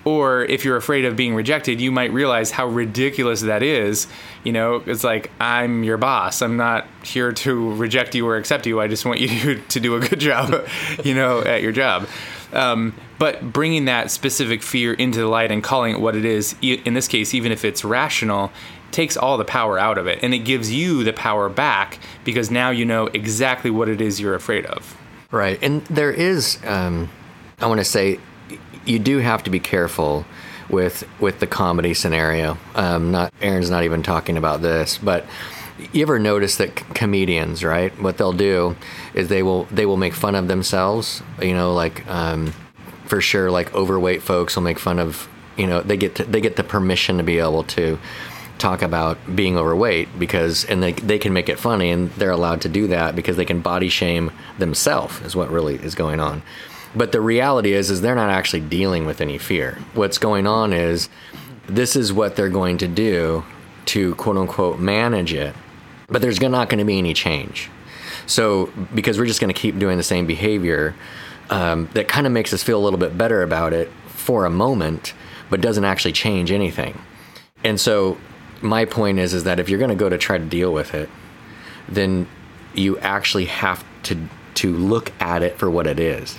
or 0.05 0.45
if 0.45 0.65
you're 0.65 0.77
afraid 0.77 1.05
of 1.05 1.17
being 1.17 1.35
rejected 1.35 1.81
you 1.81 1.93
might 1.93 2.13
realize 2.13 2.51
how 2.51 2.67
ridiculous 2.67 3.43
that 3.43 3.63
is. 3.63 4.07
You 4.45 4.53
know 4.53 4.83
it's 4.87 5.05
like 5.05 5.31
i'm 5.41 5.85
your 5.85 5.97
boss. 5.97 6.43
I'm 6.43 6.57
not 6.57 6.87
here 7.05 7.33
to 7.33 7.75
reject 7.75 8.15
you 8.15 8.27
or 8.27 8.37
accept 8.37 8.67
you. 8.67 8.81
I 8.81 8.89
just 8.89 9.05
want 9.05 9.21
you 9.21 9.61
to 9.61 9.81
do 9.81 9.97
a 9.97 10.01
good 10.01 10.21
job 10.21 10.67
you 11.05 11.15
know 11.15 11.41
at 11.41 11.63
your 11.63 11.73
job. 11.73 12.09
Um, 12.53 12.95
but 13.19 13.53
bringing 13.53 13.87
that 13.87 14.11
specific 14.11 14.63
fear 14.63 14.93
into 14.93 15.19
the 15.21 15.27
light 15.27 15.51
and 15.51 15.63
calling 15.63 15.95
it 15.95 16.01
what 16.01 16.17
it 16.17 16.25
is 16.25 16.55
in 16.61 16.95
this 16.95 17.09
case 17.09 17.33
even 17.33 17.51
if 17.51 17.65
it's 17.65 17.85
rational 17.85 18.53
takes 18.93 19.17
all 19.17 19.39
the 19.39 19.45
power 19.45 19.79
out 19.79 19.99
of 19.99 20.07
it. 20.07 20.21
And 20.23 20.33
it 20.33 20.41
gives 20.41 20.71
you 20.71 21.03
the 21.03 21.13
power 21.13 21.49
back 21.49 21.99
because 22.25 22.51
now 22.51 22.71
you 22.71 22.85
know 22.85 23.07
exactly 23.09 23.71
what 23.71 23.89
it 23.89 24.01
is 24.01 24.21
you're 24.21 24.35
afraid 24.35 24.67
of. 24.67 24.97
Right. 25.31 25.59
And 25.63 25.85
there 25.87 26.13
is, 26.13 26.59
um, 26.65 27.11
I 27.59 27.67
want 27.67 27.81
to 27.81 27.85
say, 27.85 28.21
you 28.85 28.99
do 28.99 29.19
have 29.19 29.43
to 29.45 29.51
be 29.51 29.61
careful 29.61 30.25
with 30.69 31.05
with 31.21 31.41
the 31.41 31.47
comedy 31.47 31.95
scenario. 31.95 32.59
Um, 32.75 33.11
not 33.11 33.33
Aaron's 33.41 33.71
not 33.71 33.85
even 33.85 34.03
talking 34.03 34.37
about 34.37 34.63
this, 34.63 34.99
but 34.99 35.25
you 35.93 36.03
ever 36.03 36.19
notice 36.19 36.57
that 36.57 36.77
comedians, 36.95 37.65
right? 37.65 37.93
What 38.01 38.19
they'll 38.19 38.33
do 38.33 38.77
is 39.15 39.29
they 39.29 39.43
will 39.43 39.65
they 39.65 39.87
will 39.87 39.97
make 39.97 40.15
fun 40.15 40.35
of 40.35 40.49
themselves. 40.49 41.23
You 41.41 41.55
know, 41.55 41.75
like 41.75 42.07
um, 42.09 42.53
for 43.07 43.21
sure, 43.21 43.51
like 43.51 43.75
overweight 43.75 44.23
folks 44.23 44.57
will 44.57 44.63
make 44.63 44.79
fun 44.79 44.99
of. 44.99 45.29
You 45.55 45.67
know, 45.67 45.83
they 45.83 45.99
get 45.99 46.15
to, 46.15 46.25
they 46.25 46.41
get 46.41 46.57
the 46.57 46.65
permission 46.65 47.19
to 47.19 47.23
be 47.23 47.39
able 47.39 47.65
to 47.65 47.99
talk 48.57 48.81
about 48.81 49.19
being 49.35 49.59
overweight 49.59 50.19
because 50.19 50.65
and 50.65 50.83
they 50.83 50.93
they 50.93 51.19
can 51.19 51.33
make 51.33 51.51
it 51.51 51.59
funny 51.59 51.91
and 51.91 52.11
they're 52.13 52.31
allowed 52.31 52.63
to 52.63 52.69
do 52.69 52.87
that 52.87 53.15
because 53.15 53.37
they 53.37 53.45
can 53.45 53.61
body 53.61 53.89
shame 53.89 54.31
themselves 54.59 55.21
is 55.23 55.37
what 55.37 55.51
really 55.51 55.75
is 55.77 55.95
going 55.95 56.21
on. 56.21 56.43
But 56.95 57.13
the 57.13 57.21
reality 57.21 57.73
is 57.73 57.91
is 57.91 58.01
they're 58.01 58.15
not 58.15 58.31
actually 58.31 58.61
dealing 58.61 59.07
with 59.07 59.21
any 59.21 59.39
fear. 59.39 59.79
What's 59.95 60.19
going 60.19 60.47
on 60.47 60.73
is 60.73 61.09
this 61.67 61.97
is 61.97 62.13
what 62.13 62.37
they're 62.37 62.49
going 62.49 62.79
to 62.79 62.89
do 62.89 63.45
to 63.87 64.15
quote 64.17 64.37
unquote 64.37 64.79
manage 64.79 65.33
it. 65.33 65.55
But 66.09 66.21
there's 66.21 66.41
not 66.41 66.69
going 66.69 66.79
to 66.79 66.85
be 66.85 66.99
any 66.99 67.15
change. 67.15 67.71
So 68.27 68.71
because 68.95 69.19
we're 69.19 69.27
just 69.27 69.41
going 69.41 69.53
to 69.53 69.59
keep 69.59 69.79
doing 69.79 69.97
the 69.97 70.03
same 70.03 70.27
behavior, 70.27 70.95
um, 71.51 71.89
that 71.95 72.09
kind 72.09 72.27
of 72.27 72.33
makes 72.33 72.53
us 72.53 72.63
feel 72.63 72.79
a 72.79 72.85
little 72.85 72.99
bit 72.99 73.17
better 73.17 73.43
about 73.43 73.73
it 73.73 73.91
for 74.09 74.45
a 74.45 74.51
moment, 74.51 75.15
but 75.51 75.61
doesn't 75.61 75.85
actually 75.85 76.13
change 76.13 76.51
anything. 76.51 77.01
And 77.65 77.81
so 77.81 78.19
my 78.61 78.85
point 78.85 79.19
is 79.19 79.35
is 79.35 79.45
that 79.45 79.59
if 79.59 79.69
you're 79.69 79.79
going 79.79 79.91
to 79.91 79.97
go 79.97 80.09
to 80.09 80.19
try 80.19 80.39
to 80.39 80.45
deal 80.45 80.73
with 80.73 80.95
it, 80.95 81.09
then 81.89 82.29
you 82.75 82.99
actually 82.99 83.47
have 83.47 83.85
to 84.05 84.29
to 84.55 84.77
look 84.77 85.13
at 85.21 85.43
it 85.43 85.59
for 85.59 85.71
what 85.71 85.87
it 85.87 85.99
is. 85.99 86.37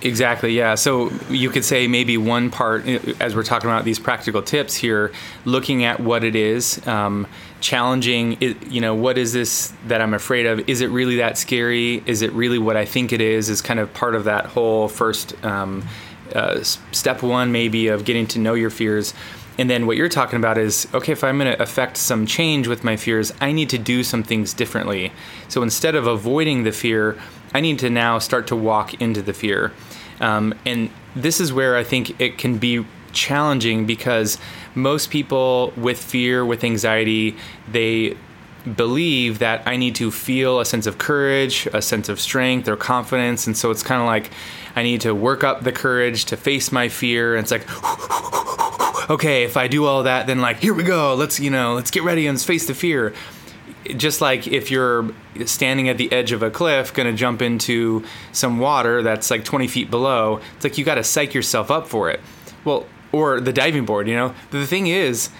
Exactly, 0.00 0.52
yeah. 0.56 0.76
So 0.76 1.10
you 1.28 1.50
could 1.50 1.64
say 1.64 1.88
maybe 1.88 2.16
one 2.16 2.50
part, 2.50 2.86
as 3.20 3.34
we're 3.34 3.42
talking 3.42 3.68
about 3.68 3.84
these 3.84 3.98
practical 3.98 4.42
tips 4.42 4.76
here, 4.76 5.12
looking 5.44 5.84
at 5.84 5.98
what 5.98 6.22
it 6.22 6.36
is, 6.36 6.86
um, 6.86 7.26
challenging, 7.60 8.36
you 8.40 8.80
know, 8.80 8.94
what 8.94 9.18
is 9.18 9.32
this 9.32 9.72
that 9.88 10.00
I'm 10.00 10.14
afraid 10.14 10.46
of? 10.46 10.68
Is 10.68 10.82
it 10.82 10.90
really 10.90 11.16
that 11.16 11.36
scary? 11.36 12.04
Is 12.06 12.22
it 12.22 12.32
really 12.32 12.58
what 12.60 12.76
I 12.76 12.84
think 12.84 13.12
it 13.12 13.20
is? 13.20 13.50
Is 13.50 13.60
kind 13.60 13.80
of 13.80 13.92
part 13.92 14.14
of 14.14 14.24
that 14.24 14.46
whole 14.46 14.86
first 14.86 15.34
um, 15.44 15.84
uh, 16.32 16.62
step 16.62 17.22
one, 17.22 17.50
maybe, 17.50 17.88
of 17.88 18.04
getting 18.04 18.28
to 18.28 18.38
know 18.38 18.54
your 18.54 18.70
fears. 18.70 19.14
And 19.58 19.68
then 19.68 19.88
what 19.88 19.96
you're 19.96 20.08
talking 20.08 20.36
about 20.36 20.56
is 20.56 20.86
okay, 20.94 21.10
if 21.10 21.24
I'm 21.24 21.38
going 21.38 21.52
to 21.52 21.60
affect 21.60 21.96
some 21.96 22.26
change 22.26 22.68
with 22.68 22.84
my 22.84 22.96
fears, 22.96 23.32
I 23.40 23.50
need 23.50 23.68
to 23.70 23.78
do 23.78 24.04
some 24.04 24.22
things 24.22 24.54
differently. 24.54 25.10
So 25.48 25.64
instead 25.64 25.96
of 25.96 26.06
avoiding 26.06 26.62
the 26.62 26.70
fear, 26.70 27.18
I 27.54 27.60
need 27.60 27.78
to 27.80 27.90
now 27.90 28.18
start 28.18 28.46
to 28.48 28.56
walk 28.56 29.00
into 29.00 29.22
the 29.22 29.32
fear. 29.32 29.72
Um, 30.20 30.54
and 30.64 30.90
this 31.14 31.40
is 31.40 31.52
where 31.52 31.76
I 31.76 31.84
think 31.84 32.20
it 32.20 32.38
can 32.38 32.58
be 32.58 32.84
challenging 33.12 33.86
because 33.86 34.38
most 34.74 35.10
people 35.10 35.72
with 35.76 36.02
fear, 36.02 36.44
with 36.44 36.64
anxiety, 36.64 37.36
they 37.70 38.16
believe 38.76 39.38
that 39.38 39.62
I 39.66 39.76
need 39.76 39.94
to 39.96 40.10
feel 40.10 40.60
a 40.60 40.64
sense 40.64 40.86
of 40.86 40.98
courage, 40.98 41.66
a 41.72 41.80
sense 41.80 42.08
of 42.08 42.20
strength 42.20 42.68
or 42.68 42.76
confidence. 42.76 43.46
And 43.46 43.56
so 43.56 43.70
it's 43.70 43.82
kind 43.82 44.00
of 44.00 44.06
like 44.06 44.30
I 44.76 44.82
need 44.82 45.00
to 45.02 45.14
work 45.14 45.44
up 45.44 45.62
the 45.62 45.72
courage 45.72 46.26
to 46.26 46.36
face 46.36 46.70
my 46.70 46.88
fear. 46.88 47.36
And 47.36 47.44
it's 47.44 47.50
like, 47.50 47.66
okay, 49.10 49.44
if 49.44 49.56
I 49.56 49.68
do 49.68 49.86
all 49.86 50.02
that, 50.02 50.26
then 50.26 50.40
like, 50.40 50.58
here 50.58 50.74
we 50.74 50.82
go. 50.82 51.14
Let's, 51.14 51.40
you 51.40 51.50
know, 51.50 51.74
let's 51.74 51.90
get 51.90 52.02
ready 52.02 52.26
and 52.26 52.40
face 52.40 52.66
the 52.66 52.74
fear. 52.74 53.14
Just 53.96 54.20
like 54.20 54.46
if 54.46 54.70
you're 54.70 55.10
standing 55.46 55.88
at 55.88 55.98
the 55.98 56.10
edge 56.12 56.32
of 56.32 56.42
a 56.42 56.50
cliff, 56.50 56.92
to 56.92 57.12
jump 57.12 57.42
into 57.42 58.04
some 58.32 58.58
water 58.58 59.02
that's 59.02 59.30
like 59.30 59.44
20 59.44 59.68
feet 59.68 59.90
below, 59.90 60.40
it's 60.56 60.64
like 60.64 60.78
you 60.78 60.84
got 60.84 60.96
to 60.96 61.04
psych 61.04 61.34
yourself 61.34 61.70
up 61.70 61.86
for 61.86 62.10
it. 62.10 62.20
Well, 62.64 62.86
or 63.12 63.40
the 63.40 63.52
diving 63.52 63.84
board, 63.84 64.08
you 64.08 64.14
know? 64.14 64.34
The 64.50 64.66
thing 64.66 64.86
is, 64.86 65.30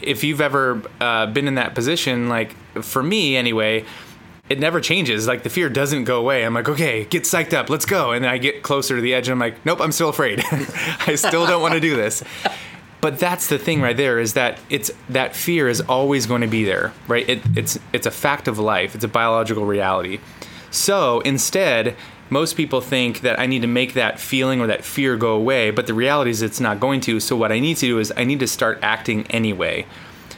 if 0.00 0.24
you've 0.24 0.40
ever 0.40 0.82
uh, 1.00 1.26
been 1.26 1.48
in 1.48 1.56
that 1.56 1.74
position, 1.74 2.28
like 2.28 2.54
for 2.82 3.02
me 3.02 3.36
anyway, 3.36 3.84
it 4.48 4.58
never 4.58 4.80
changes. 4.80 5.26
Like 5.26 5.42
the 5.42 5.50
fear 5.50 5.68
doesn't 5.68 6.04
go 6.04 6.18
away. 6.18 6.44
I'm 6.44 6.54
like, 6.54 6.68
okay, 6.68 7.04
get 7.04 7.24
psyched 7.24 7.52
up, 7.52 7.68
let's 7.68 7.84
go. 7.84 8.12
And 8.12 8.26
I 8.26 8.38
get 8.38 8.62
closer 8.62 8.96
to 8.96 9.02
the 9.02 9.14
edge 9.14 9.28
and 9.28 9.32
I'm 9.32 9.38
like, 9.38 9.64
nope, 9.66 9.80
I'm 9.80 9.92
still 9.92 10.08
afraid. 10.08 10.42
I 11.06 11.14
still 11.16 11.46
don't 11.46 11.60
want 11.60 11.74
to 11.74 11.80
do 11.80 11.96
this. 11.96 12.22
But 13.00 13.18
that's 13.18 13.46
the 13.46 13.58
thing 13.58 13.80
right 13.80 13.96
there 13.96 14.18
is 14.18 14.34
that 14.34 14.58
it's 14.70 14.90
that 15.08 15.36
fear 15.36 15.68
is 15.68 15.80
always 15.82 16.26
going 16.26 16.40
to 16.40 16.48
be 16.48 16.64
there, 16.64 16.92
right? 17.06 17.28
It, 17.28 17.42
it's 17.56 17.78
it's 17.92 18.06
a 18.06 18.10
fact 18.10 18.48
of 18.48 18.58
life. 18.58 18.94
It's 18.94 19.04
a 19.04 19.08
biological 19.08 19.64
reality. 19.64 20.18
So 20.70 21.20
instead, 21.20 21.96
most 22.30 22.56
people 22.56 22.80
think 22.80 23.20
that 23.20 23.38
I 23.38 23.46
need 23.46 23.62
to 23.62 23.68
make 23.68 23.94
that 23.94 24.20
feeling 24.20 24.60
or 24.60 24.66
that 24.66 24.84
fear 24.84 25.16
go 25.16 25.34
away, 25.34 25.70
but 25.70 25.86
the 25.86 25.94
reality 25.94 26.30
is 26.30 26.42
it's 26.42 26.60
not 26.60 26.80
going 26.80 27.00
to. 27.02 27.20
So 27.20 27.36
what 27.36 27.52
I 27.52 27.58
need 27.58 27.76
to 27.78 27.86
do 27.86 27.98
is 27.98 28.12
I 28.16 28.24
need 28.24 28.40
to 28.40 28.46
start 28.46 28.78
acting 28.82 29.26
anyway. 29.28 29.86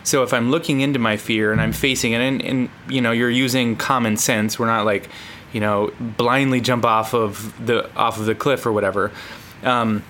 So 0.02 0.22
if 0.22 0.32
I'm 0.32 0.50
looking 0.50 0.80
into 0.80 0.98
my 0.98 1.16
fear 1.16 1.52
and 1.52 1.60
I'm 1.60 1.72
facing 1.72 2.12
it, 2.12 2.20
and, 2.20 2.42
and 2.42 2.70
you 2.88 3.00
know, 3.00 3.12
you're 3.12 3.30
using 3.30 3.76
common 3.76 4.16
sense. 4.16 4.58
We're 4.58 4.66
not 4.66 4.84
like, 4.84 5.08
you 5.52 5.60
know, 5.60 5.92
blindly 5.98 6.60
jump 6.60 6.84
off 6.84 7.12
of 7.12 7.54
the 7.64 7.92
off 7.94 8.18
of 8.18 8.26
the 8.26 8.34
cliff 8.34 8.66
or 8.66 8.72
whatever. 8.72 9.10
Um, 9.62 10.02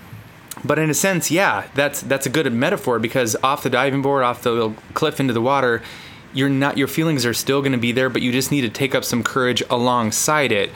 but 0.64 0.79
in 0.79 0.90
a 0.90 0.94
sense, 0.94 1.31
yeah, 1.31 1.68
that's 1.75 2.03
that's 2.03 2.27
a 2.27 2.31
good 2.31 2.51
metaphor 2.53 2.99
because 2.99 3.37
off 3.42 3.62
the 3.62 3.70
diving 3.70 4.03
board, 4.03 4.23
off 4.23 4.42
the 4.42 4.51
little 4.53 4.75
cliff 4.94 5.20
into 5.20 5.33
the 5.33 5.40
water, 5.40 5.83
you're 6.33 6.49
not 6.49 6.77
your 6.77 6.88
feelings 6.88 7.25
are 7.25 7.35
still 7.35 7.61
going 7.61 7.73
to 7.73 7.79
be 7.79 7.92
there, 7.92 8.11
but 8.11 8.23
you 8.23 8.33
just 8.33 8.51
need 8.51 8.62
to 8.62 8.68
take 8.68 8.94
up 8.94 9.05
some 9.05 9.23
courage 9.23 9.62
alongside 9.70 10.53
it. 10.53 10.70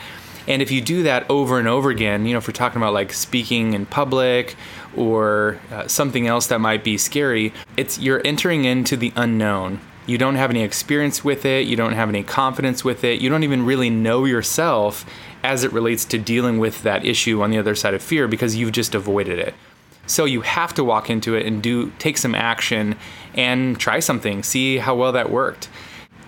And 0.46 0.60
if 0.60 0.70
you 0.70 0.80
do 0.80 1.02
that 1.04 1.28
over 1.30 1.58
and 1.58 1.66
over 1.66 1.90
again, 1.90 2.26
you 2.26 2.32
know, 2.32 2.38
if 2.38 2.46
we're 2.46 2.52
talking 2.52 2.76
about 2.76 2.92
like 2.92 3.12
speaking 3.12 3.72
in 3.72 3.86
public 3.86 4.56
or 4.96 5.58
uh, 5.70 5.88
something 5.88 6.26
else 6.26 6.48
that 6.48 6.60
might 6.60 6.84
be 6.84 6.98
scary, 6.98 7.52
it's 7.76 7.98
you're 7.98 8.20
entering 8.26 8.64
into 8.64 8.96
the 8.96 9.12
unknown. 9.16 9.80
You 10.06 10.18
don't 10.18 10.34
have 10.34 10.50
any 10.50 10.62
experience 10.62 11.24
with 11.24 11.46
it, 11.46 11.66
you 11.66 11.76
don't 11.76 11.94
have 11.94 12.10
any 12.10 12.22
confidence 12.22 12.84
with 12.84 13.04
it, 13.04 13.22
you 13.22 13.30
don't 13.30 13.42
even 13.42 13.64
really 13.64 13.88
know 13.88 14.26
yourself 14.26 15.06
as 15.42 15.64
it 15.64 15.72
relates 15.72 16.04
to 16.06 16.18
dealing 16.18 16.58
with 16.58 16.82
that 16.82 17.06
issue 17.06 17.40
on 17.42 17.50
the 17.50 17.56
other 17.56 17.74
side 17.74 17.94
of 17.94 18.02
fear 18.02 18.28
because 18.28 18.54
you've 18.54 18.72
just 18.72 18.94
avoided 18.94 19.38
it. 19.38 19.54
So 20.06 20.24
you 20.24 20.42
have 20.42 20.74
to 20.74 20.84
walk 20.84 21.10
into 21.10 21.34
it 21.34 21.46
and 21.46 21.62
do 21.62 21.90
take 21.98 22.18
some 22.18 22.34
action 22.34 22.96
and 23.34 23.78
try 23.78 24.00
something, 24.00 24.42
see 24.42 24.78
how 24.78 24.94
well 24.94 25.12
that 25.12 25.30
worked. 25.30 25.68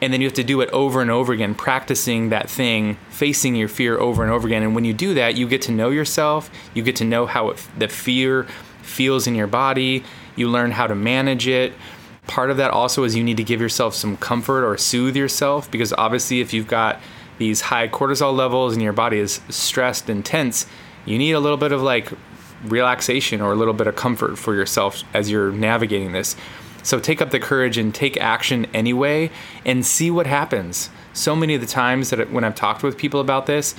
And 0.03 0.13
then 0.13 0.21
you 0.21 0.27
have 0.27 0.35
to 0.35 0.45
do 0.45 0.61
it 0.61 0.69
over 0.71 1.01
and 1.01 1.11
over 1.11 1.33
again 1.33 1.55
practicing 1.55 2.29
that 2.29 2.51
thing 2.51 2.99
facing 3.09 3.55
your 3.55 3.69
fear 3.69 3.99
over 3.99 4.23
and 4.23 4.33
over 4.33 4.47
again. 4.47 4.63
And 4.63 4.75
when 4.75 4.85
you 4.85 4.93
do 4.93 5.15
that 5.15 5.37
you 5.37 5.49
get 5.49 5.63
to 5.63 5.73
know 5.73 5.91
yourself 5.91 6.51
you 6.75 6.83
get 6.83 6.97
to 6.97 7.05
know 7.05 7.27
how 7.27 7.51
it, 7.51 7.67
the 7.79 7.89
fear 7.89 8.45
feels 8.83 9.27
in 9.27 9.35
your 9.35 9.47
body 9.47 10.05
you 10.37 10.49
learn 10.49 10.73
how 10.73 10.87
to 10.87 10.95
manage 10.95 11.49
it. 11.49 11.73
Part 12.27 12.51
of 12.51 12.59
that 12.59 12.73
also 12.73 13.05
is 13.05 13.17
you 13.17 13.25
need 13.25 13.39
to 13.39 13.45
give 13.45 13.61
yourself 13.61 13.95
some 13.95 14.19
comfort 14.19 14.67
or 14.67 14.77
soothe 14.77 15.17
yourself 15.17 15.71
because 15.71 15.95
obviously 15.95 16.41
if 16.41 16.53
you've 16.53 16.69
got 16.69 17.01
these 17.39 17.63
high 17.63 17.89
cortisol 17.89 18.37
levels 18.37 18.75
and 18.75 18.83
your 18.83 18.93
body 18.93 19.19
is 19.19 19.41
stressed 19.49 20.11
and 20.11 20.25
tense 20.25 20.67
you 21.07 21.17
need 21.17 21.33
a 21.33 21.41
little 21.41 21.57
bit 21.57 21.73
of 21.73 21.81
like 21.81 22.11
relaxation 22.65 23.41
or 23.41 23.53
a 23.53 23.57
little 23.57 23.75
bit 23.75 23.87
of 23.87 23.97
comfort 23.97 24.39
for 24.39 24.55
yourself 24.55 25.03
as 25.15 25.31
you're 25.31 25.53
navigating 25.53 26.13
this. 26.13 26.37
So 26.83 27.01
take 27.01 27.21
up 27.21 27.31
the 27.31 27.41
courage 27.41 27.79
and 27.79 27.95
take 27.95 28.17
action 28.19 28.67
anyway 28.73 29.31
and 29.65 29.85
see 29.85 30.11
what 30.11 30.27
happens. 30.27 30.89
So 31.13 31.35
many 31.35 31.55
of 31.55 31.61
the 31.61 31.67
times 31.67 32.11
that 32.11 32.31
when 32.31 32.45
I've 32.45 32.55
talked 32.55 32.83
with 32.83 32.97
people 32.97 33.21
about 33.21 33.47
this, 33.47 33.75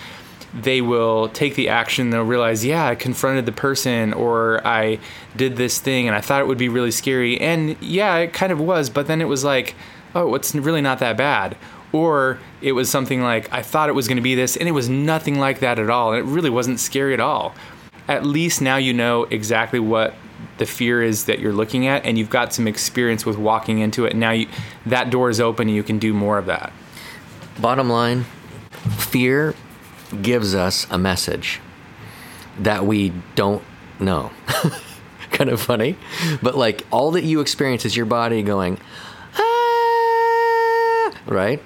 they 0.53 0.81
will 0.81 1.29
take 1.29 1.55
the 1.55 1.69
action 1.69 2.09
they'll 2.09 2.23
realize 2.23 2.63
yeah 2.63 2.87
i 2.87 2.95
confronted 2.95 3.45
the 3.45 3.51
person 3.51 4.13
or 4.13 4.65
i 4.65 4.97
did 5.35 5.57
this 5.57 5.77
thing 5.77 6.07
and 6.07 6.15
i 6.15 6.21
thought 6.21 6.39
it 6.39 6.47
would 6.47 6.57
be 6.57 6.69
really 6.69 6.89
scary. 6.89 7.39
And 7.39 7.75
yeah 7.81 8.15
it 8.17 8.33
kind 8.33 8.51
of 8.51 8.59
was 8.59 8.89
but 8.89 9.07
then 9.07 9.21
it 9.21 9.25
was 9.25 9.43
like 9.43 9.75
oh 10.15 10.33
it's 10.35 10.55
really 10.55 10.81
not 10.81 10.99
that 10.99 11.17
bad. 11.17 11.57
Or 11.93 12.39
it 12.61 12.73
was 12.73 12.89
something 12.89 13.21
like 13.21 13.51
i 13.53 13.61
thought 13.61 13.89
it 13.89 13.93
was 13.93 14.07
going 14.07 14.17
to 14.17 14.21
be 14.21 14.35
this 14.35 14.57
and 14.57 14.67
it 14.67 14.73
was 14.73 14.89
nothing 14.89 15.39
like 15.39 15.59
that 15.59 15.79
at 15.79 15.89
all 15.89 16.13
and 16.13 16.19
it 16.19 16.29
really 16.31 16.49
wasn't 16.49 16.79
scary 16.79 17.13
at 17.13 17.19
all 17.19 17.53
at 18.07 18.25
least 18.25 18.61
now 18.61 18.77
you 18.77 18.93
know 18.93 19.23
exactly 19.25 19.79
what 19.79 20.15
the 20.57 20.65
fear 20.65 21.01
is 21.01 21.25
that 21.25 21.39
you're 21.39 21.53
looking 21.53 21.87
at 21.87 22.05
and 22.05 22.17
you've 22.17 22.29
got 22.29 22.53
some 22.53 22.67
experience 22.67 23.25
with 23.25 23.37
walking 23.37 23.79
into 23.79 24.05
it. 24.05 24.15
Now 24.15 24.31
you, 24.31 24.47
that 24.85 25.09
door 25.09 25.29
is 25.29 25.39
open 25.39 25.67
and 25.67 25.75
you 25.75 25.83
can 25.83 25.99
do 25.99 26.13
more 26.13 26.37
of 26.37 26.45
that. 26.47 26.71
Bottom 27.59 27.89
line 27.89 28.25
fear 28.97 29.55
gives 30.21 30.55
us 30.55 30.87
a 30.89 30.97
message 30.97 31.59
that 32.59 32.85
we 32.85 33.11
don't 33.35 33.63
know. 33.99 34.31
Kind 35.31 35.49
of 35.49 35.61
funny 35.61 35.97
but 36.41 36.55
like 36.55 36.85
all 36.89 37.11
that 37.11 37.23
you 37.23 37.41
experience 37.41 37.85
is 37.85 37.95
your 37.95 38.05
body 38.07 38.41
going 38.41 38.79
ah, 39.35 41.11
right? 41.27 41.61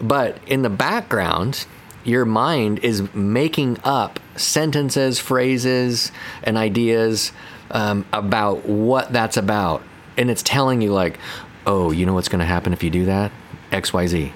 But 0.00 0.38
in 0.46 0.62
the 0.62 0.70
background 0.70 1.66
your 2.08 2.24
mind 2.24 2.78
is 2.80 3.12
making 3.14 3.78
up 3.84 4.18
sentences 4.34 5.18
phrases 5.18 6.10
and 6.42 6.56
ideas 6.56 7.32
um, 7.70 8.06
about 8.12 8.66
what 8.66 9.12
that's 9.12 9.36
about. 9.36 9.82
And 10.16 10.30
it's 10.30 10.42
telling 10.42 10.80
you, 10.80 10.92
like, 10.92 11.18
oh, 11.66 11.92
you 11.92 12.06
know 12.06 12.14
what's 12.14 12.28
going 12.28 12.40
to 12.40 12.46
happen 12.46 12.72
if 12.72 12.82
you 12.82 12.90
do 12.90 13.04
that? 13.04 13.30
XYZ. 13.70 14.32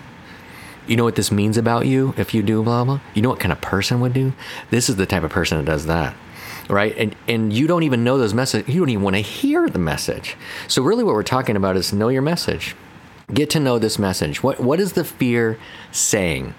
You 0.86 0.96
know 0.96 1.04
what 1.04 1.14
this 1.14 1.32
means 1.32 1.56
about 1.56 1.86
you 1.86 2.12
if 2.16 2.34
you 2.34 2.42
do 2.42 2.62
blah 2.62 2.84
blah? 2.84 3.00
You 3.14 3.22
know 3.22 3.30
what 3.30 3.40
kind 3.40 3.52
of 3.52 3.60
person 3.60 4.00
would 4.00 4.12
do? 4.12 4.32
This 4.70 4.88
is 4.88 4.96
the 4.96 5.06
type 5.06 5.22
of 5.22 5.30
person 5.30 5.58
that 5.58 5.64
does 5.64 5.86
that. 5.86 6.14
Right? 6.68 6.94
And 6.96 7.16
and 7.26 7.52
you 7.52 7.66
don't 7.66 7.84
even 7.84 8.04
know 8.04 8.18
those 8.18 8.34
messages. 8.34 8.72
You 8.72 8.80
don't 8.80 8.90
even 8.90 9.02
want 9.02 9.16
to 9.16 9.22
hear 9.22 9.68
the 9.68 9.78
message. 9.78 10.36
So 10.68 10.82
really 10.82 11.04
what 11.04 11.14
we're 11.14 11.22
talking 11.22 11.56
about 11.56 11.76
is 11.76 11.92
know 11.92 12.08
your 12.08 12.22
message. 12.22 12.76
Get 13.32 13.48
to 13.50 13.60
know 13.60 13.78
this 13.78 13.98
message. 13.98 14.42
What 14.42 14.60
what 14.60 14.78
is 14.78 14.92
the 14.92 15.04
fear 15.04 15.58
saying? 15.90 16.54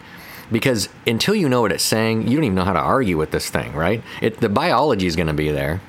Because 0.52 0.90
until 1.08 1.36
you 1.36 1.50
know 1.50 1.62
what 1.62 1.72
it's 1.72 1.84
saying, 1.84 2.28
you 2.28 2.36
don't 2.36 2.44
even 2.44 2.56
know 2.56 2.66
how 2.66 2.74
to 2.74 2.80
argue 2.80 3.18
with 3.18 3.32
this 3.32 3.50
thing, 3.50 3.74
right? 3.74 4.04
It, 4.22 4.40
the 4.40 4.50
biology 4.50 5.08
is 5.08 5.16
going 5.16 5.28
to 5.28 5.34
be 5.34 5.52
there 5.52 5.82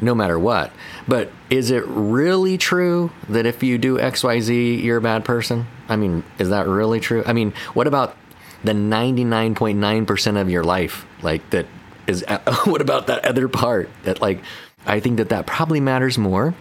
no 0.00 0.14
matter 0.14 0.38
what. 0.38 0.72
But 1.06 1.30
is 1.48 1.70
it 1.70 1.84
really 1.86 2.58
true 2.58 3.10
that 3.28 3.46
if 3.46 3.62
you 3.62 3.78
do 3.78 3.98
XYZ, 3.98 4.82
you're 4.82 4.96
a 4.96 5.02
bad 5.02 5.24
person? 5.24 5.66
I 5.88 5.96
mean, 5.96 6.24
is 6.38 6.48
that 6.50 6.66
really 6.66 7.00
true? 7.00 7.22
I 7.26 7.32
mean, 7.32 7.52
what 7.74 7.86
about 7.86 8.16
the 8.64 8.72
99.9% 8.72 10.40
of 10.40 10.50
your 10.50 10.64
life? 10.64 11.06
Like, 11.22 11.48
that 11.50 11.66
is, 12.06 12.24
what 12.64 12.80
about 12.80 13.06
that 13.08 13.24
other 13.24 13.48
part 13.48 13.90
that, 14.04 14.20
like, 14.20 14.40
I 14.86 15.00
think 15.00 15.18
that 15.18 15.28
that 15.28 15.46
probably 15.46 15.80
matters 15.80 16.16
more. 16.16 16.54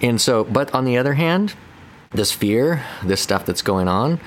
And 0.00 0.20
so, 0.20 0.44
but 0.44 0.74
on 0.74 0.84
the 0.84 0.98
other 0.98 1.14
hand, 1.14 1.54
this 2.10 2.32
fear, 2.32 2.84
this 3.04 3.20
stuff 3.20 3.46
that's 3.46 3.62
going 3.62 3.88
on, 3.88 4.20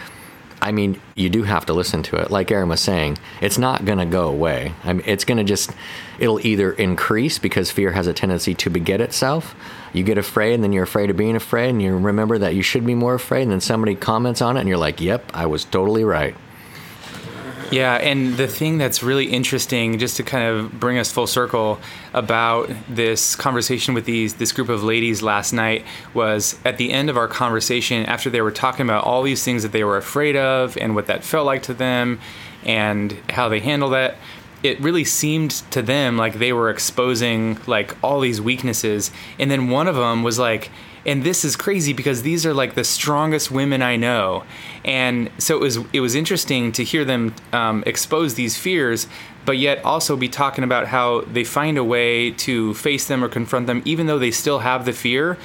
I 0.61 0.71
mean, 0.71 0.99
you 1.15 1.29
do 1.29 1.43
have 1.43 1.65
to 1.67 1.73
listen 1.73 2.03
to 2.03 2.15
it. 2.17 2.31
Like 2.31 2.51
Aaron 2.51 2.69
was 2.69 2.81
saying, 2.81 3.19
it's 3.41 3.57
not 3.57 3.85
going 3.85 3.99
to 3.99 4.05
go 4.05 4.27
away. 4.27 4.73
I 4.83 4.93
mean, 4.93 5.03
it's 5.05 5.23
going 5.23 5.37
to 5.37 5.43
just, 5.43 5.71
it'll 6.19 6.45
either 6.45 6.71
increase 6.73 7.37
because 7.37 7.69
fear 7.69 7.91
has 7.91 8.07
a 8.07 8.13
tendency 8.13 8.55
to 8.55 8.69
beget 8.69 8.99
itself. 8.99 9.55
You 9.93 10.03
get 10.03 10.17
afraid, 10.17 10.55
and 10.55 10.63
then 10.63 10.73
you're 10.73 10.83
afraid 10.83 11.09
of 11.09 11.17
being 11.17 11.35
afraid, 11.35 11.69
and 11.69 11.81
you 11.81 11.95
remember 11.95 12.37
that 12.39 12.55
you 12.55 12.63
should 12.63 12.85
be 12.85 12.95
more 12.95 13.13
afraid, 13.13 13.43
and 13.43 13.51
then 13.51 13.61
somebody 13.61 13.95
comments 13.95 14.41
on 14.41 14.57
it, 14.57 14.61
and 14.61 14.69
you're 14.69 14.77
like, 14.77 14.99
yep, 14.99 15.29
I 15.33 15.45
was 15.45 15.63
totally 15.63 16.03
right. 16.03 16.35
Yeah, 17.69 17.95
and 17.95 18.37
the 18.37 18.47
thing 18.47 18.77
that's 18.77 19.03
really 19.03 19.25
interesting, 19.25 19.99
just 19.99 20.15
to 20.17 20.23
kind 20.23 20.45
of 20.45 20.79
bring 20.79 20.97
us 20.97 21.11
full 21.11 21.27
circle 21.27 21.79
about 22.13 22.69
this 22.87 23.35
conversation 23.35 23.93
with 23.93 24.05
these 24.05 24.35
this 24.35 24.53
group 24.53 24.69
of 24.69 24.83
ladies 24.83 25.21
last 25.21 25.51
night, 25.51 25.83
was 26.13 26.57
at 26.63 26.77
the 26.77 26.93
end 26.93 27.09
of 27.09 27.17
our 27.17 27.27
conversation, 27.27 28.05
after 28.05 28.29
they 28.29 28.41
were 28.41 28.51
talking 28.51 28.85
about 28.85 29.03
all 29.03 29.21
these 29.21 29.43
things 29.43 29.63
that 29.63 29.73
they 29.73 29.83
were 29.83 29.97
afraid 29.97 30.37
of 30.37 30.77
and 30.77 30.95
what 30.95 31.07
that 31.07 31.25
felt 31.25 31.45
like 31.45 31.63
to 31.63 31.73
them, 31.73 32.19
and 32.63 33.17
how 33.31 33.49
they 33.49 33.59
handle 33.59 33.89
that. 33.89 34.15
It 34.63 34.79
really 34.79 35.03
seemed 35.03 35.51
to 35.71 35.81
them 35.81 36.17
like 36.17 36.35
they 36.35 36.53
were 36.53 36.69
exposing 36.69 37.59
like 37.67 37.95
all 38.01 38.21
these 38.21 38.39
weaknesses, 38.39 39.11
and 39.37 39.51
then 39.51 39.69
one 39.69 39.87
of 39.87 39.95
them 39.95 40.23
was 40.23 40.39
like, 40.39 40.71
and 41.07 41.23
this 41.23 41.45
is 41.45 41.55
crazy 41.55 41.93
because 41.93 42.21
these 42.21 42.45
are 42.45 42.53
like 42.53 42.75
the 42.75 42.83
strongest 42.83 43.49
women 43.49 43.81
I 43.81 43.95
know, 43.95 44.43
and 44.83 45.31
so 45.37 45.55
it 45.55 45.61
was 45.61 45.79
it 45.93 46.01
was 46.01 46.13
interesting 46.13 46.73
to 46.73 46.83
hear 46.83 47.05
them 47.05 47.33
um, 47.53 47.81
expose 47.87 48.35
these 48.35 48.57
fears, 48.57 49.07
but 49.45 49.57
yet 49.57 49.83
also 49.85 50.17
be 50.17 50.27
talking 50.27 50.65
about 50.65 50.87
how 50.87 51.21
they 51.21 51.45
find 51.45 51.77
a 51.77 51.83
way 51.83 52.31
to 52.31 52.73
face 52.73 53.07
them 53.07 53.23
or 53.23 53.29
confront 53.29 53.67
them, 53.67 53.81
even 53.85 54.07
though 54.07 54.19
they 54.19 54.31
still 54.31 54.59
have 54.59 54.85
the 54.85 54.93
fear. 54.93 55.37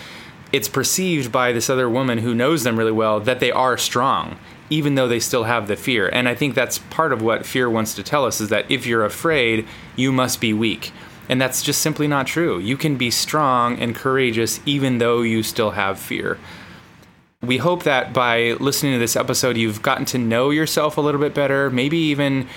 It's 0.50 0.68
perceived 0.68 1.32
by 1.32 1.52
this 1.52 1.70
other 1.70 1.88
woman 1.88 2.18
who 2.18 2.34
knows 2.34 2.62
them 2.62 2.78
really 2.78 2.92
well 2.92 3.20
that 3.20 3.40
they 3.40 3.50
are 3.50 3.78
strong, 3.78 4.38
even 4.68 4.96
though 4.96 5.08
they 5.08 5.20
still 5.20 5.44
have 5.44 5.66
the 5.66 5.76
fear. 5.76 6.10
And 6.12 6.28
I 6.28 6.34
think 6.34 6.54
that's 6.54 6.78
part 6.78 7.12
of 7.12 7.22
what 7.22 7.46
fear 7.46 7.70
wants 7.70 7.94
to 7.94 8.02
tell 8.02 8.26
us 8.26 8.38
is 8.38 8.50
that 8.50 8.70
if 8.70 8.84
you're 8.84 9.04
afraid, 9.04 9.66
you 9.96 10.12
must 10.12 10.42
be 10.42 10.52
weak. 10.52 10.92
And 11.28 11.40
that's 11.40 11.62
just 11.62 11.80
simply 11.80 12.08
not 12.08 12.26
true. 12.26 12.58
You 12.58 12.76
can 12.76 12.96
be 12.96 13.10
strong 13.10 13.78
and 13.78 13.94
courageous 13.94 14.60
even 14.66 14.98
though 14.98 15.22
you 15.22 15.42
still 15.42 15.72
have 15.72 15.98
fear. 15.98 16.38
We 17.42 17.56
hope 17.56 17.82
that 17.84 18.12
by 18.12 18.52
listening 18.60 18.92
to 18.92 18.98
this 18.98 19.16
episode, 19.16 19.56
you've 19.56 19.82
gotten 19.82 20.04
to 20.06 20.18
know 20.18 20.50
yourself 20.50 20.96
a 20.96 21.00
little 21.00 21.20
bit 21.20 21.34
better, 21.34 21.70
maybe 21.70 21.96
even 21.96 22.48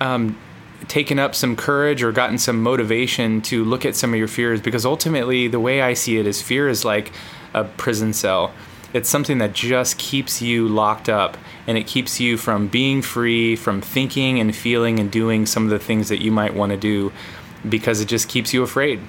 um, 0.00 0.38
taken 0.86 1.18
up 1.18 1.34
some 1.34 1.56
courage 1.56 2.02
or 2.02 2.12
gotten 2.12 2.38
some 2.38 2.62
motivation 2.62 3.42
to 3.42 3.64
look 3.64 3.84
at 3.84 3.96
some 3.96 4.12
of 4.12 4.18
your 4.18 4.28
fears. 4.28 4.60
Because 4.60 4.86
ultimately, 4.86 5.48
the 5.48 5.58
way 5.58 5.82
I 5.82 5.94
see 5.94 6.18
it 6.18 6.26
is 6.26 6.40
fear 6.40 6.68
is 6.68 6.84
like 6.84 7.12
a 7.52 7.64
prison 7.64 8.12
cell. 8.12 8.52
It's 8.92 9.08
something 9.08 9.38
that 9.38 9.52
just 9.52 9.98
keeps 9.98 10.40
you 10.40 10.68
locked 10.68 11.08
up 11.08 11.36
and 11.66 11.76
it 11.76 11.86
keeps 11.86 12.20
you 12.20 12.38
from 12.38 12.68
being 12.68 13.02
free, 13.02 13.54
from 13.56 13.80
thinking 13.80 14.38
and 14.38 14.54
feeling 14.54 14.98
and 14.98 15.10
doing 15.10 15.46
some 15.46 15.64
of 15.64 15.70
the 15.70 15.78
things 15.78 16.08
that 16.08 16.22
you 16.22 16.30
might 16.30 16.54
want 16.54 16.70
to 16.70 16.78
do 16.78 17.12
because 17.66 18.00
it 18.00 18.08
just 18.08 18.28
keeps 18.28 18.52
you 18.52 18.62
afraid. 18.62 19.00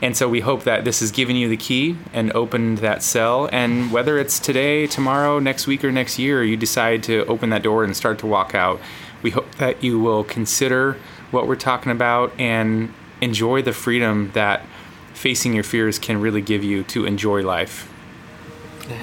And 0.00 0.16
so 0.16 0.28
we 0.28 0.40
hope 0.40 0.64
that 0.64 0.84
this 0.84 0.98
has 0.98 1.12
given 1.12 1.36
you 1.36 1.48
the 1.48 1.56
key 1.56 1.96
and 2.12 2.32
opened 2.32 2.78
that 2.78 3.04
cell. 3.04 3.48
And 3.52 3.92
whether 3.92 4.18
it's 4.18 4.40
today, 4.40 4.88
tomorrow, 4.88 5.38
next 5.38 5.68
week, 5.68 5.84
or 5.84 5.92
next 5.92 6.18
year, 6.18 6.42
you 6.42 6.56
decide 6.56 7.04
to 7.04 7.24
open 7.26 7.50
that 7.50 7.62
door 7.62 7.84
and 7.84 7.96
start 7.96 8.18
to 8.18 8.26
walk 8.26 8.52
out, 8.52 8.80
we 9.22 9.30
hope 9.30 9.54
that 9.56 9.84
you 9.84 10.00
will 10.00 10.24
consider 10.24 10.96
what 11.30 11.46
we're 11.46 11.54
talking 11.54 11.92
about 11.92 12.32
and 12.38 12.92
enjoy 13.20 13.62
the 13.62 13.72
freedom 13.72 14.32
that 14.34 14.66
facing 15.14 15.54
your 15.54 15.62
fears 15.62 16.00
can 16.00 16.20
really 16.20 16.42
give 16.42 16.64
you 16.64 16.82
to 16.82 17.06
enjoy 17.06 17.42
life. 17.42 17.88